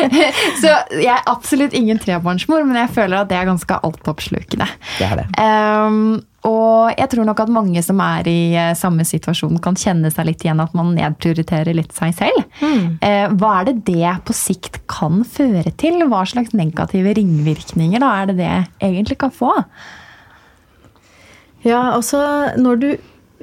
så 0.62 0.74
jeg 0.94 1.10
er 1.10 1.24
absolutt 1.30 1.74
ingen 1.74 1.98
trebarnsmor, 1.98 2.62
men 2.62 2.78
jeg 2.78 2.92
føler 2.94 3.24
at 3.24 3.32
det 3.32 3.40
er 3.40 3.48
ganske 3.48 3.78
altoppslukende. 3.88 4.68
Det 5.00 5.08
er 5.08 5.22
det. 5.24 5.26
Um, 5.34 6.22
og 6.44 6.92
jeg 6.92 7.08
tror 7.08 7.24
nok 7.24 7.40
at 7.40 7.52
mange 7.52 7.80
som 7.84 8.00
er 8.04 8.28
i 8.28 8.38
eh, 8.52 8.74
samme 8.76 9.06
situasjon, 9.08 9.56
kan 9.64 9.78
kjenne 9.80 10.10
seg 10.12 10.28
litt 10.28 10.44
igjen 10.44 10.60
at 10.60 10.74
man 10.76 10.92
nedprioriterer 10.96 11.72
litt 11.76 11.94
seg 11.96 12.12
selv. 12.18 12.42
Mm. 12.60 12.98
Uh, 13.00 13.26
hva 13.40 13.52
er 13.62 13.70
det 13.70 13.76
det 13.88 14.12
på 14.28 14.36
sikt 14.36 14.82
kan 14.90 15.22
føre 15.24 15.72
til? 15.80 16.04
Hva 16.10 16.20
slags 16.28 16.52
negative 16.56 17.16
ringvirkninger 17.16 18.04
da 18.04 18.12
er 18.20 18.30
det 18.30 18.38
det 18.42 18.52
egentlig 18.84 19.16
kan 19.24 19.32
få? 19.32 19.54
Ja, 21.64 21.94
altså 21.94 22.20
når 22.60 22.80
du 22.82 22.88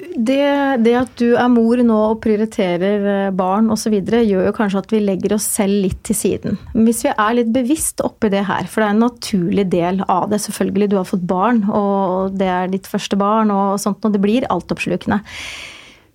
det, 0.02 0.82
det, 0.84 0.92
at 0.98 1.12
du 1.20 1.34
er 1.38 1.50
mor 1.52 1.80
nå 1.84 1.96
og 2.10 2.20
prioriterer 2.24 3.06
eh, 3.12 3.34
barn 3.36 3.70
osv., 3.72 3.94
gjør 4.02 4.48
jo 4.48 4.54
kanskje 4.56 4.82
at 4.82 4.94
vi 4.94 5.02
legger 5.04 5.36
oss 5.36 5.46
selv 5.54 5.78
litt 5.86 6.00
til 6.06 6.18
siden. 6.18 6.58
Men 6.74 6.88
hvis 6.88 7.04
vi 7.06 7.12
er 7.12 7.36
litt 7.38 7.52
bevisst 7.54 8.02
oppi 8.04 8.32
det 8.32 8.44
her, 8.48 8.68
for 8.68 8.82
det 8.82 8.88
er 8.88 8.96
en 8.96 9.04
naturlig 9.06 9.66
del 9.72 10.02
av 10.10 10.28
det. 10.32 10.42
Selvfølgelig, 10.44 10.90
du 10.92 10.98
har 10.98 11.08
fått 11.08 11.26
barn, 11.28 11.62
og 11.70 12.34
det 12.38 12.50
er 12.50 12.72
ditt 12.72 12.90
første 12.90 13.18
barn, 13.20 13.52
og 13.54 13.78
sånt, 13.82 14.02
og 14.04 14.14
det 14.14 14.22
blir 14.22 14.48
altoppslukende. 14.52 15.22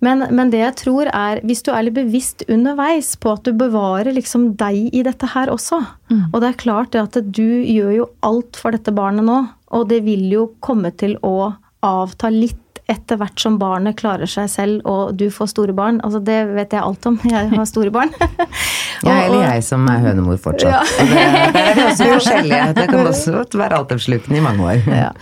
Men, 0.04 0.22
men 0.30 0.52
det 0.52 0.60
jeg 0.60 0.74
tror 0.78 1.08
er, 1.10 1.40
hvis 1.46 1.64
du 1.66 1.72
er 1.74 1.88
litt 1.88 1.96
bevisst 1.96 2.44
underveis 2.46 3.16
på 3.18 3.32
at 3.34 3.48
du 3.48 3.56
bevarer 3.58 4.12
liksom 4.14 4.52
deg 4.60 4.94
i 4.94 5.02
dette 5.02 5.26
her 5.32 5.50
også 5.50 5.80
mm. 5.82 6.28
Og 6.28 6.36
det 6.38 6.52
er 6.52 6.60
klart 6.60 6.92
det 6.94 7.02
at 7.02 7.18
du 7.18 7.64
gjør 7.64 7.90
jo 7.96 8.06
alt 8.26 8.60
for 8.60 8.76
dette 8.76 8.94
barnet 8.94 9.26
nå, 9.26 9.40
og 9.74 9.88
det 9.90 10.04
vil 10.06 10.28
jo 10.30 10.44
komme 10.62 10.94
til 10.94 11.18
å 11.26 11.56
avta 11.84 12.30
litt 12.30 12.62
etter 12.88 13.18
hvert 13.20 13.40
som 13.40 13.58
barnet 13.60 13.98
klarer 13.98 14.28
seg 14.30 14.48
selv 14.50 14.86
og 14.88 15.16
du 15.20 15.26
får 15.32 15.50
store 15.52 15.74
barn. 15.76 16.00
Altså 16.04 16.22
det 16.24 16.38
vet 16.54 16.72
jeg 16.72 16.80
alt 16.80 17.08
om. 17.10 17.18
Jeg 17.28 17.50
har 17.52 17.66
store 17.68 17.92
barn. 17.94 18.14
ja, 19.06 19.18
eller 19.26 19.44
jeg 19.44 19.66
som 19.66 19.84
er 19.92 20.00
hønemor 20.06 20.40
fortsatt. 20.40 20.72
Ja. 20.72 21.10
Det, 21.10 21.26
det 21.52 21.66
er 21.66 21.82
også 21.90 22.08
forskjellige. 22.14 22.70
Det 22.78 22.88
kan 22.88 23.12
også 23.12 23.44
være 23.60 23.82
altoppslukende 23.82 24.40
i 24.40 24.44
mange 24.44 24.72
år. 24.72 24.88
Ja. 24.88 25.12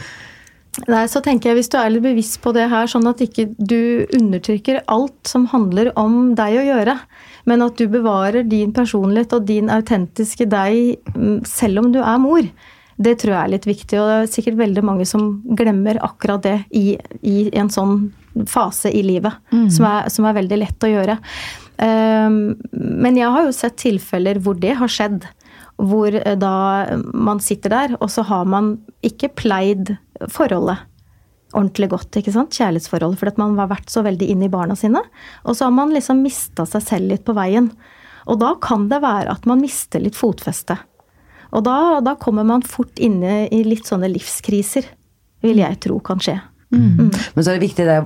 Nei, 0.84 1.06
så 1.08 1.22
tenker 1.24 1.50
jeg 1.50 1.56
Hvis 1.56 1.70
du 1.72 1.78
er 1.80 1.88
litt 1.88 2.04
bevisst 2.04 2.38
på 2.44 2.52
det 2.52 2.66
her, 2.68 2.88
sånn 2.90 3.08
at 3.08 3.22
ikke 3.24 3.48
du 3.56 4.04
undertrykker 4.14 4.82
alt 4.92 5.16
som 5.28 5.46
handler 5.48 5.88
om 5.98 6.34
deg 6.36 6.58
å 6.60 6.66
gjøre, 6.66 6.98
men 7.48 7.64
at 7.64 7.80
du 7.80 7.86
bevarer 7.90 8.44
din 8.46 8.74
personlighet 8.76 9.32
og 9.38 9.46
din 9.48 9.72
autentiske 9.72 10.48
deg 10.52 10.98
mm, 11.16 11.40
selv 11.48 11.80
om 11.80 11.92
du 11.94 12.02
er 12.02 12.20
mor, 12.20 12.44
det 12.96 13.18
tror 13.20 13.34
jeg 13.34 13.40
er 13.42 13.52
litt 13.52 13.66
viktig, 13.68 13.98
og 14.00 14.08
det 14.08 14.16
er 14.18 14.30
sikkert 14.32 14.58
veldig 14.60 14.84
mange 14.86 15.06
som 15.08 15.28
glemmer 15.58 15.98
akkurat 16.04 16.44
det 16.46 16.56
i, 16.76 16.96
i 17.20 17.36
en 17.56 17.68
sånn 17.72 18.08
fase 18.48 18.92
i 18.92 19.02
livet, 19.04 19.36
mm. 19.52 19.68
som, 19.72 19.88
er, 19.88 20.10
som, 20.12 20.28
er, 20.28 20.36
veldig 20.38 20.58
lett 20.62 20.86
å 20.86 20.92
gjøre. 20.92 21.18
Um, 21.76 22.56
men 22.72 23.18
jeg 23.20 23.32
har 23.32 23.44
jo 23.44 23.52
sett 23.56 23.76
tilfeller 23.82 24.40
hvor 24.44 24.56
det 24.60 24.76
har 24.80 24.92
skjedd. 24.92 25.28
hvor 25.76 26.08
eh, 26.08 26.36
da 26.40 26.96
man 27.12 27.40
sitter 27.40 27.74
der, 27.74 27.96
og 28.00 28.08
så 28.08 28.24
har 28.24 28.48
man 28.48 28.78
ikke 29.04 29.34
pleid 29.36 29.96
forholdet 30.32 30.86
ordentlig 31.56 31.90
godt. 31.92 32.16
ikke 32.16 32.32
sant? 32.32 32.56
Kjærlighetsforholdet. 32.56 33.20
For 33.20 33.30
at 33.30 33.38
man 33.40 33.56
har 33.60 33.70
vært 33.70 33.92
så 33.92 34.02
veldig 34.04 34.28
inne 34.32 34.48
i 34.48 34.52
barna 34.52 34.76
sine. 34.76 35.02
Og 35.44 35.56
så 35.56 35.68
har 35.68 35.76
man 35.76 35.92
liksom 35.94 36.20
mista 36.24 36.66
seg 36.68 36.84
selv 36.84 37.12
litt 37.12 37.24
på 37.28 37.36
veien. 37.36 37.70
Og 38.26 38.40
da 38.42 38.54
kan 38.60 38.88
det 38.90 39.02
være 39.04 39.32
at 39.32 39.46
man 39.48 39.62
mister 39.62 40.02
litt 40.02 40.18
fotfeste. 40.18 40.78
Og 41.54 41.64
da, 41.66 42.00
da 42.04 42.16
kommer 42.20 42.46
man 42.46 42.64
fort 42.66 42.98
inne 43.02 43.46
i 43.52 43.62
litt 43.66 43.86
sånne 43.88 44.10
livskriser, 44.12 44.88
vil 45.44 45.62
jeg 45.62 45.80
tro 45.84 46.00
kan 46.04 46.22
skje. 46.22 46.36
Men 46.74 47.42
så 47.44 47.52
er 47.52 47.56
det 47.56 47.66
viktig 47.68 47.86
det, 47.86 47.98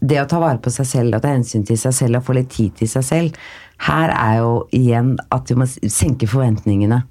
det 0.00 0.20
å 0.22 0.28
ta 0.28 0.40
vare 0.42 0.60
på 0.62 0.72
seg 0.72 0.88
selv 0.88 1.18
og 1.18 1.24
ta 1.24 1.34
hensyn 1.34 1.66
til 1.68 1.78
seg 1.80 1.96
selv 1.96 2.20
og 2.20 2.28
få 2.28 2.38
litt 2.38 2.52
tid 2.54 2.76
til 2.80 2.90
seg 2.90 3.06
selv. 3.06 3.40
Her 3.84 4.12
er 4.14 4.38
jo 4.40 4.52
igjen 4.74 5.16
at 5.34 5.50
du 5.50 5.58
må 5.58 5.66
senke 5.68 6.28
forventningene. 6.30 7.02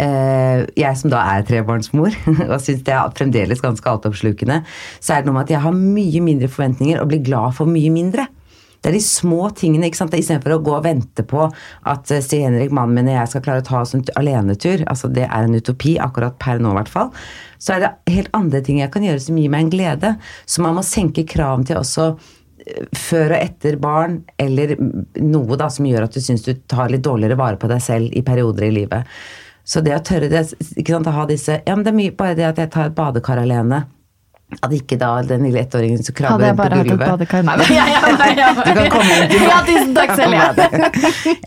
Eh, 0.00 0.62
jeg 0.80 0.96
som 0.96 1.12
da 1.12 1.20
er 1.34 1.44
trebarnsmor 1.44 2.14
og 2.50 2.58
syns 2.64 2.84
det 2.86 2.94
er 2.96 3.16
fremdeles 3.16 3.60
ganske 3.60 3.90
altoppslukende, 3.90 4.62
så 4.98 5.14
er 5.14 5.22
det 5.22 5.28
noe 5.28 5.36
med 5.36 5.48
at 5.48 5.54
jeg 5.56 5.64
har 5.66 5.76
mye 5.76 6.22
mindre 6.24 6.48
forventninger 6.48 7.02
og 7.02 7.10
blir 7.10 7.24
glad 7.26 7.58
for 7.58 7.70
mye 7.70 7.92
mindre. 7.92 8.26
Det 8.80 8.90
er 8.90 8.96
de 8.96 9.02
små 9.04 9.50
tingene. 9.56 9.88
ikke 9.88 10.00
sant? 10.00 10.16
Istedenfor 10.16 10.56
å 10.56 10.62
gå 10.64 10.74
og 10.78 10.84
vente 10.86 11.24
på 11.28 11.44
at 11.90 12.10
eh, 12.12 12.22
Stig 12.24 12.44
Henrik, 12.46 12.72
mannen 12.74 12.96
min 12.96 13.12
og 13.12 13.18
jeg 13.18 13.32
skal 13.32 13.44
klare 13.44 13.64
å 13.64 13.68
ta 13.68 13.82
oss 13.82 13.94
en 13.96 14.04
alenetur. 14.20 14.84
altså 14.88 15.10
Det 15.12 15.26
er 15.26 15.46
en 15.46 15.56
utopi, 15.56 15.98
akkurat 16.00 16.38
per 16.40 16.62
nå 16.62 16.72
i 16.72 16.78
hvert 16.80 16.92
fall. 16.92 17.12
Så 17.60 17.76
er 17.76 17.84
det 17.84 17.92
helt 18.14 18.32
andre 18.36 18.62
ting 18.64 18.80
jeg 18.80 18.92
kan 18.94 19.04
gjøre 19.04 19.24
som 19.26 19.38
gir 19.40 19.52
meg 19.52 19.66
en 19.66 19.74
glede. 19.74 20.14
Så 20.48 20.64
man 20.64 20.78
må 20.78 20.86
senke 20.86 21.26
kravene 21.28 21.68
til 21.68 21.80
også 21.82 22.08
eh, 22.64 22.88
før 22.96 23.36
og 23.36 23.38
etter 23.42 23.78
barn, 23.82 24.22
eller 24.40 24.74
noe 25.20 25.60
da 25.60 25.68
som 25.72 25.88
gjør 25.88 26.08
at 26.08 26.16
du 26.16 26.24
syns 26.24 26.46
du 26.48 26.54
tar 26.70 26.92
litt 26.92 27.04
dårligere 27.04 27.38
vare 27.40 27.60
på 27.60 27.70
deg 27.70 27.84
selv 27.84 28.16
i 28.16 28.24
perioder 28.24 28.70
i 28.70 28.74
livet. 28.80 29.20
Så 29.70 29.84
det 29.84 29.92
å 29.94 30.02
tørre 30.02 30.32
det, 30.32 30.46
ikke 30.80 30.96
sant, 30.96 31.06
å 31.06 31.14
ha 31.14 31.28
disse 31.28 31.60
Ja, 31.66 31.76
men 31.76 31.84
det 31.84 31.92
er 31.92 32.00
mye 32.00 32.16
bare 32.16 32.34
det 32.38 32.48
at 32.48 32.58
jeg 32.58 32.72
tar 32.72 32.88
et 32.88 32.96
badekar 32.96 33.38
alene. 33.42 33.84
At 34.60 34.72
ikke 34.74 34.96
da 34.98 35.08
den 35.22 35.44
lille 35.46 35.60
ettåringen 35.62 36.02
som 36.02 36.14
krabber 36.18 36.50
på 36.58 36.64
gulvet 36.66 36.72
Hadde 36.74 36.88
jeg 36.90 36.98
bare 36.98 37.10
hatt 37.12 37.22
et 37.22 37.28
badekar 37.30 37.44
Nei, 37.46 37.54
ja, 37.78 37.84
ja. 38.34 38.48
Du 38.66 38.72
kan 38.74 38.88
komme 38.96 39.18
inn 39.20 39.30
til 39.30 39.44
Ja, 39.46 39.58
tusen 39.68 39.92
takk 39.94 40.14
selv, 40.18 40.34
ja. 40.34 40.48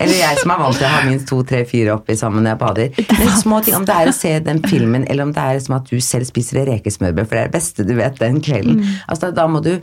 Eller 0.00 0.14
jeg 0.16 0.40
som 0.40 0.54
er 0.54 0.62
vant 0.62 0.78
til 0.80 0.88
å 0.88 0.92
ha 0.94 1.02
minst 1.10 1.28
to, 1.28 1.42
tre, 1.46 1.60
fire 1.68 1.92
oppi 1.98 2.16
sammen 2.16 2.46
når 2.46 2.54
jeg 2.54 2.60
bader. 2.64 3.02
Men 3.20 3.36
små 3.42 3.60
ting, 3.66 3.76
Om 3.76 3.84
det 3.90 3.98
er 4.00 4.10
å 4.10 4.16
se 4.16 4.32
den 4.48 4.62
filmen, 4.64 5.04
eller 5.10 5.28
om 5.28 5.36
det 5.36 5.44
er 5.52 5.60
som 5.66 5.76
at 5.76 5.92
du 5.92 6.00
selv 6.04 6.28
spiser 6.30 6.62
et 6.62 6.70
rekesmørbrød, 6.72 7.28
for 7.28 7.36
det 7.36 7.44
er 7.44 7.52
det 7.52 7.56
beste 7.58 7.86
du 7.86 7.94
vet 7.98 8.18
den 8.22 8.40
kvelden. 8.44 8.80
Mm. 8.80 8.96
Altså, 9.12 9.30
da 9.36 9.46
må 9.50 9.60
du 9.64 9.74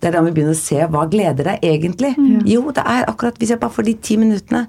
det 0.00 0.08
er 0.08 0.14
da 0.16 0.22
vi 0.24 0.30
begynner 0.32 0.56
å 0.56 0.60
se 0.60 0.78
hva 0.88 1.02
gleder 1.12 1.44
deg 1.50 1.64
egentlig. 1.66 2.14
Jo, 2.48 2.62
det 2.72 2.84
er 2.88 3.04
akkurat 3.10 3.36
hvis 3.40 3.50
jeg 3.52 3.60
bare 3.60 3.74
får 3.74 3.84
de 3.90 3.94
ti 4.00 4.16
minuttene. 4.16 4.62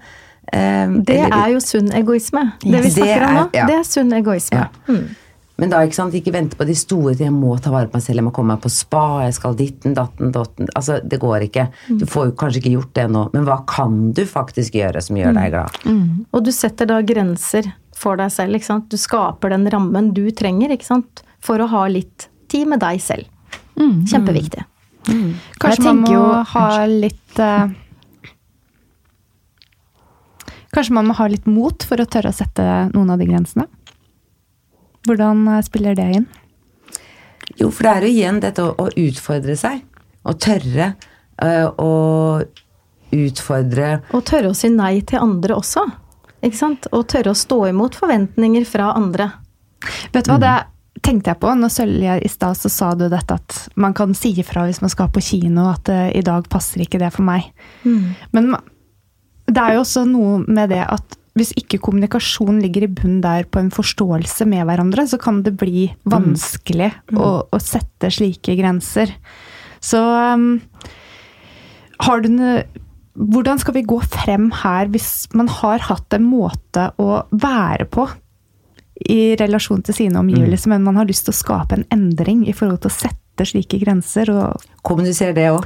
Um, 0.52 0.98
Det 1.08 1.16
eller- 1.22 1.38
er 1.38 1.54
jo 1.54 1.60
sunn 1.64 1.92
egoisme. 1.96 2.42
Det 2.60 2.82
vi 2.84 2.90
snakker 2.92 3.28
om 3.28 3.36
nå, 3.38 3.44
ja. 3.56 3.68
det 3.70 3.76
er 3.78 3.84
sunn 3.88 4.12
egoisme. 4.18 4.66
Ja. 4.90 4.98
Men 5.62 5.70
da 5.70 5.80
ikke 5.86 5.94
sant, 6.00 6.16
ikke 6.18 6.34
vente 6.34 6.58
på 6.58 6.66
de 6.66 6.74
store 6.78 7.14
til 7.14 7.28
Jeg 7.28 7.34
må 7.36 7.54
ta 7.62 7.70
vare 7.74 7.86
på 7.92 8.00
meg 8.00 8.04
selv, 8.04 8.18
jeg 8.20 8.26
må 8.26 8.34
komme 8.34 8.56
meg 8.56 8.64
på 8.64 8.72
spa, 8.74 9.04
jeg 9.28 9.36
skal 9.38 9.54
ditten, 9.60 9.94
datten, 9.98 10.32
dotten. 10.34 10.68
Altså, 10.76 10.98
det 11.06 11.20
går 11.22 11.46
ikke. 11.48 11.68
Du 12.02 12.08
får 12.10 12.32
jo 12.32 12.36
kanskje 12.42 12.64
ikke 12.64 12.74
gjort 12.74 12.94
det 12.98 13.06
nå, 13.14 13.28
men 13.36 13.46
hva 13.46 13.60
kan 13.70 14.00
du 14.18 14.24
faktisk 14.26 14.80
gjøre 14.80 15.04
som 15.06 15.20
gjør 15.22 15.38
deg 15.38 15.54
glad? 15.54 15.78
Og 16.34 16.44
du 16.48 16.52
setter 16.56 16.90
da 16.90 16.98
grenser 17.06 17.70
for 18.02 18.18
deg 18.18 18.34
selv. 18.34 18.58
ikke 18.58 18.66
sant? 18.72 18.90
Du 18.90 18.98
skaper 18.98 19.54
den 19.54 19.70
rammen 19.70 20.10
du 20.18 20.26
trenger 20.34 20.74
ikke 20.74 20.90
sant? 20.90 21.22
for 21.42 21.58
å 21.58 21.66
ha 21.72 21.88
litt 21.90 22.28
tid 22.54 22.68
med 22.70 22.82
deg 22.84 23.00
selv. 23.02 23.26
Kjempeviktig. 23.78 24.66
Kanskje 25.62 25.86
man 25.88 26.02
må 26.04 26.12
jo- 26.14 26.44
ha 26.52 26.86
litt 26.86 27.40
uh, 27.42 27.70
Kanskje 30.72 30.94
man 30.96 31.08
må 31.10 31.16
ha 31.18 31.28
litt 31.28 31.48
mot 31.50 31.84
for 31.84 32.00
å 32.00 32.06
tørre 32.08 32.30
å 32.32 32.36
sette 32.36 32.64
noen 32.94 33.10
av 33.12 33.20
de 33.20 33.26
grensene? 33.28 33.66
Hvordan 35.08 35.48
eh, 35.48 35.62
spiller 35.66 35.98
det 35.98 36.08
inn? 36.20 36.28
Jo, 37.58 37.70
for 37.70 37.86
det 37.86 37.92
er 37.92 38.06
jo 38.06 38.12
igjen 38.14 38.42
dette 38.44 38.64
å, 38.64 38.74
å 38.78 38.90
utfordre 39.02 39.56
seg. 39.60 39.82
Å 40.22 40.36
tørre 40.38 40.94
øh, 41.42 41.68
å 41.82 41.92
utfordre 43.12 43.88
Og 44.16 44.22
tørre 44.28 44.52
å 44.54 44.56
si 44.56 44.70
nei 44.72 45.02
til 45.08 45.20
andre 45.20 45.58
også. 45.58 45.84
Ikke 46.42 46.58
sant? 46.58 46.88
Og 46.96 47.08
tørre 47.12 47.34
å 47.34 47.38
stå 47.38 47.64
imot 47.72 47.98
forventninger 48.00 48.66
fra 48.70 48.94
andre. 48.96 49.32
Vet 50.14 50.28
du 50.28 50.32
hva, 50.32 50.40
det 50.42 50.56
tenkte 51.02 51.32
jeg 51.32 51.42
på 51.42 51.54
når 51.58 51.72
Sølje 51.74 52.18
i 52.22 52.30
stad 52.30 52.58
så 52.60 52.70
sa 52.70 52.92
du 52.98 53.08
dette 53.10 53.38
at 53.40 53.58
man 53.82 53.96
kan 53.98 54.14
si 54.18 54.34
ifra 54.38 54.68
hvis 54.68 54.84
man 54.84 54.92
skal 54.94 55.10
på 55.14 55.24
kino 55.26 55.66
at 55.72 55.90
eh, 55.90 56.12
i 56.18 56.22
dag 56.26 56.46
passer 56.52 56.84
ikke 56.86 57.02
det 57.02 57.10
for 57.16 57.26
meg. 57.26 57.50
Men 58.36 58.54
det 59.50 59.64
er 59.64 59.76
jo 59.76 59.84
også 59.84 60.06
noe 60.08 60.42
med 60.46 60.72
det 60.72 60.84
at 60.86 61.18
hvis 61.38 61.54
ikke 61.60 61.80
kommunikasjon 61.80 62.60
ligger 62.60 62.86
i 62.86 62.92
bunnen 62.92 63.22
der 63.24 63.46
på 63.48 63.62
en 63.62 63.72
forståelse 63.72 64.48
med 64.52 64.66
hverandre, 64.68 65.06
så 65.08 65.20
kan 65.22 65.42
det 65.46 65.56
bli 65.60 65.88
vanskelig 66.12 66.92
Å, 67.16 67.30
å 67.48 67.62
sette 67.62 68.12
slike 68.12 68.58
grenser. 68.60 69.14
Så 69.82 70.02
um, 70.02 70.60
har 72.06 72.24
du 72.24 72.32
noe 72.36 72.64
Hvordan 73.12 73.60
skal 73.60 73.76
vi 73.76 73.82
gå 73.84 73.98
frem 74.08 74.46
her 74.62 74.88
hvis 74.94 75.28
man 75.36 75.50
har 75.52 75.82
hatt 75.84 76.16
en 76.16 76.24
måte 76.24 76.86
å 76.96 77.26
være 77.36 77.84
på 77.92 78.06
i 79.12 79.36
relasjon 79.36 79.82
til 79.84 79.98
sine 79.98 80.22
omgivelser, 80.22 80.72
men 80.72 80.86
man 80.86 80.96
har 80.96 81.10
lyst 81.10 81.26
til 81.28 81.34
å 81.36 81.40
skape 81.42 81.76
en 81.76 81.84
endring 81.92 82.46
i 82.48 82.56
forhold 82.56 82.80
til 82.86 82.88
å 82.88 82.96
sette 82.96 83.21
slike 83.42 83.80
grenser 83.82 84.30
og 84.34 84.62
Kommunisere 84.82 85.36
det 85.38 85.44
òg. 85.54 85.66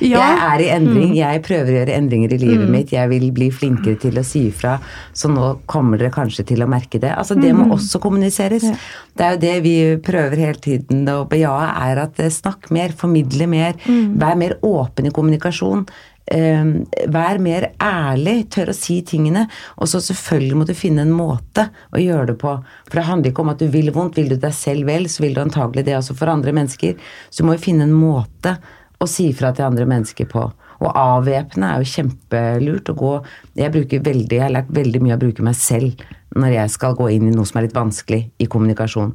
Ja. 0.00 0.22
Jeg 0.22 0.36
er 0.40 0.62
i 0.64 0.68
endring, 0.72 1.10
jeg 1.18 1.42
prøver 1.44 1.68
å 1.68 1.74
gjøre 1.74 1.96
endringer 1.98 2.32
i 2.32 2.38
livet 2.40 2.70
mitt. 2.72 2.94
Jeg 2.94 3.10
vil 3.10 3.26
bli 3.36 3.50
flinkere 3.52 3.98
til 4.00 4.16
å 4.16 4.22
si 4.24 4.46
ifra, 4.48 4.78
så 5.12 5.28
nå 5.28 5.50
kommer 5.68 6.00
dere 6.00 6.14
kanskje 6.14 6.46
til 6.48 6.64
å 6.64 6.68
merke 6.72 6.96
det. 7.02 7.10
Altså 7.12 7.36
Det 7.36 7.52
må 7.52 7.66
også 7.76 8.00
kommuniseres. 8.00 8.64
Det 9.12 9.26
er 9.26 9.36
jo 9.36 9.42
det 9.42 9.54
vi 9.66 9.74
prøver 10.00 10.46
hele 10.46 10.64
tiden 10.64 11.04
å 11.12 11.26
bejae, 11.28 11.68
er 11.90 12.00
at 12.06 12.24
eh, 12.24 12.32
snakk 12.32 12.70
mer, 12.72 12.96
formidle 12.96 13.50
mer. 13.52 13.76
Vær 13.84 14.40
mer 14.40 14.56
åpen 14.64 15.10
i 15.10 15.12
kommunikasjon. 15.12 15.84
Eh, 16.32 16.64
vær 17.12 17.38
mer 17.42 17.68
ærlig, 17.82 18.48
tør 18.54 18.72
å 18.72 18.76
si 18.76 19.00
tingene. 19.06 19.46
Og 19.76 19.90
så 19.90 20.00
selvfølgelig 20.04 20.60
må 20.60 20.68
du 20.68 20.74
finne 20.76 21.04
en 21.04 21.14
måte 21.14 21.68
å 21.92 22.00
gjøre 22.00 22.32
det 22.32 22.38
på. 22.40 22.56
For 22.88 23.00
det 23.00 23.08
handler 23.08 23.32
ikke 23.32 23.44
om 23.44 23.52
at 23.52 23.60
du 23.60 23.68
vil 23.72 23.92
vondt. 23.94 24.18
Vil 24.18 24.32
du 24.32 24.38
deg 24.40 24.56
selv 24.56 24.88
vel, 24.88 25.08
så 25.10 25.24
vil 25.24 25.36
du 25.36 25.42
antagelig 25.44 25.86
det 25.88 25.98
også 25.98 26.16
for 26.18 26.32
andre 26.32 26.54
mennesker. 26.56 26.96
Så 27.30 27.42
du 27.42 27.48
må 27.48 27.58
jo 27.58 27.66
finne 27.66 27.88
en 27.88 27.96
måte 27.96 28.56
å 29.02 29.08
si 29.10 29.28
fra 29.36 29.52
til 29.52 29.68
andre 29.68 29.86
mennesker 29.90 30.28
på. 30.30 30.48
Og 30.84 30.98
avvæpne 30.98 31.70
er 31.70 31.80
jo 31.82 31.92
kjempelurt 31.92 32.90
å 32.90 32.96
gå 32.98 33.12
Jeg 33.56 33.72
bruker 33.72 34.02
veldig, 34.04 34.36
jeg 34.36 34.42
har 34.42 34.52
lært 34.52 34.72
veldig 34.74 35.00
mye 35.04 35.16
å 35.16 35.22
bruke 35.22 35.44
meg 35.46 35.56
selv 35.56 36.02
når 36.34 36.56
jeg 36.56 36.72
skal 36.74 36.96
gå 36.98 37.06
inn 37.14 37.28
i 37.28 37.34
noe 37.34 37.46
som 37.46 37.60
er 37.60 37.68
litt 37.68 37.76
vanskelig 37.76 38.24
i 38.42 38.48
kommunikasjon. 38.50 39.12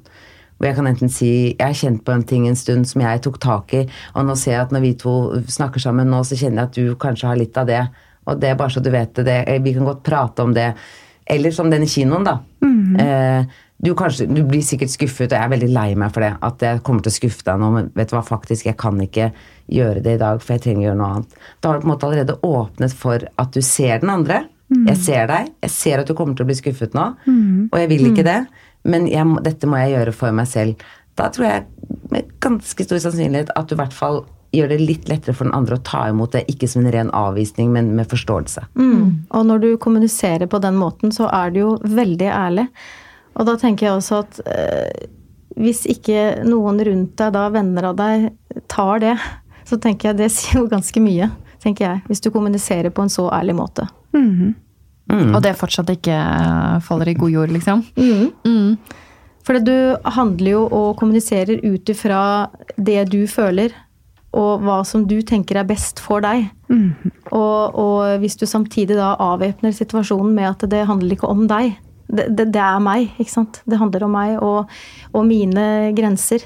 Hvor 0.60 0.68
jeg 0.68 0.76
kan 0.76 0.90
enten 0.92 1.12
si 1.14 1.32
jeg 1.54 1.64
har 1.64 1.78
kjent 1.78 2.04
på 2.04 2.12
en 2.12 2.26
ting 2.28 2.46
en 2.50 2.60
stund 2.60 2.88
som 2.90 3.02
jeg 3.02 3.22
tok 3.24 3.40
tak 3.40 3.74
i, 3.80 3.86
og 4.14 4.28
nå 4.28 4.36
ser 4.36 4.58
jeg 4.58 4.66
at 4.66 4.74
når 4.76 4.84
vi 4.84 4.94
to 5.00 5.14
snakker 5.48 5.80
sammen 5.80 6.12
nå, 6.12 6.20
så 6.28 6.36
kjenner 6.36 6.66
jeg 6.66 6.70
at 6.70 6.80
du 6.80 7.00
kanskje 7.00 7.32
har 7.32 7.40
litt 7.40 7.58
av 7.58 7.70
det. 7.70 7.86
Og 8.28 8.42
det 8.42 8.52
er 8.52 8.60
bare 8.60 8.76
så 8.76 8.84
du 8.84 8.92
vet 8.94 9.16
det. 9.26 9.40
eh, 9.48 9.62
vi 9.64 9.74
kan 9.74 9.88
godt 9.88 10.04
prate 10.04 10.44
om 10.44 10.54
det. 10.54 10.74
Eller 11.30 11.54
som 11.56 11.70
denne 11.72 11.88
kinoen, 11.90 12.28
da. 12.28 12.40
Eh, 13.00 13.58
du, 13.80 13.94
kanskje, 13.96 14.28
du 14.28 14.44
blir 14.44 14.62
sikkert 14.66 14.92
skuffet, 14.92 15.32
og 15.32 15.38
jeg 15.38 15.46
er 15.46 15.54
veldig 15.54 15.70
lei 15.72 15.88
meg 15.96 16.12
for 16.12 16.26
det. 16.26 16.34
At 16.44 16.62
jeg 16.66 16.84
kommer 16.84 17.06
til 17.06 17.14
å 17.14 17.16
skuffe 17.16 17.46
deg 17.48 17.62
nå, 17.62 17.72
men 17.78 17.90
vet 17.96 18.12
du 18.12 18.18
hva, 18.18 18.24
faktisk, 18.28 18.68
jeg 18.68 18.76
kan 18.82 19.00
ikke 19.00 19.30
gjøre 19.72 20.04
det 20.04 20.18
i 20.18 20.22
dag, 20.22 20.42
for 20.44 20.58
jeg 20.58 20.66
trenger 20.66 20.82
å 20.82 20.88
gjøre 20.90 21.00
noe 21.00 21.12
annet. 21.16 21.38
Da 21.62 21.70
har 21.70 21.78
du 21.80 21.86
på 21.86 21.88
en 21.88 21.94
måte 21.94 22.10
allerede 22.10 22.36
åpnet 22.44 22.96
for 23.00 23.24
at 23.40 23.54
du 23.56 23.62
ser 23.64 24.02
den 24.04 24.12
andre. 24.12 24.42
Jeg 24.86 24.98
ser 25.02 25.30
deg, 25.32 25.48
jeg 25.64 25.72
ser 25.74 26.02
at 26.04 26.10
du 26.10 26.14
kommer 26.14 26.36
til 26.38 26.46
å 26.46 26.50
bli 26.52 26.58
skuffet 26.60 26.94
nå, 26.94 27.06
og 27.72 27.78
jeg 27.80 27.90
vil 27.90 28.04
ikke 28.12 28.26
det, 28.28 28.36
men 28.90 29.08
jeg, 29.10 29.26
dette 29.46 29.70
må 29.70 29.80
jeg 29.82 29.96
gjøre 29.98 30.16
for 30.16 30.36
meg 30.36 30.50
selv. 30.50 30.90
Da 31.20 31.30
tror 31.34 31.48
jeg 31.50 31.96
med 32.14 32.30
ganske 32.44 32.86
stor 32.86 33.02
sannsynlighet 33.04 33.54
at 33.56 33.70
du 33.70 33.76
i 33.76 33.80
hvert 33.80 33.96
fall 33.96 34.24
gjør 34.56 34.72
det 34.72 34.80
litt 34.82 35.10
lettere 35.12 35.36
for 35.38 35.46
den 35.46 35.54
andre 35.54 35.78
å 35.78 35.84
ta 35.86 36.08
imot 36.10 36.34
det, 36.34 36.46
ikke 36.50 36.68
som 36.70 36.82
en 36.82 36.94
ren 36.94 37.12
avvisning, 37.14 37.70
men 37.74 37.92
med 37.98 38.10
forståelse. 38.10 38.66
Mm. 38.80 39.28
Og 39.38 39.46
når 39.46 39.62
du 39.62 39.70
kommuniserer 39.82 40.50
på 40.50 40.62
den 40.64 40.80
måten, 40.80 41.14
så 41.14 41.30
er 41.30 41.54
du 41.54 41.60
jo 41.62 41.76
veldig 41.86 42.30
ærlig. 42.34 42.66
Og 43.38 43.46
da 43.46 43.56
tenker 43.62 43.88
jeg 43.88 44.00
også 44.00 44.24
at 44.24 44.40
eh, 44.50 45.06
hvis 45.60 45.84
ikke 45.92 46.48
noen 46.48 46.82
rundt 46.88 47.14
deg, 47.20 47.36
da 47.36 47.46
venner 47.54 47.92
av 47.92 48.00
deg, 48.00 48.32
tar 48.72 49.04
det, 49.04 49.14
så 49.70 49.78
tenker 49.82 50.12
jeg 50.12 50.22
det 50.24 50.32
sier 50.34 50.64
jo 50.64 50.70
ganske 50.72 51.04
mye, 51.04 51.30
tenker 51.62 51.86
jeg. 51.86 52.02
Hvis 52.10 52.26
du 52.26 52.32
kommuniserer 52.34 52.94
på 52.96 53.06
en 53.06 53.14
så 53.14 53.28
ærlig 53.36 53.58
måte. 53.60 53.86
Og 55.36 55.42
det 55.44 55.56
fortsatt 55.58 55.90
ikke 55.94 56.16
eh, 56.16 56.80
faller 56.86 57.10
i 57.10 57.18
god 57.18 57.32
jord, 57.34 57.54
liksom. 57.56 57.84
For 59.48 59.58
du 59.66 59.98
handler 60.06 60.52
jo 60.52 60.64
og 60.68 60.98
kommuniserer 61.00 61.64
ut 61.66 61.90
ifra 61.90 62.50
det 62.78 63.08
du 63.10 63.24
føler, 63.28 63.74
og 64.38 64.62
hva 64.62 64.84
som 64.86 65.08
du 65.10 65.16
tenker 65.26 65.58
er 65.58 65.66
best 65.66 65.98
for 66.04 66.22
deg. 66.22 66.52
Og, 67.34 67.74
og 67.74 68.20
hvis 68.22 68.38
du 68.38 68.46
samtidig 68.46 69.00
da 69.00 69.16
avvæpner 69.18 69.74
situasjonen 69.74 70.36
med 70.36 70.52
at 70.52 70.68
det 70.70 70.84
handler 70.86 71.16
ikke 71.16 71.32
om 71.32 71.48
deg. 71.50 71.80
Det, 72.10 72.28
det, 72.38 72.52
det 72.54 72.62
er 72.62 72.80
meg, 72.82 73.10
ikke 73.18 73.32
sant. 73.34 73.62
Det 73.66 73.80
handler 73.82 74.06
om 74.06 74.14
meg 74.14 74.38
og, 74.38 74.70
og 75.14 75.26
mine 75.26 75.66
grenser. 75.98 76.46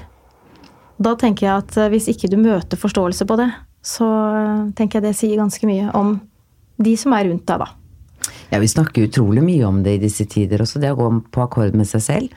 Da 0.96 1.12
tenker 1.20 1.46
jeg 1.46 1.60
at 1.60 1.92
hvis 1.92 2.08
ikke 2.08 2.30
du 2.32 2.38
møter 2.40 2.80
forståelse 2.80 3.28
på 3.28 3.36
det, 3.36 3.50
så 3.84 4.08
tenker 4.78 5.02
jeg 5.02 5.10
det 5.10 5.16
sier 5.18 5.40
ganske 5.40 5.68
mye 5.68 5.92
om 5.92 6.16
de 6.80 6.96
som 6.96 7.12
er 7.12 7.28
rundt 7.28 7.44
deg, 7.44 7.60
da. 7.60 7.83
Ja, 8.54 8.60
vi 8.62 8.68
snakker 8.70 9.08
utrolig 9.08 9.42
mye 9.42 9.64
om 9.66 9.80
det 9.82 9.96
i 9.96 10.00
disse 10.04 10.22
tider 10.30 10.60
også, 10.62 10.78
det 10.78 10.92
å 10.94 10.98
gå 11.00 11.08
på 11.34 11.42
akkord 11.42 11.74
med 11.74 11.88
seg 11.90 12.02
selv. 12.04 12.34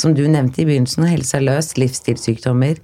Som 0.00 0.16
du 0.18 0.24
nevnte 0.26 0.58
i 0.58 0.66
begynnelsen, 0.66 1.06
helse 1.06 1.36
er 1.38 1.44
løs, 1.46 1.68
livsstilssykdommer, 1.78 2.80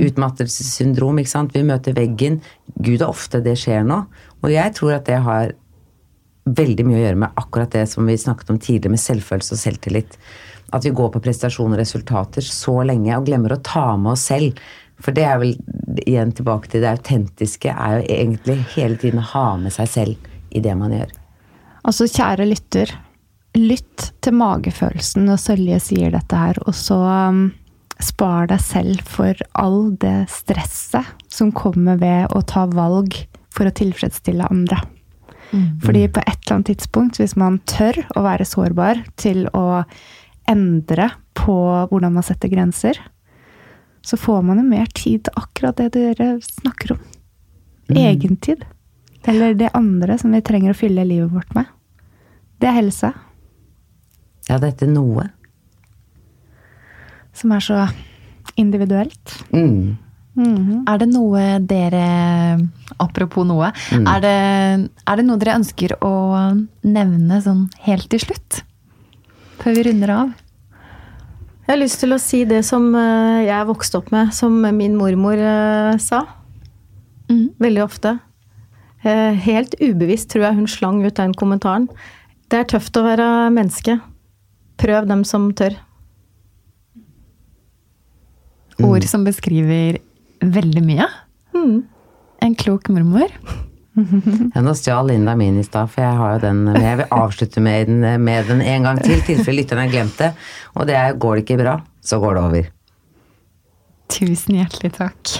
utmattelsessyndrom, 0.00 1.20
ikke 1.20 1.32
sant. 1.34 1.52
Vi 1.52 1.60
møter 1.68 1.92
veggen. 1.92 2.40
Gud, 2.78 3.02
er 3.02 3.10
ofte 3.10 3.42
det 3.44 3.58
skjer 3.60 3.84
nå. 3.84 4.06
Og 4.40 4.48
jeg 4.48 4.72
tror 4.78 4.96
at 4.96 5.10
det 5.10 5.20
har 5.26 5.52
veldig 6.48 6.88
mye 6.88 7.02
å 7.02 7.04
gjøre 7.04 7.20
med 7.26 7.38
akkurat 7.44 7.76
det 7.76 7.84
som 7.92 8.08
vi 8.08 8.16
snakket 8.16 8.56
om 8.56 8.64
tidligere, 8.64 8.96
med 8.96 9.04
selvfølelse 9.04 9.52
og 9.52 9.64
selvtillit. 9.66 10.16
At 10.72 10.88
vi 10.88 10.96
går 10.96 11.12
på 11.12 11.20
prestasjon 11.28 11.76
og 11.76 11.82
resultater 11.84 12.48
så 12.48 12.78
lenge 12.88 13.12
og 13.12 13.28
glemmer 13.28 13.58
å 13.58 13.60
ta 13.60 13.90
med 14.00 14.14
oss 14.16 14.24
selv. 14.32 14.56
For 15.04 15.12
det 15.12 15.28
er 15.28 15.36
vel 15.42 15.58
igjen 16.00 16.32
tilbake 16.32 16.72
til 16.72 16.80
det 16.80 16.96
autentiske, 16.96 17.76
er 17.76 18.00
jo 18.00 18.06
egentlig 18.08 18.62
hele 18.72 18.96
tiden 18.96 19.20
å 19.20 19.32
ha 19.34 19.50
med 19.60 19.76
seg 19.76 19.98
selv 20.00 20.32
i 20.48 20.64
det 20.64 20.80
man 20.80 20.96
gjør. 20.96 21.12
Altså, 21.82 22.06
kjære 22.06 22.46
lytter, 22.46 22.92
lytt 23.58 24.12
til 24.24 24.36
magefølelsen 24.38 25.26
når 25.28 25.40
Sølje 25.42 25.80
sier 25.82 26.14
dette 26.14 26.38
her, 26.38 26.60
og 26.66 26.76
så 26.78 26.98
um, 27.02 27.44
spar 28.02 28.48
deg 28.50 28.62
selv 28.62 29.02
for 29.08 29.38
all 29.58 29.92
det 30.02 30.28
stresset 30.32 31.10
som 31.32 31.52
kommer 31.54 31.98
ved 32.00 32.32
å 32.32 32.42
ta 32.46 32.64
valg 32.70 33.18
for 33.52 33.68
å 33.68 33.74
tilfredsstille 33.76 34.46
andre. 34.48 34.80
Fordi 35.84 36.06
på 36.08 36.22
et 36.22 36.38
eller 36.38 36.54
annet 36.56 36.70
tidspunkt, 36.70 37.18
hvis 37.20 37.34
man 37.36 37.58
tør 37.68 37.98
å 38.16 38.22
være 38.24 38.46
sårbar 38.48 39.02
til 39.20 39.44
å 39.52 39.82
endre 40.48 41.10
på 41.36 41.56
hvordan 41.90 42.14
man 42.14 42.24
setter 42.24 42.48
grenser, 42.52 42.96
så 44.02 44.16
får 44.18 44.40
man 44.46 44.62
jo 44.62 44.64
mer 44.66 44.88
tid 44.96 45.26
til 45.26 45.36
akkurat 45.38 45.78
det 45.78 45.92
dere 45.94 46.34
snakker 46.42 46.96
om. 46.96 47.02
Egentid. 47.92 48.64
Eller 49.30 49.54
det 49.54 49.70
andre 49.76 50.18
som 50.18 50.32
vi 50.34 50.42
trenger 50.44 50.74
å 50.74 50.78
fylle 50.78 51.04
livet 51.06 51.30
vårt 51.32 51.54
med. 51.54 51.68
Det 52.58 52.70
er 52.70 52.78
helse. 52.78 53.12
Ja, 54.48 54.58
dette 54.62 54.88
noe. 54.90 55.28
Som 57.36 57.54
er 57.54 57.62
så 57.64 57.84
individuelt. 58.58 59.36
Mm. 59.54 59.98
Er 60.88 61.00
det 61.00 61.08
noe 61.12 61.58
dere 61.68 62.04
Apropos 63.02 63.44
noe. 63.44 63.68
Er, 63.92 64.20
det, 64.22 64.36
er 65.04 65.18
det 65.18 65.24
noe 65.26 65.40
dere 65.40 65.58
ønsker 65.60 65.96
å 66.04 66.12
nevne 66.86 67.40
sånn 67.44 67.66
helt 67.84 68.08
til 68.12 68.22
slutt? 68.22 68.62
Før 69.62 69.76
vi 69.76 69.84
runder 69.88 70.14
av? 70.14 70.32
Jeg 71.62 71.70
har 71.70 71.80
lyst 71.80 72.00
til 72.02 72.14
å 72.14 72.20
si 72.20 72.42
det 72.48 72.62
som 72.66 72.88
jeg 72.94 73.46
jeg 73.46 73.68
vokste 73.68 74.00
opp 74.00 74.10
med, 74.14 74.32
som 74.34 74.56
min 74.76 74.96
mormor 74.98 75.38
eh, 75.38 75.98
sa. 76.02 76.24
Veldig 77.62 77.82
ofte. 77.84 78.16
Eh, 79.02 79.34
Helt 79.46 79.74
ubevisst 79.82 80.30
tror 80.32 80.46
jeg 80.46 80.58
hun 80.60 80.68
slang 80.70 81.00
ut 81.04 81.18
den 81.18 81.34
kommentaren. 81.38 81.88
Det 82.52 82.60
er 82.60 82.68
tøft 82.74 82.96
å 82.98 83.04
være 83.06 83.26
menneske. 83.54 83.98
Prøv 84.82 85.08
dem 85.10 85.24
som 85.28 85.50
tør. 85.56 85.74
Ord 88.82 89.04
som 89.06 89.24
beskriver 89.26 90.00
veldig 90.42 90.82
mye. 90.84 91.06
En 92.42 92.56
klok 92.58 92.88
mormor. 92.90 93.30
Ja, 93.92 94.62
nå 94.64 94.72
stjal 94.74 95.10
Linda 95.10 95.34
min 95.36 95.58
i 95.60 95.64
stad, 95.66 95.90
for 95.92 96.00
jeg 96.00 96.16
har 96.16 96.38
jo 96.38 96.40
den 96.46 96.62
Men 96.64 96.78
jeg 96.80 96.96
vil 97.02 97.10
avslutte 97.12 97.60
med 97.60 97.90
den, 97.90 98.06
med 98.24 98.48
den 98.48 98.62
en 98.64 98.86
gang 98.88 99.02
til, 99.02 99.18
i 99.18 99.26
tilfelle 99.26 99.60
lytterne 99.60 99.84
har 99.84 99.92
glemt 99.92 100.16
det. 100.18 100.30
Og 100.74 100.88
det 100.88 100.96
er 100.96 101.18
går 101.20 101.36
det 101.36 101.44
ikke 101.44 101.58
bra, 101.60 101.76
så 102.00 102.18
går 102.22 102.38
det 102.38 102.44
over. 102.46 102.70
Tusen 104.12 104.58
hjertelig 104.60 104.92
takk. 104.98 105.32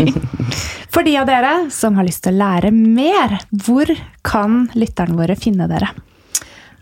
For 0.92 1.06
de 1.06 1.16
av 1.20 1.28
dere 1.28 1.52
som 1.72 1.96
har 1.96 2.06
lyst 2.06 2.24
til 2.26 2.34
å 2.34 2.40
lære 2.42 2.72
mer, 2.74 3.38
hvor 3.64 3.90
kan 4.26 4.64
lytterne 4.76 5.16
våre 5.18 5.36
finne 5.38 5.68
dere? 5.70 5.92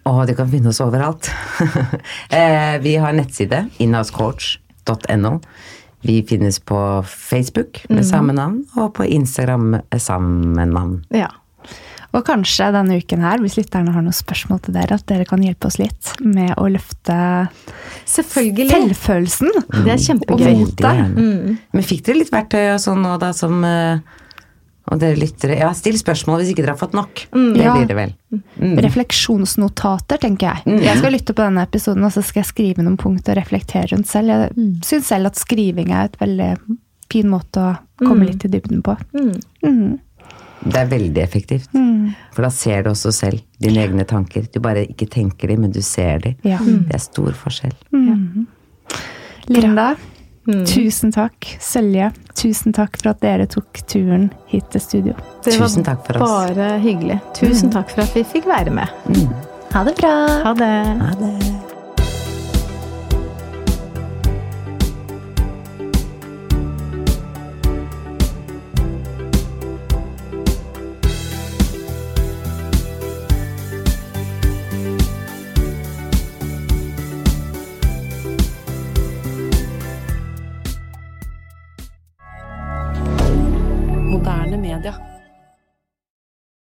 Å, 0.09 0.14
de 0.24 0.34
kan 0.36 0.49
finne 0.51 0.72
oss 0.72 0.82
overalt. 0.84 1.30
Eh, 2.28 2.76
vi 2.84 2.95
har 3.01 3.14
nettside 3.16 3.64
innhousecoach.no. 3.82 5.32
Vi 6.07 6.20
finnes 6.28 6.61
på 6.61 6.78
Facebook 7.09 7.80
med 7.89 8.07
samme 8.07 8.34
navn, 8.36 8.61
og 8.78 8.93
på 8.99 9.07
Instagram 9.09 9.70
med 9.74 10.03
samme 10.03 10.66
navn. 10.68 11.01
Ja. 11.14 11.30
Og 12.16 12.22
kanskje 12.24 12.70
denne 12.72 12.96
uken 13.02 13.24
her, 13.24 13.40
hvis 13.44 13.59
lytterne 13.59 13.92
har 13.92 14.04
noen 14.04 14.16
spørsmål 14.16 14.62
til 14.64 14.76
dere, 14.78 14.96
at 14.96 15.04
dere 15.11 15.26
kan 15.28 15.42
hjelpe 15.44 15.68
oss 15.68 15.76
litt 15.80 16.14
med 16.24 16.54
å 16.56 16.68
løfte 16.72 17.16
Selvfølgelig. 18.09 18.70
selvfølelsen. 18.72 19.50
Det 19.84 19.92
er 19.92 20.00
kjempegøy. 20.06 20.46
Og 20.48 20.62
motet. 20.62 21.02
Mm. 21.18 21.59
Men 21.76 21.84
fikk 21.84 22.06
dere 22.06 22.22
litt 22.22 22.32
verktøy 22.32 22.62
og 22.72 22.80
sånn 22.80 23.04
nå, 23.04 23.12
da, 23.20 23.34
som 23.36 23.61
eh, 23.68 24.00
Og 24.88 24.96
dere 25.02 25.20
lyttere 25.20 25.59
Ja, 25.61 25.68
still 25.76 25.98
spørsmål 26.00 26.40
hvis 26.40 26.54
ikke 26.54 26.64
dere 26.64 26.72
har 26.78 26.80
fått 26.80 26.96
nok. 26.96 27.26
Det 27.28 27.68
blir 27.68 27.88
det 27.90 27.98
vel. 27.98 28.16
Refleksjonsnotater, 28.88 30.16
tenker 30.24 30.48
jeg. 30.54 30.80
Jeg 30.88 31.02
skal 31.02 31.12
lytte 31.12 31.36
på 31.36 31.44
denne 31.44 31.66
episoden, 31.68 32.09
og 32.09 32.14
så 32.16 32.24
skal 32.24 32.40
jeg 32.40 32.52
skrive 32.54 32.86
noen 32.86 32.96
punkt 33.00 33.28
og 33.28 33.36
reflektere 33.36 33.92
rundt 33.92 34.09
selv. 34.09 34.32
Jeg 34.32 34.80
syns 34.88 35.12
selv 35.12 35.28
at 35.28 35.36
skriving 35.36 35.92
er 35.92 36.09
et 36.09 36.16
veldig 36.24 36.54
fin 37.12 37.28
måte 37.28 37.61
å 37.61 37.76
komme 38.00 38.24
litt 38.28 38.48
i 38.48 38.52
dybden 38.52 38.80
på. 38.84 38.96
Det 40.64 40.76
er 40.80 40.88
veldig 40.90 41.22
effektivt. 41.22 41.70
For 42.34 42.42
da 42.42 42.50
ser 42.50 42.82
du 42.82 42.90
også 42.90 43.12
selv 43.14 43.40
dine 43.62 43.84
egne 43.86 44.04
tanker. 44.09 44.46
Du 44.52 44.59
bare 44.64 44.82
ikke 44.88 45.06
tenker 45.11 45.48
dem, 45.52 45.61
men 45.66 45.72
du 45.74 45.80
ser 45.82 46.18
dem. 46.24 46.34
Ja. 46.46 46.59
Det 46.62 46.94
er 46.98 47.02
stor 47.02 47.32
forskjell. 47.38 47.74
Linda, 49.48 49.92
tusen 50.68 51.12
takk. 51.14 51.46
Sølje, 51.62 52.11
tusen 52.36 52.74
takk 52.76 52.98
for 53.00 53.12
at 53.14 53.22
dere 53.24 53.46
tok 53.50 53.80
turen 53.88 54.28
hit 54.50 54.68
til 54.74 54.80
studio. 54.84 55.14
Det 55.44 55.54
var 55.61 55.68
Tusen 55.70 55.86
takk 55.86 56.04
for 56.06 56.18
oss. 56.20 56.34
bare 56.34 56.72
hyggelig. 56.84 57.20
Tusen 57.38 57.72
takk 57.72 57.94
for 57.94 58.04
at 58.04 58.16
vi 58.18 58.24
fikk 58.28 58.48
være 58.50 58.74
med. 58.74 58.88
Ha 59.72 59.84
det 59.84 59.96
bra! 60.00 60.14
Ha 60.44 60.54
det. 60.56 60.74
Ha 61.04 61.14
det. 61.22 61.57